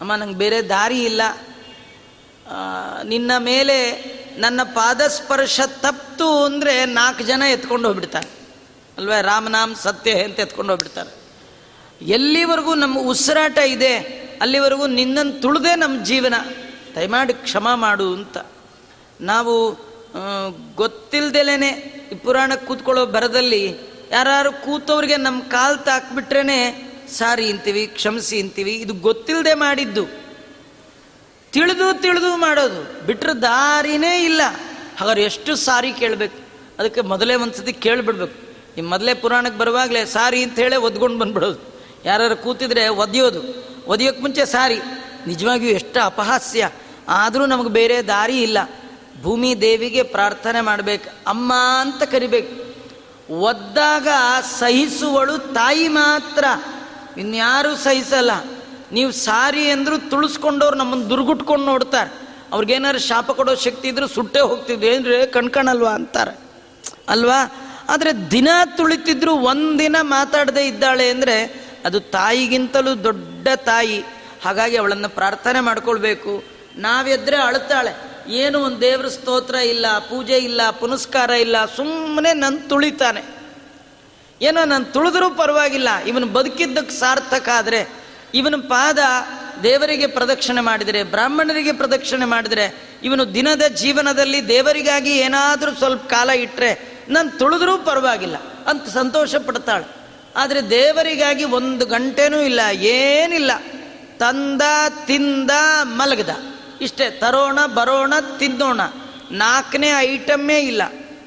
[0.00, 1.22] ಅಮ್ಮ ನಂಗೆ ಬೇರೆ ದಾರಿ ಇಲ್ಲ.
[3.02, 3.92] ನಿನ್ನ ಮೇಲೆ
[4.38, 8.28] ನನ್ನ ಪಾದಸ್ಪರ್ಶ ತಪ್ತು ಅಂದರೆ ನಾಲ್ಕು ಜನ ಎತ್ಕೊಂಡು ಹೋಗ್ಬಿಡ್ತಾರೆ.
[8.98, 9.22] ಅಲ್ವೇ?
[9.22, 11.16] ರಾಮನಾಮ್ ಸತ್ಯ ಅಂತ ಎತ್ಕೊಂಡು ಹೋಗ್ಬಿಡ್ತಾರೆ.
[12.04, 13.98] ಎಲ್ಲಿವರೆಗೂ ನಮ್ಮ ಉಸಿರಾಟ ಇದೆ
[14.40, 16.34] ಅಲ್ಲಿವರೆಗೂ ನಿನ್ನನ್ನು ತುಳಿದೆ ನಮ್ಮ ಜೀವನ.
[16.94, 18.38] ದಯಮಾಡಿ ಕ್ಷಮ ಮಾಡು ಅಂತ.
[19.20, 21.68] ನಾವು ಆ, ಗೊತ್ತಿಲ್ದೆಲೇನೆ
[22.12, 23.76] ಈ ಪುರಾಣಕ್ಕೆ ಕೂತ್ಕೊಳ್ಳೋ ಬರದಲ್ಲಿ
[24.10, 30.06] ಯಾರು ಕೂತವ್ರಿಗೆ ನಮ್ಮ ಕಾಲು ತಾಕ್ಬಿಟ್ರೇನೆ ಸಾರಿ ಅಂತೀವಿ, ಕ್ಷಮಿಸಿ ಅಂತೀವಿ, ಇದು ಗೊತ್ತಿಲ್ಲದೆ ಮಾಡಿದ್ದು.
[31.52, 34.40] ತಿಳಿದು ತಿಳಿದು ಮಾಡೋದು ಬಿಟ್ಟರೆ ದಾರಿನೇ ಇಲ್ಲ.
[34.98, 36.38] ಹಾಗಾದ್ರೆ ಎಷ್ಟು ಸಾರಿ ಕೇಳಬೇಕು?
[36.78, 38.46] ಅದಕ್ಕೆ ಮೊದಲೇ ಒಂದ್ಸತಿ ಕೇಳಿಬಿಡ್ಬೇಕು.
[38.78, 41.80] ಈ ಮೊದಲೇ ಪುರಾಣಕ್ಕೆ ಬರುವಾಗಲೇ ಸಾರಿ ಅಂತ ಹೇಳೇ ಒದ್ಕೊಂಡು ಬಂದ್ಬಿಡೋದು.
[42.04, 43.40] ಯಾರು ಕೂತಿದ್ರೆ ಒದಿಯೋದು.
[43.86, 44.78] ಒದಿಯೋಕ್ಕೆ ಮುಂಚೆ ಸಾರಿ.
[45.26, 46.70] ನಿಜವಾಗಿಯೂ ಎಷ್ಟು ಅಪಹಾಸ್ಯ.
[47.08, 48.58] ಆದರೂ ನಮಗೆ ಬೇರೆ ದಾರಿ ಇಲ್ಲ.
[49.22, 51.10] ಭೂಮಿ ದೇವಿಗೆ ಪ್ರಾರ್ಥನೆ ಮಾಡಬೇಕು.
[51.26, 52.66] ಅಮ್ಮ ಅಂತ ಕರಿಬೇಕು.
[53.34, 54.08] ಒದ್ದಾಗ
[54.58, 56.44] ಸಹಿಸುವಳು ತಾಯಿ ಮಾತ್ರ.
[57.18, 58.30] ಇನ್ಯಾರೂ ಸಹಿಸಲ್ಲ.
[58.92, 62.28] ನೀವು ಸಾರಿ ಅಂದರೂ ತುಳಿಸ್ಕೊಂಡವ್ರು ನಮ್ಮನ್ನು ದುರ್ಗುಟ್ಕೊಂಡು ನೋಡ್ತಾರೆ.
[62.52, 65.32] ಅವ್ರಿಗೇನಾದ್ರು ಶಾಪ ಕೊಡೋ ಶಕ್ತಿ ಇದ್ರೂ ಸುಟ್ಟೇ ಹೋಗ್ತಿದ್ರು ಏನ್ರಿ?
[65.32, 66.38] ಕಣ್ಕಣಲ್ವಾ ಅಂತಾರೆ.
[67.08, 67.54] ಅಲ್ವಾ?
[67.88, 74.04] ಆದರೆ ದಿನ ತುಳಿತಿದ್ರು ಒಂದಿನ ಮಾತಾಡದೆ ಇದ್ದಾಳೆ ಅಂದರೆ ಅದು ತಾಯಿಗಿಂತಲೂ ದೊಡ್ಡ ತಾಯಿ.
[74.44, 76.44] ಹಾಗಾಗಿ ಅವಳನ್ನು ಪ್ರಾರ್ಥನೆ ಮಾಡ್ಕೊಳ್ಬೇಕು.
[76.76, 81.64] ನಾವೆದ್ರೆ ಅಳ್ತಾಳೆ ಏನು ಒಂದು ದೇವ್ರ ಸ್ತೋತ್ರ ಇಲ್ಲ, ಪೂಜೆ ಇಲ್ಲ, ಪುನಸ್ಕಾರ ಇಲ್ಲ.
[81.64, 83.35] ಸುಮ್ಮನೆ ನನ್ನ ತುಳಿತಾನೆ.
[84.42, 87.88] ಏನೋ ನಾನು ತುಳಿದ್ರೂ ಪರವಾಗಿಲ್ಲ, ಇವನು ಬದುಕಿದ್ದಕ್ಕೆ ಸಾರ್ಥಕ ಆದರೆ,
[88.34, 88.98] ಇವನ ಪಾದ
[89.62, 97.38] ದೇವರಿಗೆ ಪ್ರದಕ್ಷಿಣೆ ಮಾಡಿದರೆ, ಬ್ರಾಹ್ಮಣರಿಗೆ ಪ್ರದಕ್ಷಿಣೆ ಮಾಡಿದರೆ, ಇವನು ದಿನದ ಜೀವನದಲ್ಲಿ ದೇವರಿಗಾಗಿ ಏನಾದರೂ ಸ್ವಲ್ಪ ಕಾಲ ಇಟ್ಟರೆ ನಾನು
[97.38, 99.96] ತುಳಿದ್ರೂ ಪರವಾಗಿಲ್ಲ, ಅಂತ ಸಂತೋಷ ಪಡ್ತಾಳೆ.
[100.36, 103.50] ಆದರೆ ದೇವರಿಗಾಗಿ ಒಂದು ಗಂಟೆನೂ ಇಲ್ಲ, ಏನಿಲ್ಲ.
[104.18, 104.62] ತಂದ,
[105.06, 105.50] ತಿಂದ,
[105.82, 106.30] ಮಲಗದ.
[106.80, 108.80] ಇಷ್ಟೇ, ತರೋಣ, ಬರೋಣ, ತಿನ್ನೋಣ.
[109.30, 110.82] ನಾಲ್ಕನೇ ಐಟಮ್ಮೇ ಇಲ್ಲ.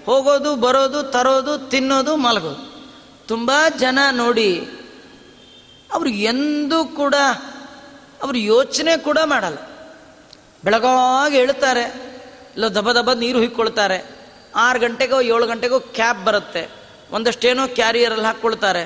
[0.05, 2.68] ಹೋಗೋದು, ಬರೋದು, ತರೋದು, ತಿನ್ನೋದು, ಮಲಗೋದು.
[3.29, 3.51] ತುಂಬ
[3.83, 4.51] ಜನ ನೋಡಿ
[5.95, 7.15] ಅವರು ಎಂದೂ ಕೂಡ
[8.23, 9.59] ಅವರು ಯೋಚನೆ ಕೂಡ ಮಾಡಲ್ಲ.
[10.63, 11.83] ಬೆಳಗಾಗಿ ಹೇಳ್ತಾರೆ,
[12.55, 13.99] ಇಲ್ಲ ದಬ ದಬ ನೀರು ಹುಯ್ಕೊಳ್ತಾರೆ
[14.63, 16.63] ಆರು ಗಂಟೆಗೋ ಏಳು ಗಂಟೆಗೋ ಕ್ಯಾಬ್ ಬರುತ್ತೆ,
[17.15, 18.83] ಒಂದಷ್ಟೇನೋ ಕ್ಯಾರಿಯರಲ್ಲಿ ಹಾಕ್ಕೊಳ್ತಾರೆ,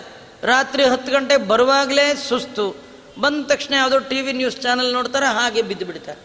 [0.52, 2.66] ರಾತ್ರಿ ಹತ್ತು ಗಂಟೆ ಬರುವಾಗಲೇ ಸುಸ್ತು,
[3.24, 6.20] ಬಂದ ತಕ್ಷಣ ಯಾವುದೋ ಟಿ ವಿ ನ್ಯೂಸ್ ಚಾನಲ್ ನೋಡ್ತಾರೆ, ಹಾಗೆ ಬಿದ್ದು ಬಿಡ್ತಾರೆ.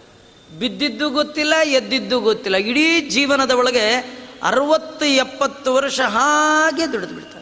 [0.61, 3.87] ಬಿದ್ದಿದ್ದು ಗೊತ್ತಿಲ್ಲ, ಎದ್ದಿದ್ದು ಗೊತ್ತಿಲ್ಲ, ಇಡೀ ಜೀವನದ ಒಳಗೆ
[4.51, 7.38] ಅರವತ್ತು ಎಪ್ಪತ್ತು ವರ್ಷ ಹಾಗೆ ದುಡಿದು ಬಿಡ್ತಾರೆ.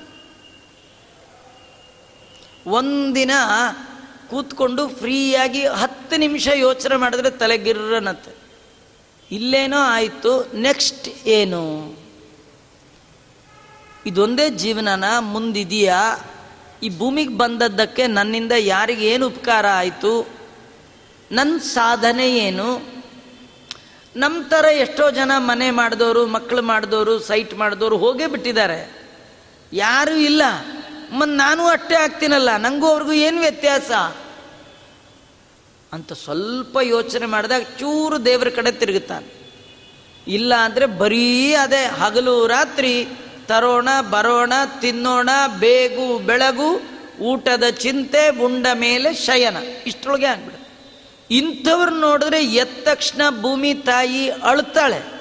[2.67, 3.31] ಒಂದಿನ
[4.31, 8.31] ಕೂತ್ಕೊಂಡು ಫ್ರೀಯಾಗಿ ಹತ್ತು ನಿಮಿಷ ಯೋಚನೆ ಮಾಡಿದ್ರೆ ತಲೆಗಿರ್ರನತ್ತೆ
[9.31, 11.95] ಇಲ್ಲೇನೋ ಆಯಿತು, ನೆಕ್ಸ್ಟ್ ಏನು?
[14.07, 16.25] ಇದೊಂದೇ ಜೀವನನ ಮುಂದಿದೆಯಾ?
[16.83, 20.29] ಈ ಭೂಮಿಗೆ ಬಂದದ್ದಕ್ಕೆ ನನ್ನಿಂದ ಯಾರಿಗೆ ಏನು ಉಪಕಾರ ಆಯಿತು?
[21.33, 22.97] ನನ್ನ ಸಾಧನೆ ಏನು?
[24.17, 29.09] ನಮ್ಮ ಥರ ಎಷ್ಟೋ ಜನ ಮನೆ ಮಾಡಿದವರು ಮಕ್ಕಳು ಮಾಡಿದವರು ಸೈಟ್ ಮಾಡಿದವರು ಹೋಗೇ ಬಿಟ್ಟಿದ್ದಾರೆ.
[29.73, 30.43] ಯಾರೂ ಇಲ್ಲ.
[31.13, 33.91] ಮತ್ತು ನಾನು ಅಷ್ಟೇ ಆಗ್ತೀನಲ್ಲ ನನಗೂ ಅವ್ರಿಗೂ ಏನು ವ್ಯತ್ಯಾಸ?
[35.93, 39.37] ಅಂತ ಸ್ವಲ್ಪ ಯೋಚನೆ ಮಾಡಿದಾಗ ಚೂರು ದೇವರ ಕಡೆ ತಿರುಗುತ್ತಾನೆ.
[40.29, 43.09] ಇಲ್ಲ ಅಂದರೆ ಬರೀ ಅದೇ ಹಗಲು ರಾತ್ರಿ
[43.47, 46.81] ತರೋಣ, ಬರೋಣ, ತಿನ್ನೋಣ, ಬೇಗು, ಬೆಳಗು,
[47.21, 49.57] ಊಟದ ಚಿಂತೆ, ಉಂಡ ಮೇಲೆ ಶಯನ.
[49.87, 50.55] ಇಷ್ಟೊಳಗೆ ಆಗ್ಬಿಡ
[51.31, 55.17] ಇಂಥವ್ರು ನೋಡಿದ್ರೆ ಎದ್ದ ತಕ್ಷಣ ಭೂಮಿ ತಾಯಿ ಅಳ್ತಾಳೆ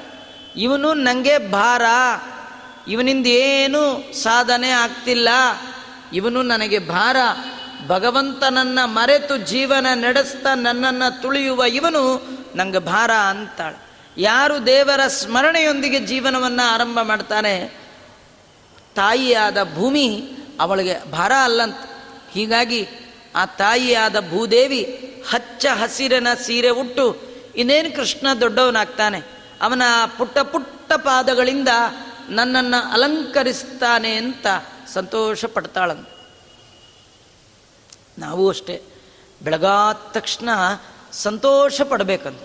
[0.58, 1.82] ಇವನು ನನಗೆ ಭಾರ.
[2.88, 5.30] ಇವನಿಂದ ಏನು ಸಾಧನೆ ಆಗ್ತಿಲ್ಲ.
[6.16, 7.18] ಇವನು ನನಗೆ ಭಾರ.
[7.88, 13.86] ಭಗವಂತನನ್ನ ಮರೆತು ಜೀವನ ನಡೆಸ್ತಾ ನನ್ನನ್ನ ತುಳಿಯುವ ಇವನು ನಂಗೆ ಭಾರ ಅಂತಾಳೆ.
[14.18, 17.78] ಯಾರು ದೇವರ ಸ್ಮರಣೆಯೊಂದಿಗೆ ಜೀವನವನ್ನ ಆರಂಭ ಮಾಡ್ತಾನೆ?
[18.96, 21.78] ತಾಯಿಯಾದ ಭೂಮಿ ಅವಳಿಗೆ ಭಾರ ಅಲ್ಲಂತ.
[22.32, 22.88] ಹೀಗಾಗಿ
[23.36, 24.82] ಆ ತಾಯಿಯಾದ ಭೂದೇವಿ
[25.30, 27.22] ಹಚ್ಚ ಹಸಿರನ ಸೀರೆ ಉಟ್ಟು
[27.56, 29.22] ಇನ್ನೇನು ಕೃಷ್ಣ ದೊಡ್ಡವನಾಗ್ತಾನೆ?
[29.62, 29.82] ಅವನ
[30.18, 31.68] ಪುಟ್ಟ ಪುಟ್ಟ ಪಾದಗಳಿಂದ
[32.30, 34.48] ನನ್ನನ್ನು ಅಲಂಕರಿಸ್ತಾನೆ ಅಂತ
[34.94, 36.08] ಸಂತೋಷ ಪಡ್ತಾಳಂತ.
[38.18, 38.82] ನಾವು ಅಷ್ಟೇ.
[39.42, 40.50] ಬೆಳಗಾದ ತಕ್ಷಣ
[41.12, 42.42] ಸಂತೋಷ ಪಡಬೇಕಂತ.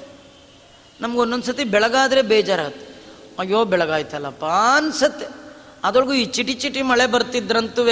[1.01, 2.91] ನಮ್ಗೆ ಸತಿ ಬೆಳಗಾದರೆ ಬೇಜಾರಾಗುತ್ತೆ.
[3.39, 5.27] ಅಯ್ಯೋ, ಬೆಳಗಾಯ್ತಲ್ಲಪ್ಪ ಅನ್ಸತ್ತೆ.
[5.85, 7.85] ಅದೊಳಗೂ ಈ ಚಿಟಿ ಚಿಟಿ ಮಳೆ ಬರ್ತಿದ್ರಂತೂ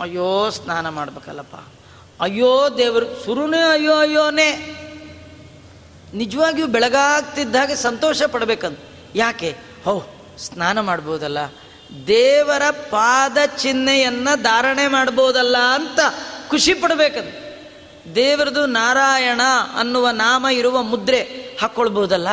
[0.00, 1.54] ಅಯ್ಯೋ, ಸ್ನಾನ ಮಾಡ್ಬೇಕಲ್ಲಪ್ಪ.
[2.22, 4.80] ಅಯ್ಯೋ, ದೇವರು, ಸುರುನೇ ಅಯ್ಯೋ, ಅಯ್ಯೋನೇ.
[6.14, 8.78] ನಿಜವಾಗಿಯೂ ಬೆಳಗಾಗ್ತಿದ್ದಾಗೆ ಸಂತೋಷ ಪಡಬೇಕಂತ.
[9.14, 9.56] ಯಾಕೆ?
[9.84, 11.38] ಹೋ ಸ್ನಾನ ಮಾಡ್ಬೋದಲ್ಲ?
[12.06, 16.00] ದೇವರ ಪಾದ ಚಿಹ್ನೆಯನ್ನು ಧಾರಣೆ ಮಾಡ್ಬೋದಲ್ಲ ಅಂತ
[16.48, 17.44] ಖುಷಿ ಪಡಬೇಕದು.
[18.14, 19.40] ದೇವರದು ನಾರಾಯಣ
[19.78, 21.20] ಅನ್ನುವ ನಾಮ ಇರುವ ಮುದ್ರೆ
[21.60, 22.28] ಹಾಕ್ಕೊಳ್ಬೋದಲ್ಲ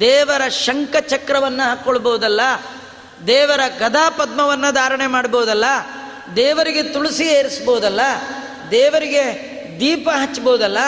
[0.00, 2.40] ದೇವರ ಶಂಖ ಚಕ್ರವನ್ನು ಹಾಕ್ಕೊಳ್ಬೋದಲ್ಲ
[3.26, 5.64] ದೇವರ ಗದಾ ಪದ್ಮವನ್ನು ಧಾರಣೆ ಮಾಡ್ಬೋದಲ್ಲ?
[6.36, 8.00] ದೇವರಿಗೆ ತುಳಸಿ ಏರಿಸ್ಬೋದಲ್ಲ?
[8.70, 10.78] ದೇವರಿಗೆ ದೀಪ ಹಚ್ಬೋದಲ್ಲ?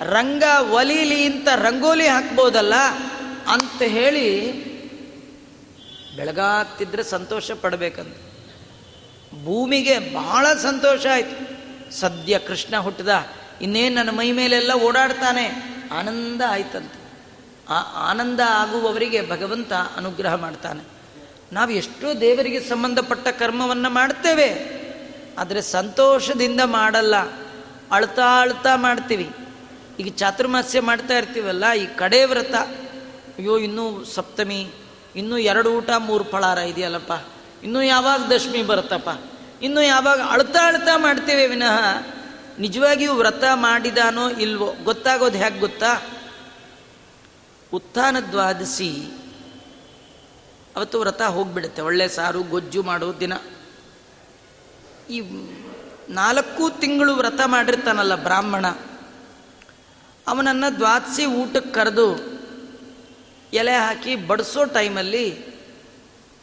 [0.00, 2.74] ರಂಗ ಒಲೀಲಿ ಅಂತ ರಂಗೋಲಿ ಹಾಕ್ಬೋದಲ್ಲ?
[3.48, 4.52] ಅಂತ ಹೇಳಿ
[6.16, 8.16] ಬೆಳಗಾಗ್ತಿದ್ರೆ ಸಂತೋಷ ಪಡಬೇಕಂತ
[9.44, 11.56] ಭೂಮಿಗೆ ಬಹಳ ಸಂತೋಷ ಆಯಿತು.
[11.92, 13.08] ಸದ್ಯ ಕೃಷ್ಣ ಹುಟ್ಟಿದ,
[13.60, 15.46] ಇನ್ನೇನು ನನ್ನ ಮೈ ಮೇಲೆಲ್ಲ ಓಡಾಡ್ತಾನೆ?
[15.92, 17.06] ಆನಂದ ಆಯ್ತಂತೆ.
[17.68, 20.82] ಆ ಆನಂದ ಆಗುವವರಿಗೆ ಭಗವಂತ ಅನುಗ್ರಹ ಮಾಡ್ತಾನೆ.
[21.52, 24.76] ನಾವು ಎಷ್ಟೋ ದೇವರಿಗೆ ಸಂಬಂಧಪಟ್ಟ ಕರ್ಮವನ್ನು ಮಾಡ್ತೇವೆ.
[25.38, 27.16] ಆದರೆ ಸಂತೋಷದಿಂದ ಮಾಡಲ್ಲ.
[27.92, 29.30] ಅಳ್ತಾ ಅಳ್ತಾ ಮಾಡ್ತೀವಿ.
[30.00, 32.54] ಈಗ ಚಾತುರ್ಮಾಸ್ಯ ಮಾಡ್ತಾ ಇರ್ತೀವಲ್ಲ, ಈ ಕಡೆ ವ್ರತ.
[32.54, 34.70] ಅಯ್ಯೋ, ಇನ್ನೂ ಸಪ್ತಮಿ.
[35.16, 37.12] ಇನ್ನೂ ಎರಡು ಊಟ, ಮೂರು ಫಳಾರ ಇದೆಯಲ್ಲಪ್ಪ.
[37.64, 39.08] ಇನ್ನೂ ಯಾವಾಗ ದಶಮಿ ಬರುತ್ತಪ್ಪ?
[39.62, 42.06] ಇನ್ನು ಯಾವಾಗ ಅಳ್ತಾ ಅಳ್ತಾ ಮಾಡ್ತೇವೆ ವಿನಃ.
[42.58, 44.74] ನಿಜವಾಗಿಯೂ ವ್ರತ ಮಾಡಿದಾನೋ ಇಲ್ವೋ?
[44.84, 46.02] ಗೊತ್ತಾಗೋದು ಹೇಗೆ ಗೊತ್ತಾ?
[47.72, 49.10] ಉತ್ಥಾನ ದ್ವಾದಶಿ.
[50.76, 51.82] ಅವತ್ತು ವ್ರತ ಹೋಗ್ಬಿಡುತ್ತೆ.
[51.82, 53.32] ಒಳ್ಳೆ ಸಾರು, ಗೊಜ್ಜು ಮಾಡೋ ದಿನ.
[55.10, 55.20] ಈ
[56.08, 58.66] ನಾಲ್ಕು ತಿಂಗಳು ವ್ರತ ಮಾಡಿರ್ತಾನಲ್ಲ ಬ್ರಾಹ್ಮಣ.
[60.26, 62.35] ಅವನನ್ನು ದ್ವಾದಶಿ ಊಟಕ್ಕೆ ಕರೆದು
[63.52, 65.56] ಎಲೆ ಹಾಕಿ ಬಡಿಸೋ ಟೈಮಲ್ಲಿ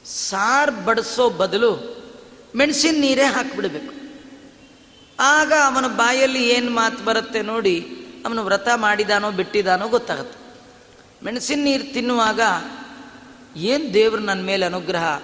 [0.05, 2.03] ಸಾರು ಬಡಿಸೋ ಬದಲು
[2.55, 3.93] ಮೆಣಸಿನ ನೀರೇ ಹಾಕಿಬಿಡಬೇಕು.
[5.19, 7.79] ಆಗ ಅವನ ಬಾಯಲ್ಲಿ ಏನು ಮಾತು ಬರುತ್ತೆ ನೋಡಿ
[8.25, 10.43] ಅವನು ವ್ರತ ಮಾಡಿದಾನೋ ಬಿಟ್ಟಿದಾನೋ ಗೊತ್ತಾಗುತ್ತೆ.
[11.25, 12.41] ಮೆಣಸಿನ ನೀರು ತಿನ್ನುವಾಗ
[13.57, 15.21] ಏನು ದೇವರು ನನ್ನ ಮೇಲೆ ಅನುಗ್ರಹ?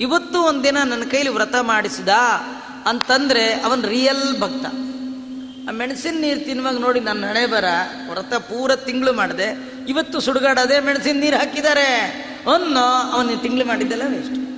[0.00, 2.08] ಇವತ್ತು ಒಂದಿನ ನನ್ನ ಕೈಲಿ ವ್ರತ ಮಾಡಿಸಿದ
[2.86, 4.66] ಅಂತಂದರೆ ಅವನು ರಿಯಲ್ ಭಕ್ತ.
[5.68, 7.64] ಆ ಮೆಣಸಿನ ನೀರು ತಿನ್ನುವಾಗ ನೋಡಿ ನನ್ನ ಹಣೆ ಬರ,
[8.10, 9.77] ವ್ರತ ಪೂರ ತಿಂಗಳು ಮಾಡಿದೆ.
[9.88, 12.10] ಇವತ್ತು ಸುಡುಗಾಡದೆ ಮೆಣಸಿನ ನೀರು ಹಾಕಿದ್ದಾರೆ.
[12.54, 14.48] ಅನ್ನೋ ಅವನು ತಿಂಗಳು ಮಾಡಿದ್ದೆಲ್ಲ ವೇಸ್ಟ್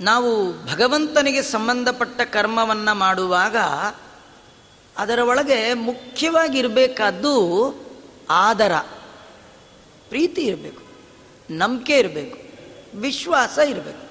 [0.00, 3.56] ನಾವು ಭಗವಂತನಿಗೆ ಸಂಬಂಧಪಟ್ಟ ಕರ್ಮವನ್ನು ಮಾಡುವಾಗ
[4.96, 7.36] ಅದರ ಒಳಗೆ ಮುಖ್ಯವಾಗಿರಬೇಕಾದ್ದು
[8.30, 8.72] ಆದರ.
[10.08, 10.82] ಪ್ರೀತಿ ಇರಬೇಕು.
[11.50, 12.38] ನಂಬಿಕೆ ಇರಬೇಕು.
[12.98, 14.05] ವಿಶ್ವಾಸ ಇರಬೇಕು.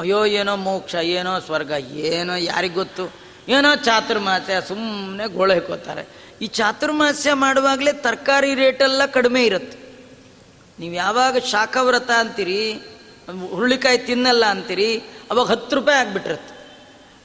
[0.00, 3.04] ಅಯ್ಯೋ, ಏನೋ ಮೋಕ್ಷ, ಏನೋ ಸ್ವರ್ಗ, ಏನೋ ಯಾರಿಗೆ ಗೊತ್ತು?
[3.48, 6.04] ಏನೋ ಚಾತುರ್ಮಾಸ್ಯ ಸುಮ್ಮನೆ ಗೋಳೈಕೋತಾರೆ
[6.42, 9.78] ಈ ಚಾತುರ್ಮಾಸ್ಯ ಮಾಡುವಾಗಲೇ ತರಕಾರಿ ರೇಟೆಲ್ಲ ಕಡಿಮೆ ಇರುತ್ತೆ.
[10.80, 12.72] ನೀವು ಯಾವಾಗ ಶಾಖವ್ರತ ಅಂತೀರಿ,
[13.50, 14.98] ಹುರುಳಿಕಾಯಿ ತಿನ್ನಲ್ಲ ಅಂತೀರಿ,
[15.30, 16.52] ಅವಾಗ ಹತ್ತು ರೂಪಾಯಿ ಆಗಿಬಿಟ್ಟಿರುತ್ತೆ.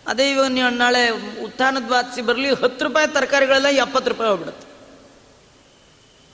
[0.07, 1.09] ಅದೇ ಇವಾಗ ನೀವು ನಾಳೆ
[1.43, 4.67] ಉತ್ಥಾನದ ಬಾತ್ಸಿ ಬರಲಿ, ಹತ್ತು ರೂಪಾಯಿ ತರಕಾರಿಗಳೆಲ್ಲ ಎಪ್ಪತ್ತು ರೂಪಾಯಿ ಹೋಗ್ಬಿಡುತ್ತೆ.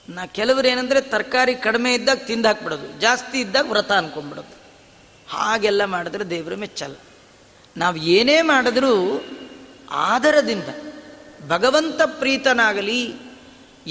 [0.09, 4.66] ನಾ ಕೆಲವರು ಏನಂದರೆ ತರಕಾರಿ ಕಡಿಮೆ ಇದ್ದಾಗ ತಿಂದು ಹಾಕ್ಬಿಡೋದು, ಜಾಸ್ತಿ ಇದ್ದಾಗ ವ್ರತ ಅನ್ಕೊಂಡ್ಬಿಡೋದು.
[5.29, 6.95] ಹಾಗೆಲ್ಲ ಮಾಡಿದ್ರೆ ದೇವರು ಮೆಚ್ಚಲ್ಲ.
[7.77, 9.23] ನಾವು ಏನೇ ಮಾಡಿದ್ರೂ
[9.91, 10.69] ಆದರದಿಂದ,
[11.47, 13.15] ಭಗವಂತ ಪ್ರೀತನಾಗಲಿ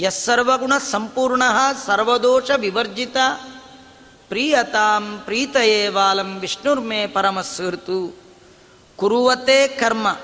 [0.09, 1.43] ಸರ್ವಗುಣ ಸಂಪೂರ್ಣ
[1.85, 3.17] ಸರ್ವದೋಷ ವಿವರ್ಜಿತ,
[4.27, 8.19] ಪ್ರಿಯತಾಂ ಪ್ರೀತಯೇ ವಾಲಂ ವಿಷ್ಣುರ್ಮೇ ಪರಮಸ್ಸೃತು
[8.95, 10.17] ಕುರುವತೆ ಕರ್ಮ,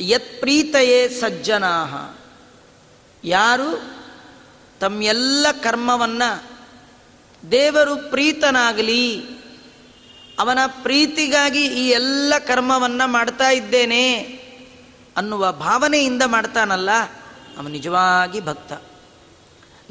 [0.00, 1.74] ಯತ್ ಪ್ರೀತಯೇ ಸಜ್ಜನಾ
[3.24, 3.82] ಯಾರು?
[4.80, 6.42] ತಮ್ಮೆಲ್ಲ ಕರ್ಮವನ್ನು
[7.50, 9.37] ದೇವರು ಪ್ರೀತನಾಗಲಿ
[10.38, 14.04] ಅವನ ಪ್ರೀತಿಗಾಗಿ ಈ ಎಲ್ಲ ಕರ್ಮವನ್ನು ಮಾಡ್ತಾ ಇದ್ದೇನೆ
[15.16, 16.90] ಅನ್ನುವ ಭಾವನೆಯಿಂದ ಮಾಡ್ತಾನಲ್ಲ,
[17.56, 18.72] ಅವನು ನಿಜವಾಗಿ ಭಕ್ತ.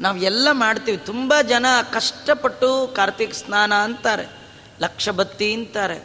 [0.00, 0.96] ನಾವು ಎಲ್ಲ ಮಾಡ್ತೀವಿ.
[0.96, 4.26] ತುಂಬ ಜನ ಕಷ್ಟಪಟ್ಟು ಕಾರ್ತಿಕ್ ಸ್ನಾನ ಅಂತಾರೆ,
[4.80, 5.98] ಲಕ್ಷಭತ್ತಿ ಅಂತಾರೆ,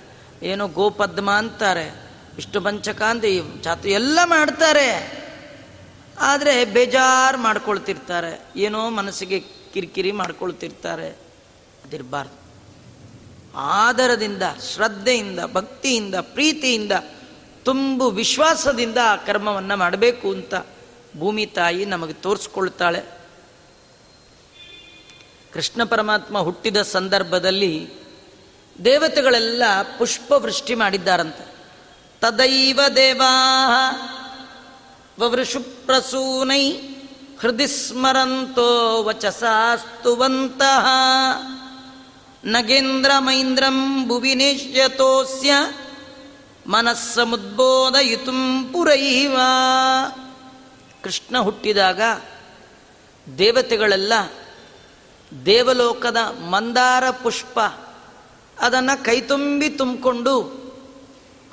[0.44, 1.88] ಏನೋ ಗೋಪದ್ಮ ಅಂತಾರೆ,
[2.36, 3.24] ವಿಷ್ಣು ಪಂಚಕ ಅಂತ
[3.64, 4.88] ಚಾತು ಎಲ್ಲ ಮಾಡ್ತಾರೆ.
[6.20, 9.40] ಆದರೆ ಬೇಜಾರು ಮಾಡ್ಕೊಳ್ತಿರ್ತಾರೆ, ಏನೋ ಮನಸ್ಸಿಗೆ
[9.74, 11.10] ಕಿರಿಕಿರಿ ಮಾಡ್ಕೊಳ್ತಿರ್ತಾರೆ,
[11.86, 12.43] ಅದಿರಬಾರ್ದು.
[13.56, 14.44] ಆದರದಿಂದ,
[14.74, 16.92] ಶ್ರದ್ಧೆಯಿಂದ, ಭಕ್ತಿಯಿಂದ, ಪ್ರೀತಿಯಿಂದ,
[17.64, 20.54] ತುಂಬು ವಿಶ್ವಾಸದಿಂದ ಆ ಕರ್ಮವನ್ನು ಮಾಡಬೇಕು ಅಂತ
[21.20, 23.04] ಭೂಮಿ ತಾಯಿ ನಮಗೆ ತೋರಿಸ್ಕೊಳ್ತಾಳೆ.
[25.54, 27.90] ಕೃಷ್ಣ ಪರಮಾತ್ಮ ಹುಟ್ಟಿದ ಸಂದರ್ಭದಲ್ಲಿ
[28.86, 29.64] ದೇವತೆಗಳೆಲ್ಲ
[29.98, 31.56] ಪುಷ್ಪವೃಷ್ಟಿ ಮಾಡಿದ್ದಾರಂತೆ.
[32.22, 33.34] ತದೈವ ದೇವಾ
[35.20, 36.72] ವವೃಷು ಪ್ರಸೂನೈ
[37.40, 40.86] ಹೃದಯ ಸ್ಮರಂತೋ ವಚಸಾಸ್ತುವಂತಹ.
[42.46, 45.54] ನಗೇಂದ್ರ ಮೈಂದ್ರಂ ಭುವಿನೇಶ್ಯತೋಸ್ಯ
[46.68, 49.38] ಮನಸ್ಸಮುದ್ಬೋಧಯಿತು ಪುರೈವ
[51.04, 52.02] ಕೃಷ್ಣ ಹುಟ್ಟಿದಾಗ
[53.38, 54.14] ದೇವತೆಗಳೆಲ್ಲ
[55.46, 56.18] ದೇವಲೋಕದ
[56.50, 57.60] ಮಂದಾರ ಪುಷ್ಪ
[58.60, 60.64] ಅದನ್ನು ಕೈತುಂಬಿ ತುಂಬಿಕೊಂಡು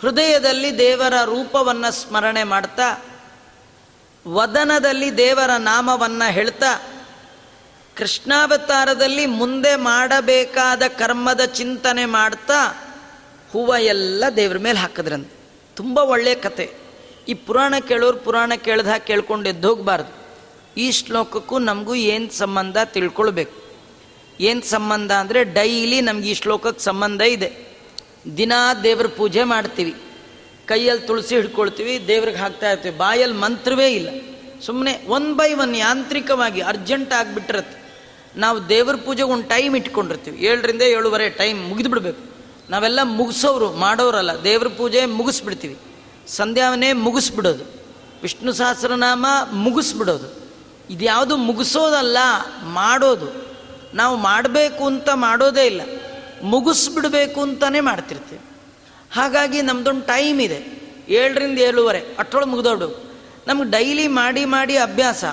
[0.01, 3.05] ಹೃದಯದಲ್ಲಿ ದೇವರ ರೂಪವನ್ನು ಸ್ಮರಣೆ ಮಾಡ್ತಾ,
[4.29, 6.90] ವದನದಲ್ಲಿ ದೇವರ ನಾಮವನ್ನು ಹೇಳ್ತಾ
[8.01, 12.61] ಕೃಷ್ಣಾವತಾರದಲ್ಲಿ ಮುಂದೆ ಮಾಡಬೇಕಾದ ಕರ್ಮದ ಚಿಂತನೆ ಮಾಡ್ತಾ
[13.53, 15.35] ಹೂವ ಎಲ್ಲ ದೇವ್ರ ಮೇಲೆ ಹಾಕಿದ್ರಂತೆ.
[15.77, 16.71] ತುಂಬ ಒಳ್ಳೆಯ ಕತೆ.
[17.29, 20.13] ಈ ಪುರಾಣ ಕೇಳೋರು ಪುರಾಣ ಕೇಳ್ದ ಕೇಳ್ಕೊಂಡು ಎದ್ದೋಗ್ಬಾರ್ದು
[20.77, 23.65] ಈ ಶ್ಲೋಕಕ್ಕೂ ನಮಗೂ ಏನು ಸಂಬಂಧ ತಿಳ್ಕೊಳ್ಬೇಕು.
[24.41, 27.79] ಏನು ಸಂಬಂಧ ಅಂದರೆ ಡೈಲಿ ನಮ್ಗೆ ಈ ಶ್ಲೋಕಕ್ಕೆ ಸಂಬಂಧ ಇದೆ.
[28.37, 29.95] ದಿನಾ ದೇವ್ರ ಪೂಜೆ ಮಾಡ್ತೀವಿ.
[30.67, 32.99] ಕೈಯಲ್ಲಿ ತುಳಸಿ ಹಿಡ್ಕೊಳ್ತೀವಿ, ದೇವ್ರಿಗೆ ಹಾಕ್ತಾ ಇರ್ತೀವಿ.
[32.99, 34.09] ಬಾಯಲ್ಲಿ ಮಂತ್ರವೇ ಇಲ್ಲ.
[34.61, 37.80] ಸುಮ್ಮನೆ ಒನ್ ಬೈ ಒನ್ ಯಾಂತ್ರಿಕವಾಗಿ ಅರ್ಜೆಂಟ್ ಆಗಿಬಿಟ್ಟಿರತ್ತೆ.
[38.37, 40.39] ನಾವು ದೇವ್ರ ಪೂಜೆಗೆ ಒಂದು ಟೈಮ್ ಇಟ್ಕೊಂಡಿರ್ತೀವಿ.
[40.39, 42.31] ಏಳರಿಂದ ಏಳುವರೆ ಟೈಮ್ ಮುಗಿದ್ಬಿಡ್ಬೇಕು
[42.71, 44.43] ನಾವೆಲ್ಲ ಮುಗಿಸೋರು ಮಾಡೋರಲ್ಲ.
[44.45, 45.79] ದೇವ್ರ ಪೂಜೆ ಮುಗಿಸ್ಬಿಡ್ತೀವಿ.
[46.29, 47.65] ಸಂಧ್ಯಾವನೆ ಮುಗಿಸ್ಬಿಡೋದು.
[48.23, 50.51] ವಿಷ್ಣು ಸಹಸ್ರನಾಮ ಮುಗಿಸ್ಬಿಡೋದು.
[50.91, 52.19] ಇದ್ಯಾವುದು ಮುಗಿಸೋದಲ್ಲ,
[52.65, 53.51] ಮಾಡೋದು.
[53.95, 55.81] ನಾವು ಮಾಡಬೇಕು ಅಂತ ಮಾಡೋದೇ ಇಲ್ಲ.
[56.43, 58.41] ಮುಗಿಸ್ಬಿಡ್ಬೇಕು ಅಂತಲೇ ಮಾಡ್ತಿರ್ತೀವಿ.
[59.13, 60.81] ಹಾಗಾಗಿ ನಮ್ದೊಂದು ಟೈಮ್ ಇದೆ.
[61.09, 63.11] ಏಳರಿಂದ ಏಳುವರೆ, ಅಷ್ಟೊಳಗೆ ಮುಗಿದೋಡು
[63.47, 65.25] ನಮ್ಗೆ ಡೈಲಿ ಮಾಡಿ ಮಾಡಿ ಅಭ್ಯಾಸ.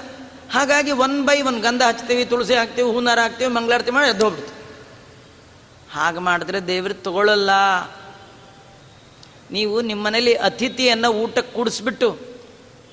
[0.51, 4.53] ಹಾಗಾಗಿ ಒನ್ ಬೈ ಒನ್ ಗಂಧ ಹಚ್ತೀವಿ, ತುಳಸಿ ಹಾಕ್ತೀವಿ, ಹೂನಾರ ಹಾಕ್ತೀವಿ, ಮಂಗಳಾರತಿ ಮಾಡಿ ಎದ್ದು ಹೋಗ್ಬಿಡ್ತು
[5.93, 7.49] ಹಾಗೆ ಮಾಡಿದ್ರೆ ದೇವ್ರು ತಗೊಳ್ಳಲ್ಲ
[9.51, 12.19] ನೀವು ನಿಮ್ಮ ಮನೇಲಿ ಅತಿಥಿಯನ್ನು ಊಟಕ್ಕೆ ಕೂಡಿಸ್ಬಿಟ್ಟು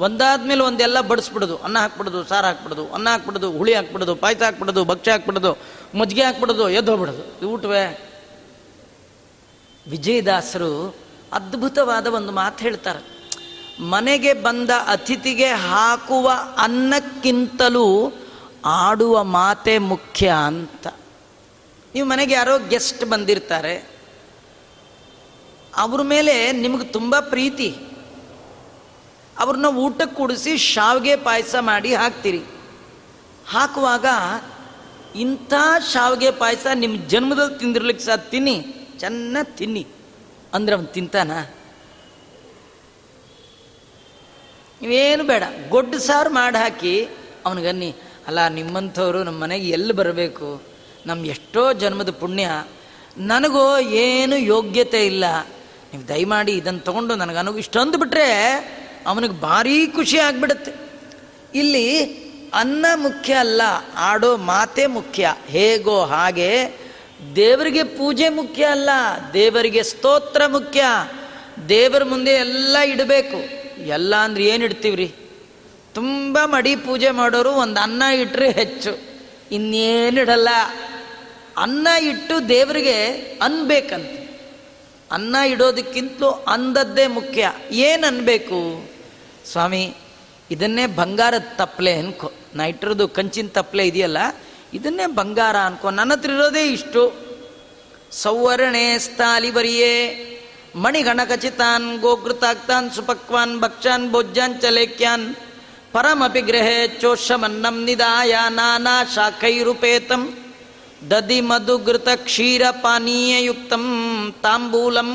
[0.01, 1.57] ಒಂದಾದ್ಮೇಲೆ ಒಂದೆಲ್ಲ ಬಡಿಸ್ಬಿಡೋದು.
[1.57, 5.59] ಅನ್ನ ಹಾಕ್ಬಿಡೋದು, ಸಾರು ಹಾಕ್ಬಿಡೋದು, ಅನ್ನ ಹಾಕ್ಬಿಡೋದು, ಹುಳಿ ಹಾಕ್ಬಿಡೋದು, ಪಾಯಸ ಹಾಕ್ಬಿಡೋದು, ಭಕ್ಷ್ಯ ಹಾಕ್ಬಿಡೋದು,
[5.99, 7.39] ಮಜ್ಜಿಗೆ ಹಾಕ್ಬಿಡೋದು, ಎದ್ದು ಹೋಗ್ಬಿಡೋದು.
[7.39, 8.11] ಇದು ಊಟವೇ?
[9.91, 10.97] ವಿಜಯದಾಸರು
[11.33, 13.14] ಅದ್ಭುತವಾದ ಒಂದು ಮಾತು ಹೇಳ್ತಾರೆ.
[13.81, 18.13] ಮನೆಗೆ ಬಂದ ಅತಿಥಿಗೆ ಹಾಕುವ ಅನ್ನಕ್ಕಿಂತಲೂ
[18.65, 20.87] ಆಡುವ ಮಾತೆ ಮುಖ್ಯ ಅಂತ.
[21.95, 23.91] ನೀವು ಮನೆಗೆ ಯಾರೋ ಗೆಸ್ಟ್ ಬಂದಿರ್ತಾರೆ.
[25.77, 27.77] ಅವ್ರ ಮೇಲೆ ನಿಮಗೆ ತುಂಬ ಪ್ರೀತಿ.
[29.39, 32.43] ಅವ್ರನ್ನ ಊಟಕ್ಕೆ ಕೂಡಿಸಿ ಶಾವಿಗೆ ಪಾಯಸ ಮಾಡಿ ಹಾಕ್ತೀರಿ.
[33.49, 34.07] ಹಾಕುವಾಗ
[35.17, 35.55] ಇಂಥ
[35.93, 38.89] ಶಾವಿಗೆ ಪಾಯಸ ನಿಮ್ಮ ಜನ್ಮದಲ್ಲಿ ತಿಂದಿರ್ಲಿಕ್ಕೆ ಸಹ ತಿನ್ನಿ.
[38.99, 39.87] ಚೆನ್ನಾಗಿ ತಿನ್ನಿ.
[40.55, 41.31] ಅಂದ್ರೆ ಅವನು ತಿಂತಾನ?
[44.85, 45.43] ನೀವೇನು ಬೇಡ.
[45.69, 47.09] ಗೊಡ್ಡು ಸಾರು ಮಾಡಿ ಹಾಕಿ
[47.47, 47.95] ಅವನಿಗನ್ನಿ
[48.27, 50.63] ಅಲ್ಲ, ನಿಮ್ಮಂಥವ್ರು ನಮ್ಮ ಮನೆಗೆ ಎಲ್ಲಿ ಬರಬೇಕು?
[51.07, 52.65] ನಮ್ಮ ಎಷ್ಟೋ ಜನ್ಮದ ಪುಣ್ಯ.
[53.19, 55.25] ನನಗೋ ಏನು ಯೋಗ್ಯತೆ ಇಲ್ಲ.
[55.93, 58.29] ನೀವು ದಯಮಾಡಿ ಇದನ್ನು ತೊಗೊಂಡು ನನಗೆ ಇಷ್ಟೊಂದು ಬಿಟ್ಟರೆ
[59.07, 60.73] ಅವನಿಗೆ ಭಾರೀ ಖುಷಿ ಆಗಿಬಿಡುತ್ತೆ.
[61.55, 62.05] ಇಲ್ಲಿ
[62.55, 63.63] ಅನ್ನ ಮುಖ್ಯ ಅಲ್ಲ,
[63.97, 65.35] ಆಡೋ ಮಾತೆ ಮುಖ್ಯ.
[65.47, 66.51] ಹೇಗೋ ಹಾಗೆ
[67.37, 68.91] ದೇವರಿಗೆ ಪೂಜೆ ಮುಖ್ಯ ಅಲ್ಲ,
[69.33, 70.85] ದೇವರಿಗೆ ಸ್ತೋತ್ರ ಮುಖ್ಯ.
[71.69, 73.64] ದೇವರ ಮುಂದೆ ಎಲ್ಲ ಇಡಬೇಕು.
[73.89, 75.15] ಎಲ್ಲ ಅಂದ್ರೆ ಏನು ಇಡ್ತೀವ್ರಿ?
[75.95, 78.99] ತುಂಬ ಮಡಿ ಪೂಜೆ ಮಾಡೋರು ಒಂದು ಅನ್ನ ಇಟ್ಟರೆ ಹೆಚ್ಚು.
[79.53, 80.49] ಇನ್ನೇನಿಡಲ್ಲ
[81.57, 83.05] ಅನ್ನ ಇಟ್ಟು ದೇವರಿಗೆ
[83.43, 84.11] ಅನ್ಬೇಕಂತ
[85.13, 87.53] ಅನ್ನ ಇಡೋದಕ್ಕಿಂತಲೂ ಅಂದದ್ದೇ ಮುಖ್ಯ.
[87.71, 88.91] ಏನು ಅನ್ಬೇಕು?
[89.53, 89.95] ಸ್ವಾಮಿ,
[90.51, 92.33] ಇದನ್ನೇ ಬಂಗಾರದ ತಪ್ಪಲೆ ಅನ್ಕೋ.
[92.55, 94.19] ನಾ ಇಟ್ಟಿರೋದು ಕಂಚಿನ ತಪ್ಪಲೆ ಇದೆಯಲ್ಲ,
[94.75, 95.91] ಇದನ್ನೇ ಬಂಗಾರ ಅನ್ಕೋ.
[95.91, 97.03] ನನ್ನ ಹತ್ರ ಇರೋದೇ ಇಷ್ಟು.
[98.11, 99.97] ಸೌವರ್ಣೆ ಸ್ಥಾಲಿವರಿಯೇ.
[100.83, 105.35] ಮಣಿಗಣಕಚಿತಾನ್ ಗೋಕೃತಾಕ್ತಾನ್ ಸುಪಕ್ವಾನ್ ಭಕ್ಷಾನ್ ಭೋಜ್ಯಾನ್ ಚಲೇಕ್ಯಾನ್
[105.93, 110.23] ಪರಮಪಿ ಗೃಹೇ ಚೋಷಮನ್ನಂ ನಿದಾಯ ನಾನಾ ಶಾಖೈರುಪೇತಂ
[111.11, 113.85] ದದಿ ಮಧುಘೃತ ಕ್ಷೀರ ಪಾನೀಯಯುಕ್ತಂ
[114.43, 115.11] ತಾಂಬೂಲಂ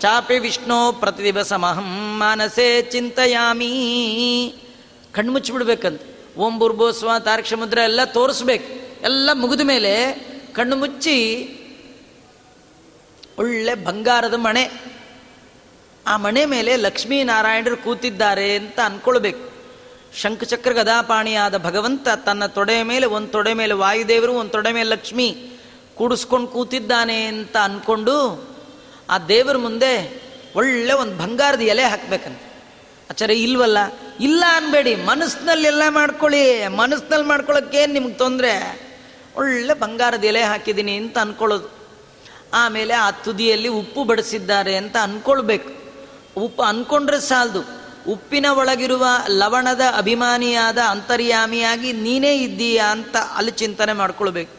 [0.00, 3.70] ಚಾಪಿ ವಿಷ್ಣು ಪ್ರತಿದಿವಸಮಹಂ ಮಾನಸೆ ಚಿಂತಯಾಮಿ
[5.12, 6.00] ಕಣ್ಮುಚ್ಚಿಬಿಡ್ಬೇಕಂತ.
[6.38, 8.68] ಓಂ ಬುರ್ಬೋಸ್ವ ತಾರಕ ಸಮುದ್ರ ಎಲ್ಲ ತೋರಿಸ್ಬೇಕು.
[9.04, 9.92] ಎಲ್ಲ ಮುಗಿದ ಮೇಲೆ
[10.52, 11.16] ಕಣ್ಣು ಮುಚ್ಚಿ
[13.38, 14.94] ಒಳ್ಳೆ ಬಂಗಾರದ ಮಣೆ.
[16.06, 19.54] ಆ ಮಣೆ ಮೇಲೆ ಲಕ್ಷ್ಮೀನಾರಾಯಣರು ಕೂತಿದ್ದಾರೆ ಅಂತ ಅನ್ಕೊಳ್ಬೇಕು.
[20.20, 25.50] ಶಂಖಚಕ್ರ ಗದಾಪಾಣಿಯಾದ ಭಗವಂತ ತನ್ನ ತೊಡೆ ಮೇಲೆ, ಒಂದು ತೊಡೆ ಮೇಲೆ ವಾಯುದೇವರು, ಒಂದು ತೊಡೆ ಮೇಲೆ ಲಕ್ಷ್ಮಿ
[25.94, 28.48] ಕೂಡಿಸ್ಕೊಂಡು ಕೂತಿದ್ದಾನೆ ಅಂತ ಅಂದ್ಕೊಂಡು
[29.10, 30.22] ಆ ದೇವರ ಮುಂದೆ
[30.56, 32.42] ಒಳ್ಳೆ ಒಂದು ಬಂಗಾರದ ಎಲೆ ಹಾಕ್ಬೇಕಂತ.
[33.10, 33.78] ಆಚಾರ್ಯ, ಇಲ್ವಲ್ಲ?
[34.20, 36.68] ಇಲ್ಲ ಅನ್ಬೇಡಿ, ಮನಸ್ಸಿನಲ್ಲಿ ಎಲ್ಲ ಮಾಡ್ಕೊಳ್ಳಿ.
[36.68, 38.80] ಮನಸ್ಸಿನಲ್ಲಿ ಮಾಡ್ಕೊಳ್ಳೋಕ್ಕೇನು ನಿಮ್ಗೆ ತೊಂದರೆ?
[39.36, 41.83] ಒಳ್ಳೆ ಬಂಗಾರದ ಎಲೆ ಹಾಕಿದ್ದೀನಿ ಅಂತ ಅಂದ್ಕೊಳ್ಳೋದು
[42.54, 45.84] ಆಮೇಲೆ ಆ ತುದಿಯಲ್ಲಿ ಉಪ್ಪು ಬಡಿಸಿದ್ದಾರೆ ಅಂತ ಅಂದ್ಕೊಳ್ಬೇಕು
[46.36, 47.84] ಉಪ್ಪು ಅಂದ್ಕೊಂಡ್ರೆ ಸಾಲದು.
[48.12, 54.52] ಉಪ್ಪಿನ ಒಳಗಿರುವ ಲವಣದ ಅಭಿಮಾನಿಯಾದ ಅಂತರ್ಯಾಮಿಯಾಗಿ ನೀನೇ ಇದ್ದೀಯಾ ಅಂತ ಅಲ್ಲಿ ಚಿಂತನೆ ಮಾಡ್ಕೊಳ್ಬೇಕು.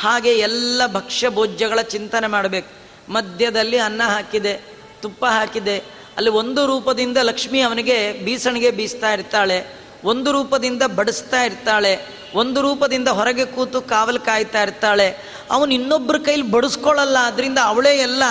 [0.00, 2.68] ಹಾಗೆ ಎಲ್ಲ ಭಕ್ಷ್ಯ ಭೋಜ್ಯಗಳ ಚಿಂತನೆ ಮಾಡಬೇಕು.
[3.12, 4.60] ಮಧ್ಯದಲ್ಲಿ ಅನ್ನ ಹಾಕಿದೆ,
[5.02, 5.78] ತುಪ್ಪ ಹಾಕಿದೆ.
[6.16, 9.85] ಅಲ್ಲಿ ಒಂದು ರೂಪದಿಂದ ಲಕ್ಷ್ಮಿ ಅವನಿಗೆ ಬೀಸಣಿಗೆ ಬೀಸ್ತಾ ಇರ್ತಾಳೆ.
[10.10, 11.92] ಒಂದು ರೂಪದಿಂದ ಬಡಿಸ್ತಾ ಇರ್ತಾಳೆ,
[12.34, 15.08] ಒಂದು ರೂಪದಿಂದ ಹೊರಗೆ ಕೂತು ಕಾವಲು ಕಾಯ್ತಾ ಇರ್ತಾಳೆ.
[15.50, 18.22] ಅವನು ಇನ್ನೊಬ್ಬರ ಕೈಲಿ ಬಡಿಸ್ಕೊಳ್ಳಲ್ಲ ಅದರಿಂದ ಅವಳೇ ಎಲ್ಲ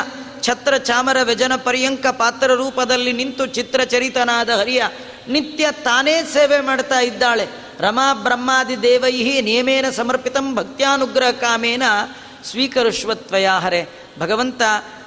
[0.45, 4.81] ಛತ್ರ ಚಾಮರ ವ್ಯಜನ ಪರ್ಯಂಕ ಪಾತ್ರ ರೂಪದಲ್ಲಿ ನಿಂತು ಚಿತ್ರಚರಿತನಾದ ಹರಿಯ
[5.35, 7.45] ನಿತ್ಯ ತಾನೇ ಸೇವೆ ಮಾಡ್ತಾ ಇದ್ದಾಳೆ.
[7.79, 11.85] ರಮಾ ಬ್ರಹ್ಮಾದಿ ದೇವೈಹಿ ನಿಯಮೇನ ಸಮರ್ಪಿತಂ ಭಕ್ತ್ಯಾನುಗ್ರಹ ಕಾಮೇನ
[12.45, 13.81] ಸ್ವೀಕರಿಸುವತ್ವಯ ಹರೆ.
[14.19, 14.61] ಭಗವಂತ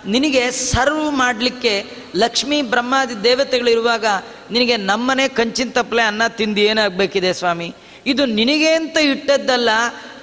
[0.07, 1.75] ನಿನಗೆ ಸರ್ವ್ ಮಾಡಲಿಕ್ಕೆ
[2.17, 4.07] ಲಕ್ಷ್ಮೀ ಬ್ರಹ್ಮಾದಿ ದೇವತೆಗಳಿರುವಾಗ
[4.51, 7.75] ನಿನಗೆ ನಮ್ಮನೆ ಕಂಚಿನ ತಪ್ಪಲೆ ಅನ್ನ ತಿಂದು ಏನಾಗಬೇಕಿದೆ ಸ್ವಾಮಿ?
[8.07, 9.71] ಇದು ನಿನಗೆ ಅಂತ ಇಟ್ಟದ್ದಲ್ಲ,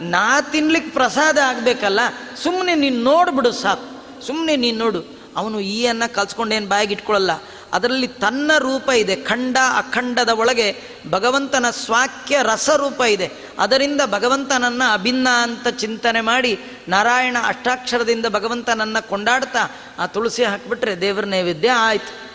[0.01, 1.99] ನಾ ತಿನ್ಲಿಕ್ಕೆ ಪ್ರಸಾದ ಆಗಬೇಕಲ್ಲ
[2.43, 3.89] ಸುಮ್ಮನೆ ನೀನು ನೋಡ್ಬಿಡು ಸಾಕು.
[4.28, 5.01] ಸುಮ್ಮನೆ ನೀನು ನೋಡು.
[5.36, 7.32] ಅವನು ಈ ಅನ್ನ ಕಲ್ಸ್ಕೊಂಡೇನು ಬಾಯಿಗೆ ಇಟ್ಕೊಳ್ಳಲ್ಲ
[7.74, 10.68] ಅದರಲ್ಲಿ ತನ್ನ ರೂಪ ಇದೆ, ಖಂಡ ಅಖಂಡದ ಒಳಗೆ
[11.09, 13.28] ಭಗವಂತನ ಸ್ವಾಕ್ಯ ರಸರೂಪ ಇದೆ.
[13.60, 21.72] ಅದರಿಂದ ಭಗವಂತನನ್ನ ಅಭಿನ್ನ ಅಂತ ಚಿಂತನೆ ಮಾಡಿ ನಾರಾಯಣ ಅಷ್ಟಾಕ್ಷರದಿಂದ ಭಗವಂತನನ್ನ ಕೊಂಡಾಡ್ತಾ ಆ ತುಳಸಿ ಹಾಕಿಬಿಟ್ರೆ ದೇವರ ನೈವೇದ್ಯ
[21.72, 22.26] ಆಯ್ತು.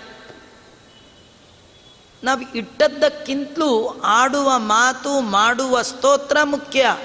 [2.24, 6.96] ನಾವು ಇಟ್ಟದ್ದಕ್ಕಿಂತಲೂ ಆಡುವ ಮಾತು, ಮಾಡುವ ಸ್ತೋತ್ರ ಮುಖ್ಯ.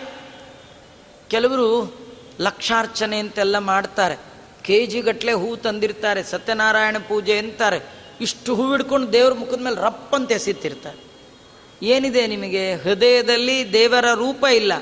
[1.28, 1.98] ಕೆಲವರು
[2.40, 4.18] ಲಕ್ಷಾರ್ಚನೆ ಅಂತೆಲ್ಲ ಮಾಡ್ತಾರೆ.
[4.64, 7.82] ಕೆ ಜಿಗಟ್ಟಲೆ ಹೂ ತಂದಿರ್ತಾರೆ, ಸತ್ಯನಾರಾಯಣ ಪೂಜೆ ಅಂತಾರೆ.
[8.22, 11.15] ಇಷ್ಟು ಹೂ ಹಿಡ್ಕೊಂಡು ದೇವ್ರ ಮುಖದ ಮೇಲೆ ರಪ್ಪಂತೆ ಎಸಿತಿರ್ತಾರೆ.
[11.84, 12.76] ಏನಿದೆ ನಿಮಗೆ?
[12.76, 14.74] ಹೃದಯದಲ್ಲಿ ದೇವರ ರೂಪ ಇಲ್ಲ.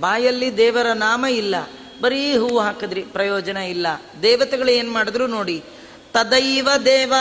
[0.00, 1.54] ಬಾಯಲ್ಲಿ ದೇವರ ನಾಮ ಇಲ್ಲ.
[2.00, 3.86] ಬರೀ ಹೂವು ಹಾಕಿದ್ರಿ, ಪ್ರಯೋಜನ ಇಲ್ಲ.
[4.22, 5.64] ದೇವತೆಗಳು ಏನು ಮಾಡಿದ್ರು ನೋಡಿ,
[6.12, 7.14] ತದೈವ ದೇವ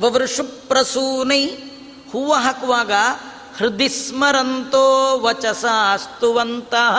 [0.00, 1.46] ವವೃಷು ಪ್ರಸೂನೈ
[2.12, 2.92] ಹೂವು ಹಾಕುವಾಗ
[3.56, 6.96] ಹೃದಯ ಸ್ಮರಂತೋ ವಚಸ ಅಸ್ತುವಂತಹ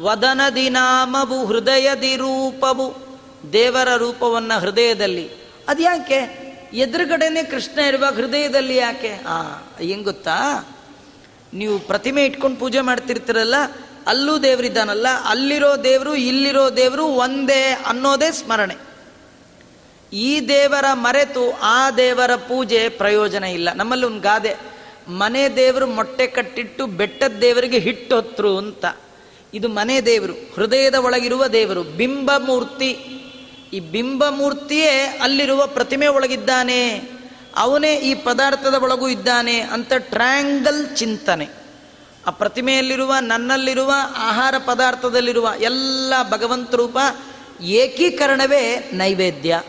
[0.00, 3.18] ವದನದಿ ನಾಮವು ಹೃದಯದಿ ರೂಪವು
[3.52, 5.30] ದೇವರ ರೂಪವನ್ನು ಹೃದಯದಲ್ಲಿ.
[5.68, 6.43] ಅದ್ಯಾಕೆ?
[6.74, 9.12] ಎದುರುಗಡೆನೆ ಕೃಷ್ಣ ಇರುವ ಹೃದಯದಲ್ಲಿ ಯಾಕೆ?
[9.26, 9.42] ಆ
[9.80, 10.38] ಹೆಂಗ್ ಗೊತ್ತಾ?
[11.54, 13.54] ನೀವು ಪ್ರತಿಮೆ ಇಟ್ಕೊಂಡು ಪೂಜೆ ಮಾಡ್ತಿರ್ತೀರಲ್ಲ,
[14.06, 18.76] ಅಲ್ಲೂ ದೇವರಿದ್ದಾನಲ್ಲ, ಅಲ್ಲಿರೋ ದೇವರು, ಇಲ್ಲಿರೋ ದೇವರು ಒಂದೇ ಅನ್ನೋದೇ ಸ್ಮರಣೆ.
[20.12, 23.72] ಈ ದೇವರ ಮರೆತು ಆ ದೇವರ ಪೂಜೆ ಪ್ರಯೋಜನ ಇಲ್ಲ.
[23.72, 24.54] ನಮ್ಮಲ್ಲಿ ಒಂದು ಗಾದೆ,
[25.08, 28.84] ಮನೆ ದೇವರು ಮೊಟ್ಟೆ ಕಟ್ಟಿಟ್ಟು ಬೆಟ್ಟದ ದೇವರಿಗೆ ಹಿಟ್ಟೊತ್ರು ಅಂತ.
[29.54, 33.20] ಇದು ಮನೆ ದೇವರು, ಹೃದಯದ ಒಳಗಿರುವ ದೇವರು ಬಿಂಬ ಮೂರ್ತಿ
[33.74, 37.02] ಈ ಬಿಂಬ ಮೂರ್ತಿಯೇ ಅಲ್ಲಿರುವ ಪ್ರತಿಮೆ ಒಳಗಿದ್ದಾನೆ.
[37.56, 41.48] ಅವನೇ ಈ ಪದಾರ್ಥದ ಒಳಗೂ ಇದ್ದಾನೆ ಅಂತ ಟ್ರ್ಯಾಂಗಲ್ ಚಿಂತನೆ.
[42.26, 46.98] ಆ ಪ್ರತಿಮೆಯಲ್ಲಿರುವ, ನನ್ನಲ್ಲಿರುವ, ಆಹಾರ ಪದಾರ್ಥದಲ್ಲಿರುವ ಎಲ್ಲ ಭಗವಂತ ರೂಪ
[47.60, 49.62] ಏಕೀಕರಣವೇ ನೈವೇದ್ಯ.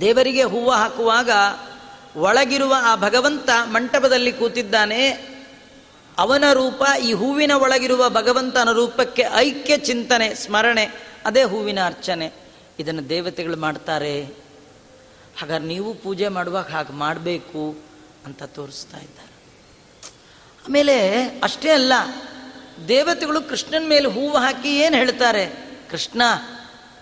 [0.00, 1.30] ದೇವರಿಗೆ ಹೂವು ಹಾಕುವಾಗ
[2.16, 5.08] ಒಳಗಿರುವ ಆ ಭಗವಂತ ಮಂಟಪದಲ್ಲಿ ಕೂತಿದ್ದಾನೆ.
[6.18, 11.07] ಅವನ ರೂಪ ಈ ಹೂವಿನ ಒಳಗಿರುವ ಭಗವಂತನ ರೂಪಕ್ಕೆ ಐಕ್ಯ ಚಿಂತನೆ, ಸ್ಮರಣೆ.
[11.24, 12.32] ಅದೇ ಹೂವಿನ ಅರ್ಚನೆ.
[12.78, 14.24] ಇದನ್ನು ದೇವತೆಗಳು ಮಾಡ್ತಾರೆ.
[15.40, 17.76] ಹಾಗಾದ್ರೆ ನೀವು ಪೂಜೆ ಮಾಡುವಾಗ ಹಾಗೆ ಮಾಡಬೇಕು
[18.26, 19.32] ಅಂತ ತೋರಿಸ್ತಾ ಇದ್ದಾರೆ.
[20.66, 21.92] ಆಮೇಲೆ ಅಷ್ಟೇ ಅಲ್ಲ,
[22.88, 25.46] ದೇವತೆಗಳು ಕೃಷ್ಣನ ಮೇಲೆ ಹೂವು ಹಾಕಿ ಏನು ಹೇಳ್ತಾರೆ?
[25.90, 26.22] ಕೃಷ್ಣ,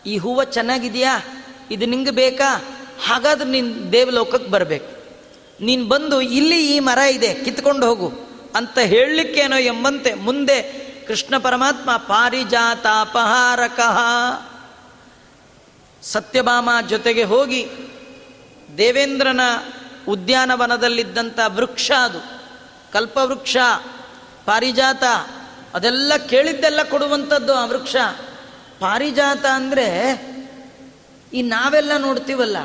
[0.07, 1.21] ಈ ಹೂವು ಚೆನ್ನಾಗಿದೆಯಾ?
[1.71, 2.65] ಇದು ನಿಂಗೆ ಬೇಕಾ?
[3.05, 4.97] ಹಾಗಾದ್ರೆ ನೀನು ದೇವಲೋಕಕ್ಕೆ ಬರಬೇಕು.
[5.65, 8.13] ನೀನು ಬಂದು ಇಲ್ಲಿ ಈ ಮರ ಇದೆ, ಕಿತ್ಕೊಂಡು ಹೋಗು
[8.55, 13.99] ಅಂತ ಹೇಳಲಿಕ್ಕೇನೋ ಎಂಬಂತೆ, ಮುಂದೆ ಕೃಷ್ಣ ಪರಮಾತ್ಮ ಪಾರಿಜಾತಾಪಹಾರಕಃ.
[16.03, 17.67] ಸತ್ಯಭಾಮ ಜೊತೆಗೆ ಹೋಗಿ
[18.79, 19.41] ದೇವೇಂದ್ರನ
[20.09, 22.39] ಉದ್ಯಾನವನದಲ್ಲಿದ್ದಂಥ ವೃಕ್ಷ ಅದು,
[22.93, 23.57] ಕಲ್ಪವೃಕ್ಷ,
[24.45, 25.03] ಪಾರಿಜಾತ,
[25.75, 27.97] ಅದೆಲ್ಲ ಕೇಳಿದ್ದೆಲ್ಲ ಕೊಡುವಂಥದ್ದು ಆ ವೃಕ್ಷ.
[28.79, 29.89] ಪಾರಿಜಾತ ಅಂದರೆ
[31.33, 32.57] ಈ ನಾವೆಲ್ಲ ನೋಡ್ತೀವಲ್ಲ,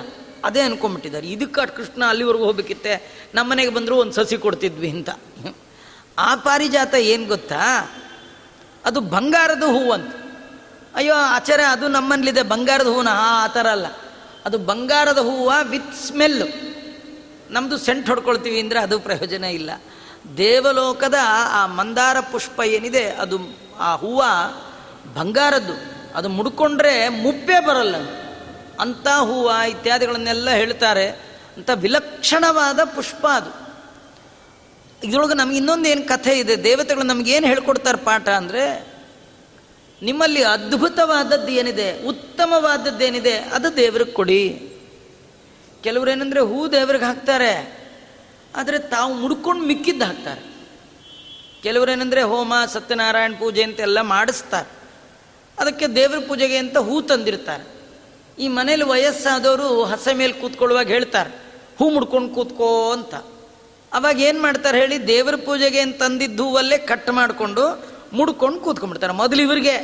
[0.46, 5.10] ಅದೇ ಅನ್ಕೊಂಬಿಟ್ಟಿದ್ದಾರೆ ಇದಕ್ಕೆ ಕೃಷ್ಣ ಅಲ್ಲಿವರೆಗೂ ಹೋಗ್ಬೇಕಿತ್ತೆ, ನಮ್ಮನೆಗೆ ಬಂದರೂ ಒಂದು ಸಸಿ ಕೊಡ್ತಿದ್ವಿ ಅಂತ.
[6.18, 7.92] ಆ ಪಾರಿಜಾತ ಏನು ಗೊತ್ತಾ?
[8.86, 10.16] ಅದು ಬಂಗಾರದ ಹೂವು ಅಂತ.
[10.96, 13.86] ಅಯ್ಯೋ, ಆಚಾರ್ಯ, ಅದು ನಮ್ಮಲ್ಲಿದೆ, ಬಂಗಾರದ ಹೂವನ ಆ ಥರ ಅಲ್ಲ.
[14.46, 16.46] ಅದು ಬಂಗಾರದ ಹೂವು ವಿತ್ ಸ್ಮೆಲ್ಲು
[17.54, 19.72] ನಮ್ಮದು ಸೆಂಟ್ ಹೊಡ್ಕೊಳ್ತೀವಿ ಅಂದರೆ ಅದು ಪ್ರಯೋಜನ ಇಲ್ಲ.
[20.38, 21.16] ದೇವಲೋಕದ
[21.52, 23.38] ಆ ಮಂದಾರ ಪುಷ್ಪ ಏನಿದೆ, ಅದು
[23.80, 24.24] ಆ ಹೂವು
[25.14, 25.74] ಬಂಗಾರದ್ದು.
[26.16, 27.96] ಅದು ಮುಡ್ಕೊಂಡ್ರೆ ಮುಪ್ಪೇ ಬರಲ್ಲ.
[28.80, 31.08] ಅಂಥ ಹೂವು ಇತ್ಯಾದಿಗಳನ್ನೆಲ್ಲ ಹೇಳ್ತಾರೆ.
[31.58, 33.71] ಅಂತ ವಿಲಕ್ಷಣವಾದ ಪುಷ್ಪ ಅದು.
[35.04, 38.64] ಇದರೊಳಗೆ ನಮ್ಗೆ ಇನ್ನೊಂದು ಏನು ಕಥೆ ಇದೆ, ದೇವತೆಗಳು ನಮಗೇನು ಹೇಳ್ಕೊಡ್ತಾರೆ ಪಾಠ ಅಂದರೆ,
[40.02, 44.44] ನಿಮ್ಮಲ್ಲಿ ಅದ್ಭುತವಾದದ್ದು ಏನಿದೆ, ಉತ್ತಮವಾದದ್ದು ಏನಿದೆ, ಅದು ದೇವ್ರಿಗೆ ಕೊಡಿ.
[45.84, 47.54] ಕೆಲವರು ಏನಂದರೆ ಹೂ ದೇವ್ರಿಗೆ ಹಾಕ್ತಾರೆ,
[48.56, 50.42] ಆದರೆ ತಾವು ಮುಡ್ಕೊಂಡು ಮಿಕ್ಕಿದ್ದು ಹಾಕ್ತಾರೆ.
[51.64, 54.70] ಕೆಲವರೇನೆಂದರೆ ಹೋಮ, ಸತ್ಯನಾರಾಯಣ ಪೂಜೆ ಅಂತ ಎಲ್ಲ ಮಾಡಿಸ್ತಾರೆ.
[55.60, 57.66] ಅದಕ್ಕೆ ದೇವ್ರ ಪೂಜೆಗೆ ಅಂತ ಹೂ ತಂದಿರ್ತಾರೆ.
[58.40, 61.32] ಈ ಮನೇಲಿ ವಯಸ್ಸಾದವರು ಹಸೆ ಮೇಲೆ ಕೂತ್ಕೊಳ್ಳುವಾಗ ಹೇಳ್ತಾರೆ,
[61.80, 63.16] ಹೂ ಮುಡ್ಕೊಂಡು ಕೂತ್ಕೋ ಅಂತ.
[63.94, 69.14] ಅವಾಗ ಏನು ಮಾಡ್ತಾರೆ ಹೇಳಿ ದೇವರ ಪೂಜೆಗೆ ಏನು ತಂದಿದ್ದು ಹೂವಲ್ಲೇ ಕಟ್ ಮಾಡಿಕೊಂಡು ಮುಡ್ಕೊಂಡು ಕೂತ್ಕೊಂಡ್ಬಿಡ್ತಾರೆ.
[69.14, 69.76] ಮೊದಲು ಇವರಿಗೆ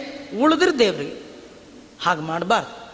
[0.41, 1.27] ಉಳಿದ್ರೆ ದೇವ್ರಿಗೆ.
[2.01, 2.93] ಹಾಗೆ ಮಾಡಬಾರ್ದು.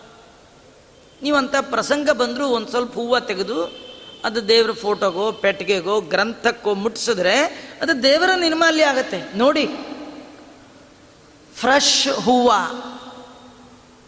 [1.21, 3.83] ನೀವಂಥ ಪ್ರಸಂಗ ಬಂದರೂ ಒಂದು ಸ್ವಲ್ಪ ಹೂವು ತೆಗೆದು
[4.23, 7.39] ಅದು ದೇವ್ರ ಫೋಟೋಗೋ, ಪೆಟ್ಟಿಗೆಗೋ, ಗ್ರಂಥಕ್ಕೋ ಮುಟ್ಟಿಸಿದ್ರೆ
[7.81, 9.37] ಅದು ದೇವರ ನಿರ್ಮಾಲ್ಯ ಆಗತ್ತೆ.
[9.37, 9.65] ನೋಡಿ,
[11.55, 12.53] ಫ್ರೆಶ್ ಹೂವ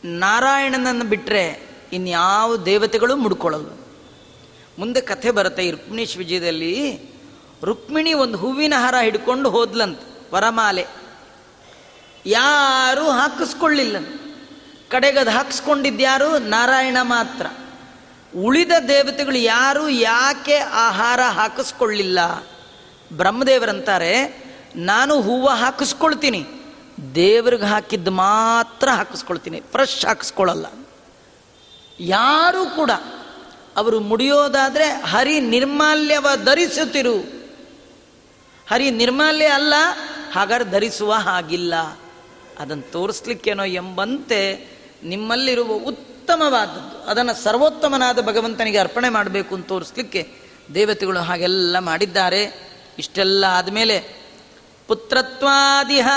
[0.06, 3.85] ನಾರಾಯಣನನ್ನು ಬಿಟ್ಟರೆ ಇನ್ಯಾವ ದೇವತೆಗಳು ಮುಡ್ಕೊಳ್ಳಲ್ಲ.
[4.80, 7.00] ಮುಂದೆ ಕಥೆ ಬರುತ್ತೆ ಈ ರುಕ್ಮಿಣೀಶ್ ವಿಜಯದಲ್ಲಿ
[7.64, 10.00] ರುಕ್ಮಿಣಿ ಒಂದು ಹೂವಿನ ಹಾರ ಹಿಡ್ಕೊಂಡು ಹೋದ್ಲಂತ,
[10.34, 10.86] ವರಮಾಲೆ.
[12.26, 13.98] ಯಾರೂ ಹಾಕಿಸ್ಕೊಳ್ಳಿಲ್ಲ.
[14.90, 16.38] ಕಡೆಗದ ಹಾಕಿಸ್ಕೊಂಡಿದ್ಯಾರು?
[16.38, 17.46] ನಾರಾಯಣ ಮಾತ್ರ.
[18.38, 19.90] ಉಳಿದ ದೇವತೆಗಳು ಯಾರು?
[19.90, 22.20] ಯಾಕೆ ಆಹಾರ ಹಾಕಿಸ್ಕೊಳ್ಳಿಲ್ಲ?
[23.14, 24.46] ಬ್ರಹ್ಮದೇವರಂತಾರೆ,
[24.76, 26.46] ನಾನು ಹೂವು ಹಾಕಿಸ್ಕೊಳ್ತೀನಿ.
[27.16, 29.62] ದೇವ್ರಿಗೆ ಹಾಕಿದ್ದು ಮಾತ್ರ ಹಾಕಿಸ್ಕೊಳ್ತೀನಿ.
[29.72, 30.66] ಫ್ರೆಶ್ ಹಾಕಿಸ್ಕೊಳ್ಳಲ್ಲ.
[32.00, 32.92] ಯಾರೂ ಕೂಡ.
[33.76, 37.18] ಅವರು ಮುಡಿಯೋದಾದರೆ ಹರಿ ನಿರ್ಮಾಲ್ಯವ ಧರಿಸುತ್ತಿರು.
[38.72, 39.74] ಹರಿ ನಿರ್ಮಾಲ್ಯ ಅಲ್ಲ,
[40.34, 41.76] ಹಾಗಾದ್ರೆ ಧರಿಸುವ ಹಾಗಿಲ್ಲ.
[42.60, 44.68] ಅದನ್ನು ತೋರಿಸ್ಲಿಕ್ಕೇನೋ ಎಂಬಂತೆ
[45.04, 47.10] ನಿಮ್ಮಲ್ಲಿರುವ ಉತ್ತಮವಾದದ್ದು.
[47.10, 50.34] ಅದನ್ನು ಸರ್ವೋತ್ತಮನಾದ ಭಗವಂತನಿಗೆ ಅರ್ಪಣೆ ಮಾಡಬೇಕು ಅಂತ ತೋರಿಸ್ಲಿಕ್ಕೆ
[50.74, 52.72] ದೇವತೆಗಳು ಹಾಗೆಲ್ಲ ಮಾಡಿದ್ದಾರೆ.
[52.98, 54.26] ಇಷ್ಟೆಲ್ಲ ಆದಮೇಲೆ,
[54.88, 56.08] ಪುತ್ರತ್ವಾದಿಹ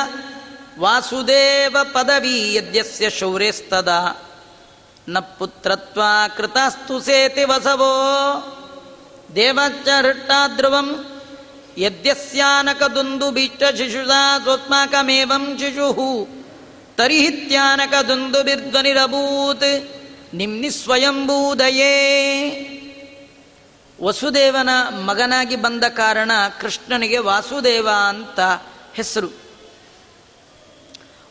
[0.79, 3.89] ವಾಸುದೇವ ಪದವಿ ಯದ್ಯಸ್ಯ ಶೌರ್ಯಸ್ತದ.
[5.09, 7.85] ನ ಪುತ್ರತ್ವಾಕೃತಸ್ತು ಸೇತಿ ವಸವೋ.
[9.35, 11.05] ದೇವಚ್ಚ ಹೃಟ್ಟಾಧ್ರುವಂ
[14.43, 16.29] ಸ್ವಸ್ಮಾಕಮೇವಂ ಶಿಶುಹು.
[16.97, 19.99] ತರಿಹಿತ್ಯಾನಕದುಂದು ಬಿರ್ಧ್ವನಿರಭೂತ್
[20.35, 21.95] ನಿಮ್ನಿ ಸ್ವಯಂಭೂದಯೇ
[24.03, 26.31] ವಸುದೇವನ ಮಗನಾಗಿ ಬಂದ ಕಾರಣ
[26.61, 28.41] ಕೃಷ್ಣನಿಗೆ ವಾಸುದೇವ ಅಂತ
[28.95, 29.29] ಹೆಸರು.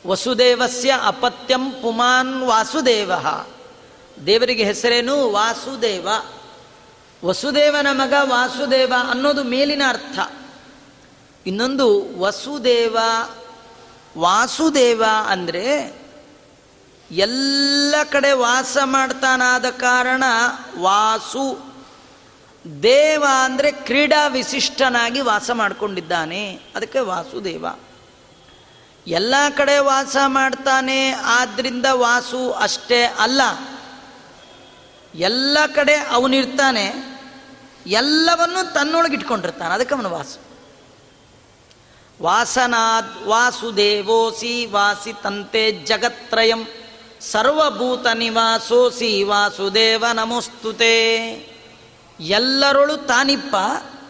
[0.07, 3.11] ವಸುದೇವಸ್ಯ ಅಪತ್ಯಂ ಪುಮಾನ್ ವಾಸುದೇವ.
[4.25, 5.31] ದೇವರಿಗೆ ಹೆಸರೇನು?
[5.31, 6.07] ವಾಸುದೇವ.
[7.25, 10.19] ವಸುದೇವನ ಮಗ ವಾಸುದೇವ ಅನ್ನೋದು ಮೇಲಿನ ಅರ್ಥ.
[11.47, 12.97] ಇನ್ನೊಂದು ವಸುದೇವ,
[14.17, 15.97] ವಾಸುದೇವ ಅಂದರೆ
[17.11, 20.23] ಎಲ್ಲ ಕಡೆ ವಾಸ ಮಾಡ್ತಾನಾದ ಕಾರಣ
[20.79, 21.73] ವಾಸು.
[22.83, 26.59] ದೇವ ಅಂದರೆ ಕ್ರೀಡಾ ವಿಶಿಷ್ಟನಾಗಿ ವಾಸ ಮಾಡಿಕೊಂಡಿದ್ದಾನೆ.
[26.75, 27.65] ಅದಕ್ಕೆ ವಾಸುದೇವ.
[29.07, 33.41] ಎಲ್ಲ ಕಡೆ ವಾಸ ಮಾಡ್ತಾನೆ ಆದ್ದರಿಂದ ವಾಸು ಅಷ್ಟೇ ಅಲ್ಲ.
[35.17, 37.17] ಎಲ್ಲ ಕಡೆ ಅವನಿರ್ತಾನೆ
[37.87, 40.47] ಎಲ್ಲವನ್ನು ತನ್ನೊಳಗೆ ಇಟ್ಕೊಂಡಿರ್ತಾನೆ ಅದಕ್ಕೆ ಅವನು ವಾಸು.
[42.21, 46.67] ವಾಸನಾದ್ ವಾಸುದೇವೋಸಿ ವಾಸಿ ತಂತೆ ಜಗತ್ರಯಂ
[47.21, 51.15] ಸರ್ವಭೂತ ನಿವಾಸೋಸಿ ವಾಸುದೇವ ನಮೋಸ್ತುತೆ.
[52.19, 53.55] ಎಲ್ಲರೊಳು ತಾನಿಪ್ಪ,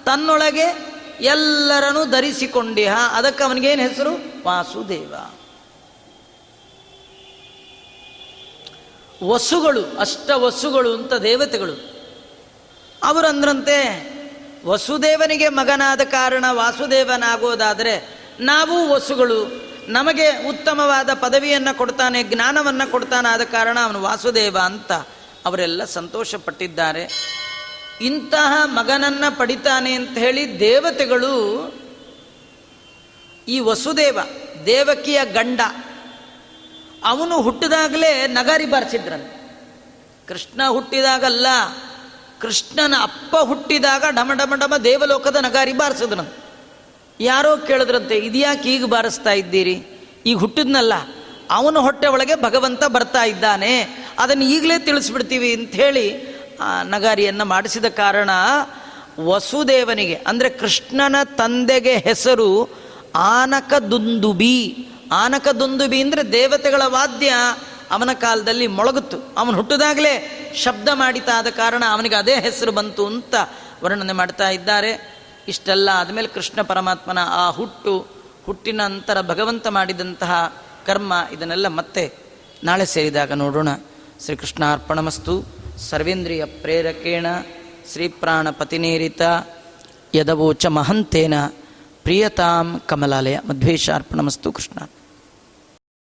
[0.06, 2.94] ತನ್ನೊಳಗೆ ಎಲ್ಲರನ್ನು ಧರಿಸಿಕೊಂಡಿಹ.
[3.12, 4.44] ಅದಕ್ಕೆ ಅವನಿಗೇನು ಹೆಸರು?
[4.46, 5.14] ವಾಸುದೇವ.
[9.24, 11.98] ವಸುಗಳು, ಅಷ್ಟ ವಸುಗಳು ಅಂತ ದೇವತೆಗಳು.
[13.04, 14.08] ಅವರಂದ್ರಂತೆ
[14.66, 24.02] ವಸುದೇವನಿಗೆ ಮಗನಾದ ಕಾರಣ ವಾಸುದೇವನಾಗೋದಾದರೆ ನಾವು ವಸುಗಳು, ನಮಗೆ ಉತ್ತಮವಾದ ಪದವಿಯನ್ನು ಕೊಡ್ತಾನೆ, ಜ್ಞಾನವನ್ನು ಕೊಡ್ತಾನೆ ಆದ ಕಾರಣ ಅವನು
[24.02, 24.92] ವಾಸುದೇವ ಅಂತ
[25.46, 27.10] ಅವರೆಲ್ಲ ಸಂತೋಷಪಟ್ಟಿದ್ದಾರೆ.
[28.02, 31.68] ಇಂತಹ ಮಗನನ್ನು ಪಡಿತಾನೆ ಅಂತ ಹೇಳಿ ದೇವತೆಗಳು
[33.48, 34.20] ಈ ವಸುದೇವ,
[34.66, 35.62] ದೇವಕಿಯ ಗಂಡ
[37.04, 39.36] ಅವನು ಹುಟ್ಟಿದಾಗಲೇ ನಗಾರಿ ಬಾರಿಸಿದ್ರಂತೆ
[40.28, 41.48] ಕೃಷ್ಣ ಹುಟ್ಟಿದಾಗಲ್ಲ,
[42.42, 46.36] ಕೃಷ್ಣನ ಅಪ್ಪ ಹುಟ್ಟಿದಾಗ ಡಮ ಡಮ ಡಮ ದೇವಲೋಕದ ನಗಾರಿ ಬಾರಿಸಿದ್ರಂತೆ
[47.20, 49.76] ಯಾರೋ ಕೇಳಿದ್ರಂತೆ, ಇದ್ಯಾಕೆ ಈಗ ಬಾರಿಸ್ತಾ ಇದ್ದೀರಿ?
[50.26, 50.94] ಈಗ ಹುಟ್ಟಿದ್ನಲ್ಲ,
[51.52, 53.72] ಅವನ ಹೊಟ್ಟೆ ಒಳಗೆ ಭಗವಂತ ಬರ್ತಾ ಇದ್ದಾನೆ,
[54.20, 56.08] ಅದನ್ನು ಈಗಲೇ ತಿಳಿಸ್ಬಿಡ್ತೀವಿ ಅಂಥೇಳಿ
[56.62, 58.30] ಆ ನಗಾರಿಯನ್ನು ಮಾಡಿಸಿದ ಕಾರಣ
[59.26, 62.50] ವಸುದೇವನಿಗೆ, ಅಂದರೆ ಕೃಷ್ಣನ ತಂದೆಗೆ ಹೆಸರು
[63.16, 64.60] ಆನಕ ದುಂದುಬಿ
[65.12, 67.34] ಆನಕ ದುಂದುಬಿ ಅಂದರೆ ದೇವತೆಗಳ ವಾದ್ಯ
[67.92, 69.18] ಅವನ ಕಾಲದಲ್ಲಿ ಮೊಳಗುತ್ತು.
[69.38, 73.36] ಅವನು ಹುಟ್ಟಿದಾಗಲೇ ಶಬ್ದ ಮಾಡಿತಾದ ಕಾರಣ ಅವನಿಗೆ ಅದೇ ಹೆಸರು ಬಂತು ಅಂತ
[73.84, 75.18] ವರ್ಣನೆ ಮಾಡ್ತಾ ಇದ್ದಾರೆ.
[75.48, 78.08] ಇಷ್ಟೆಲ್ಲ ಆದಮೇಲೆ ಕೃಷ್ಣ ಪರಮಾತ್ಮನ ಆ ಹುಟ್ಟು,
[78.46, 80.54] ಹುಟ್ಟಿನ ನಂತರ ಭಗವಂತ ಮಾಡಿದಂತಹ
[80.86, 82.14] ಕರ್ಮ, ಇದನ್ನೆಲ್ಲ ಮತ್ತೆ
[82.64, 83.68] ನಾಳೆ ಸೇರಿದಾಗ ನೋಡೋಣ.
[84.26, 85.46] ಶ್ರೀಕೃಷ್ಣಾರ್ಪಣಮಸ್ತು.
[85.78, 87.26] ಸರ್ವೇಂದ್ರಿಯ ಪ್ರೇರಕೇಣ,
[87.92, 89.22] ಶ್ರೀಪ್ರಾಣಪತಿನೇರಿತ,
[90.16, 91.34] ಯದವೋಚ ಮಹಂತೇನ,
[92.04, 93.40] ಪ್ರಿಯತಾಂ ಕಮಲಾಲಯ.
[93.40, 94.86] ಮಧ್ವೇಶಾರ್ಪಣಮಸ್ತು ಕೃಷ್ಣ